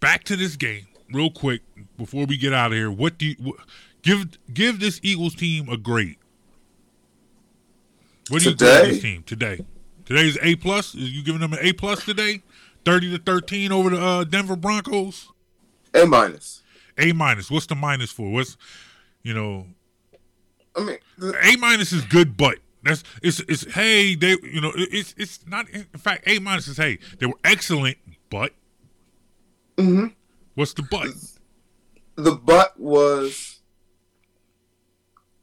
back 0.00 0.24
to 0.24 0.36
this 0.36 0.56
game, 0.56 0.86
real 1.12 1.30
quick 1.30 1.62
before 1.96 2.26
we 2.26 2.36
get 2.36 2.52
out 2.52 2.72
of 2.72 2.76
here. 2.78 2.90
What 2.90 3.18
do 3.18 3.26
you 3.26 3.36
wh- 3.44 3.62
give 4.02 4.38
give 4.52 4.80
this 4.80 5.00
Eagles 5.02 5.34
team 5.34 5.68
a 5.68 5.76
grade? 5.76 6.16
What 8.28 8.42
do 8.42 8.50
you 8.50 8.56
grade 8.56 8.80
Today? 8.82 8.90
this 8.90 9.02
team 9.02 9.22
today? 9.24 9.64
Today's 10.04 10.38
A 10.42 10.56
plus. 10.56 10.94
Is 10.94 11.10
you 11.10 11.22
giving 11.22 11.40
them 11.40 11.52
an 11.52 11.58
A 11.62 11.72
plus 11.72 12.04
today? 12.04 12.42
Thirty 12.84 13.10
to 13.10 13.18
thirteen 13.18 13.72
over 13.72 13.90
the 13.90 14.00
uh, 14.00 14.24
Denver 14.24 14.56
Broncos. 14.56 15.28
A 15.94 16.06
minus. 16.06 16.62
A 16.98 17.12
minus. 17.12 17.50
What's 17.50 17.66
the 17.66 17.74
minus 17.74 18.10
for? 18.10 18.30
What's 18.30 18.56
you 19.22 19.34
know 19.34 19.66
I 20.76 20.84
mean, 20.84 20.98
the, 21.16 21.34
A 21.42 21.56
minus 21.56 21.92
is 21.92 22.04
good, 22.04 22.36
but 22.36 22.58
that's 22.82 23.02
it's 23.22 23.40
it's 23.40 23.64
hey 23.74 24.14
they 24.14 24.36
you 24.42 24.60
know 24.60 24.72
it's 24.74 25.14
it's 25.18 25.46
not 25.46 25.68
in 25.70 25.84
fact 25.96 26.24
A 26.26 26.38
minus 26.38 26.68
is 26.68 26.76
hey 26.76 26.98
they 27.18 27.26
were 27.26 27.38
excellent, 27.44 27.96
but 28.30 28.52
Mm-hmm. 29.76 30.06
what's 30.56 30.72
the 30.74 30.82
but? 30.82 31.06
the 32.16 32.32
but 32.32 32.78
was 32.80 33.57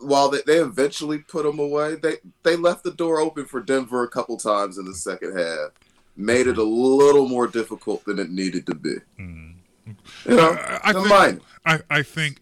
while 0.05 0.29
they, 0.29 0.41
they 0.45 0.57
eventually 0.57 1.19
put 1.19 1.43
them 1.43 1.59
away, 1.59 1.95
they 1.95 2.17
they 2.43 2.55
left 2.55 2.83
the 2.83 2.91
door 2.91 3.19
open 3.19 3.45
for 3.45 3.61
Denver 3.61 4.03
a 4.03 4.07
couple 4.07 4.37
times 4.37 4.77
in 4.77 4.85
the 4.85 4.93
second 4.93 5.37
half. 5.37 5.71
Made 6.17 6.47
it 6.47 6.57
a 6.57 6.63
little 6.63 7.27
more 7.27 7.47
difficult 7.47 8.05
than 8.05 8.19
it 8.19 8.29
needed 8.29 8.65
to 8.67 8.75
be. 8.75 8.95
You 9.17 10.35
know, 10.35 10.51
I, 10.51 10.79
I 10.85 10.93
think. 10.93 11.41
I, 11.65 11.79
I 11.89 12.01
think 12.03 12.37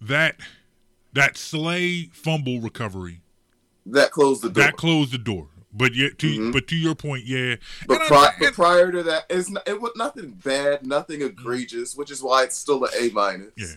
that 0.00 0.36
that 1.12 1.36
Slay 1.36 2.04
fumble 2.12 2.60
recovery 2.60 3.20
That 3.86 4.10
closed 4.10 4.42
the 4.42 4.48
door. 4.50 4.64
that 4.64 4.76
closed 4.76 5.12
the 5.12 5.18
door. 5.18 5.48
But 5.72 5.94
yet 5.94 6.18
to 6.18 6.26
Mhm. 6.26 6.52
but 6.52 6.66
to 6.68 6.76
your 6.76 6.94
point, 6.96 7.26
yeah. 7.26 7.56
But, 7.86 7.94
And 7.94 8.02
I- 8.04 8.06
pri- 8.08 8.34
but 8.40 8.54
prior 8.54 8.90
to 8.90 9.02
that, 9.04 9.26
it's 9.30 9.50
not, 9.50 9.68
it 9.68 9.80
was 9.80 9.92
nothing 9.96 10.30
bad, 10.42 10.84
nothing 10.86 11.22
egregious, 11.22 11.94
which 11.94 12.10
is 12.10 12.22
why 12.22 12.42
it's 12.44 12.56
still 12.56 12.82
an 12.84 12.90
A 12.98 13.10
minus. 13.10 13.52
Yeah, 13.56 13.74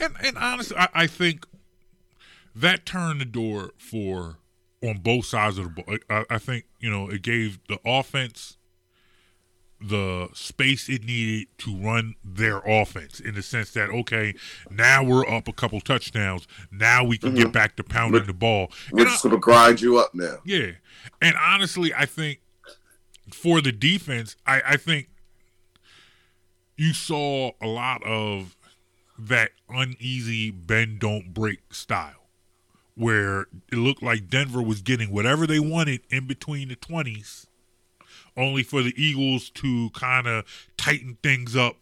and 0.00 0.14
and 0.24 0.38
honestly, 0.38 0.76
I, 0.78 0.88
I 0.94 1.06
think 1.06 1.44
that 2.54 2.86
turned 2.86 3.20
the 3.20 3.24
door 3.24 3.72
for 3.76 4.38
on 4.82 4.98
both 4.98 5.26
sides 5.26 5.58
of 5.58 5.64
the 5.74 5.82
ball. 5.82 5.96
I, 6.10 6.24
I 6.30 6.38
think 6.38 6.64
you 6.80 6.90
know 6.90 7.08
it 7.08 7.22
gave 7.22 7.58
the 7.68 7.78
offense 7.84 8.56
the 9.80 10.28
space 10.32 10.88
it 10.88 11.04
needed 11.04 11.46
to 11.58 11.76
run 11.76 12.14
their 12.24 12.58
offense 12.58 13.20
in 13.20 13.34
the 13.34 13.42
sense 13.42 13.72
that 13.72 13.90
okay, 13.90 14.34
now 14.70 15.02
we're 15.04 15.28
up 15.28 15.46
a 15.46 15.52
couple 15.52 15.80
touchdowns. 15.80 16.46
Now 16.70 17.04
we 17.04 17.18
can 17.18 17.34
get 17.34 17.44
mm-hmm. 17.44 17.52
back 17.52 17.76
to 17.76 17.84
pounding 17.84 18.26
the 18.26 18.32
ball. 18.32 18.70
We're 18.92 19.04
just 19.04 19.22
gonna 19.22 19.38
grind 19.38 19.80
you 19.80 19.98
up 19.98 20.14
now. 20.14 20.38
yeah, 20.44 20.72
and 21.20 21.34
honestly, 21.40 21.92
I 21.92 22.06
think 22.06 22.40
for 23.30 23.60
the 23.60 23.72
defense, 23.72 24.36
I, 24.46 24.62
I 24.66 24.76
think 24.76 25.08
you 26.76 26.92
saw 26.92 27.52
a 27.60 27.66
lot 27.66 28.02
of 28.04 28.56
that 29.18 29.50
uneasy 29.68 30.50
bend 30.50 30.98
don't 30.98 31.32
break 31.32 31.74
style, 31.74 32.23
where 32.96 33.42
it 33.72 33.76
looked 33.76 34.02
like 34.02 34.28
Denver 34.28 34.62
was 34.62 34.82
getting 34.82 35.10
whatever 35.10 35.46
they 35.46 35.58
wanted 35.58 36.00
in 36.10 36.26
between 36.26 36.68
the 36.68 36.76
twenties, 36.76 37.46
only 38.36 38.62
for 38.62 38.82
the 38.82 38.94
Eagles 38.96 39.50
to 39.50 39.90
kind 39.90 40.26
of 40.26 40.44
tighten 40.76 41.18
things 41.22 41.56
up 41.56 41.76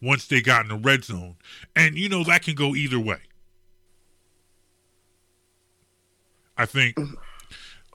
once 0.00 0.26
they 0.26 0.40
got 0.40 0.62
in 0.62 0.68
the 0.68 0.76
red 0.76 1.04
zone, 1.04 1.36
and 1.74 1.96
you 1.96 2.08
know 2.08 2.24
that 2.24 2.42
can 2.42 2.54
go 2.54 2.74
either 2.74 2.98
way. 2.98 3.20
I 6.56 6.66
think 6.66 6.96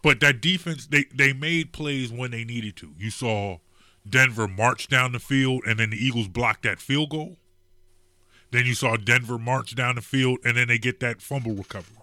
but 0.04 0.20
that 0.20 0.42
defense, 0.42 0.86
they 0.86 1.06
they 1.16 1.34
made 1.34 1.72
plays 1.72 2.12
when 2.12 2.30
they 2.30 2.44
needed 2.44 2.76
to. 2.78 2.94
You 3.00 3.10
saw 3.10 3.60
Denver 4.08 4.48
march 4.48 4.90
down 4.90 5.14
the 5.14 5.20
field, 5.20 5.64
and 5.66 5.80
then 5.80 5.90
the 5.90 5.98
Eagles 5.98 6.28
blocked 6.28 6.64
that 6.64 6.80
field 6.80 7.10
goal. 7.10 7.38
Then 8.52 8.66
you 8.66 8.76
saw 8.76 8.98
Denver 8.98 9.40
march 9.40 9.76
down 9.76 9.96
the 9.96 10.02
field, 10.02 10.40
and 10.44 10.58
then 10.58 10.68
they 10.68 10.78
get 10.78 11.00
that 11.00 11.22
fumble 11.22 11.54
recovery. 11.54 12.03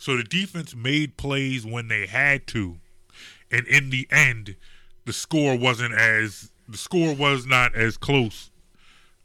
So 0.00 0.16
the 0.16 0.24
defense 0.24 0.74
made 0.74 1.18
plays 1.18 1.66
when 1.66 1.88
they 1.88 2.06
had 2.06 2.46
to, 2.48 2.78
and 3.50 3.66
in 3.66 3.90
the 3.90 4.08
end, 4.10 4.56
the 5.04 5.12
score 5.12 5.58
wasn't 5.58 5.92
as 5.92 6.50
the 6.66 6.78
score 6.78 7.14
was 7.14 7.44
not 7.44 7.74
as 7.74 7.98
close. 7.98 8.50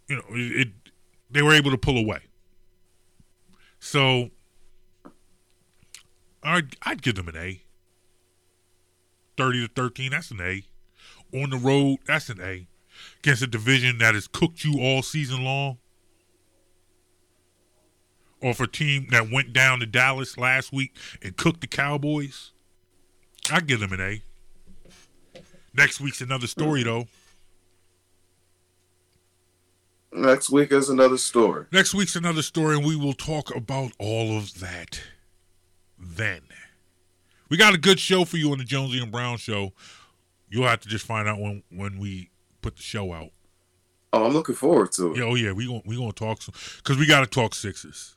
You 0.09 0.17
know, 0.17 0.23
it, 0.31 0.59
it 0.59 0.67
they 1.31 1.41
were 1.41 1.53
able 1.53 1.71
to 1.71 1.77
pull 1.77 1.97
away. 1.97 2.19
So 3.79 4.31
I'd 6.43 6.75
I'd 6.81 7.01
give 7.01 7.15
them 7.15 7.29
an 7.29 7.37
A. 7.37 7.61
30 9.37 9.67
to 9.67 9.73
13, 9.73 10.11
that's 10.11 10.31
an 10.31 10.41
A. 10.41 10.63
On 11.33 11.51
the 11.51 11.57
road, 11.57 11.99
that's 12.05 12.27
an 12.27 12.41
A. 12.41 12.67
Against 13.19 13.41
a 13.41 13.47
division 13.47 13.99
that 13.99 14.13
has 14.13 14.27
cooked 14.27 14.65
you 14.65 14.81
all 14.81 15.01
season 15.01 15.45
long. 15.45 15.77
For 18.53 18.65
a 18.65 18.67
team 18.67 19.07
that 19.09 19.31
went 19.31 19.53
down 19.53 19.79
to 19.79 19.85
Dallas 19.85 20.37
last 20.37 20.71
week 20.71 20.95
and 21.21 21.35
cooked 21.35 21.61
the 21.61 21.67
Cowboys, 21.67 22.51
I 23.51 23.59
give 23.61 23.79
them 23.79 23.91
an 23.91 24.01
A. 24.01 24.21
Next 25.73 25.99
week's 25.99 26.21
another 26.21 26.47
story, 26.47 26.83
though. 26.83 27.07
Next 30.11 30.49
week 30.49 30.71
is 30.71 30.89
another 30.89 31.17
story. 31.17 31.65
Next 31.71 31.93
week's 31.93 32.15
another 32.15 32.41
story, 32.41 32.77
and 32.77 32.85
we 32.85 32.95
will 32.95 33.13
talk 33.13 33.53
about 33.53 33.91
all 33.99 34.37
of 34.37 34.59
that 34.59 35.01
then. 35.99 36.41
We 37.49 37.57
got 37.57 37.73
a 37.73 37.77
good 37.77 37.99
show 37.99 38.25
for 38.25 38.37
you 38.37 38.51
on 38.51 38.59
the 38.59 38.63
Jonesy 38.63 38.99
and 38.99 39.11
Brown 39.11 39.37
show. 39.37 39.73
You'll 40.49 40.67
have 40.67 40.79
to 40.81 40.87
just 40.87 41.05
find 41.05 41.27
out 41.27 41.39
when 41.39 41.63
when 41.69 41.99
we 41.99 42.29
put 42.61 42.77
the 42.77 42.81
show 42.81 43.11
out. 43.11 43.31
Oh, 44.13 44.25
I'm 44.25 44.33
looking 44.33 44.55
forward 44.55 44.91
to 44.93 45.11
it. 45.11 45.17
Yeah, 45.17 45.23
oh 45.25 45.35
yeah, 45.35 45.51
we 45.51 45.67
going 45.67 45.81
we 45.85 45.97
gonna 45.97 46.13
talk 46.13 46.41
some 46.41 46.53
because 46.77 46.97
we 46.97 47.05
got 47.05 47.19
to 47.19 47.27
talk 47.27 47.53
sixes. 47.53 48.15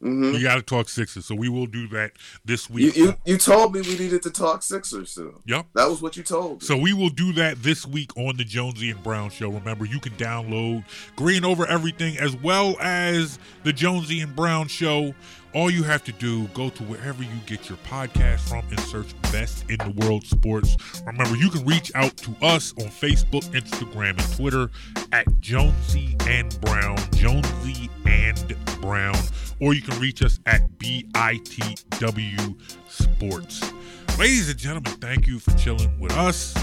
Hmm 0.00 0.32
We 0.32 0.42
got 0.42 0.56
to 0.56 0.62
talk 0.62 0.88
sixes, 0.88 1.26
so 1.26 1.34
we 1.34 1.48
will 1.48 1.66
do 1.66 1.88
that 1.88 2.12
this 2.44 2.70
week. 2.70 2.96
you 2.96 3.14
you 3.24 3.36
told 3.36 3.74
me 3.74 3.80
we 3.80 3.98
needed 3.98 4.22
to 4.22 4.30
talk 4.30 4.62
Sixers 4.62 5.10
so 5.10 5.40
Yep. 5.46 5.66
That 5.74 5.88
was 5.88 6.00
what 6.00 6.16
you 6.16 6.22
told 6.22 6.60
me. 6.62 6.66
So 6.66 6.76
we 6.76 6.92
will 6.92 7.08
do 7.08 7.32
that 7.34 7.62
this 7.62 7.86
week 7.86 8.16
on 8.16 8.36
the 8.36 8.44
Jonesy 8.44 8.90
and 8.90 9.02
Brown 9.02 9.30
Show. 9.30 9.50
Remember, 9.50 9.84
you 9.84 9.98
can 10.00 10.12
download 10.14 10.84
Green 11.16 11.44
Over 11.44 11.66
Everything 11.66 12.16
as 12.18 12.36
well 12.36 12.76
as 12.80 13.38
the 13.64 13.72
Jonesy 13.72 14.20
and 14.20 14.34
Brown 14.36 14.68
Show. 14.68 15.14
All 15.54 15.70
you 15.70 15.82
have 15.82 16.04
to 16.04 16.12
do, 16.12 16.46
go 16.48 16.68
to 16.68 16.82
wherever 16.84 17.22
you 17.22 17.30
get 17.46 17.70
your 17.70 17.78
podcast 17.78 18.40
from 18.48 18.66
and 18.68 18.78
search 18.80 19.14
Best 19.32 19.64
in 19.70 19.78
the 19.78 20.06
World 20.06 20.24
Sports. 20.26 20.76
Remember, 21.06 21.36
you 21.36 21.48
can 21.48 21.64
reach 21.64 21.90
out 21.94 22.14
to 22.18 22.36
us 22.42 22.74
on 22.78 22.88
Facebook, 22.88 23.42
Instagram, 23.58 24.10
and 24.10 24.36
Twitter 24.36 24.70
at 25.12 25.26
Jonesy 25.40 26.16
and 26.26 26.58
Brown, 26.60 26.98
Jonesy 27.14 27.88
and 28.04 28.54
Brown, 28.82 29.16
or 29.60 29.74
you 29.74 29.82
can 29.82 29.98
reach 30.00 30.22
us 30.22 30.38
at 30.46 30.78
BITW 30.78 32.60
Sports. 32.88 33.72
Ladies 34.18 34.48
and 34.48 34.58
gentlemen, 34.58 34.92
thank 34.94 35.26
you 35.26 35.38
for 35.38 35.52
chilling 35.52 35.98
with 36.00 36.12
us. 36.12 36.54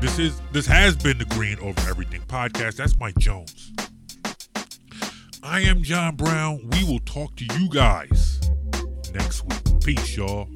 This 0.00 0.18
is 0.18 0.40
this 0.52 0.66
has 0.66 0.96
been 0.96 1.18
the 1.18 1.24
Green 1.26 1.58
Over 1.60 1.80
Everything 1.88 2.22
podcast. 2.22 2.76
That's 2.76 2.98
Mike 2.98 3.16
Jones. 3.18 3.72
I 5.42 5.60
am 5.60 5.82
John 5.82 6.16
Brown. 6.16 6.68
We 6.70 6.84
will 6.84 7.00
talk 7.00 7.36
to 7.36 7.44
you 7.44 7.68
guys 7.68 8.40
next 9.14 9.44
week. 9.44 9.80
Peace, 9.82 10.16
y'all. 10.16 10.48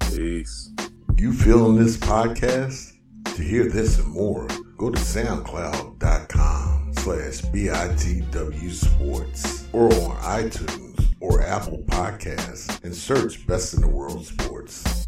Peace. 0.00 0.70
You 1.16 1.32
feeling 1.32 1.76
this 1.76 1.96
podcast? 1.96 2.92
To 3.24 3.42
hear 3.42 3.68
this 3.68 3.98
and 3.98 4.08
more, 4.08 4.46
go 4.78 4.90
to 4.90 4.98
soundcloud.com 4.98 6.85
slash 7.06 7.40
BITW 7.52 8.72
Sports 8.72 9.68
or 9.72 9.84
on 9.84 10.16
iTunes 10.22 11.14
or 11.20 11.40
Apple 11.40 11.84
Podcasts 11.86 12.82
and 12.82 12.92
search 12.92 13.46
Best 13.46 13.74
in 13.74 13.80
the 13.80 13.86
World 13.86 14.26
Sports. 14.26 15.05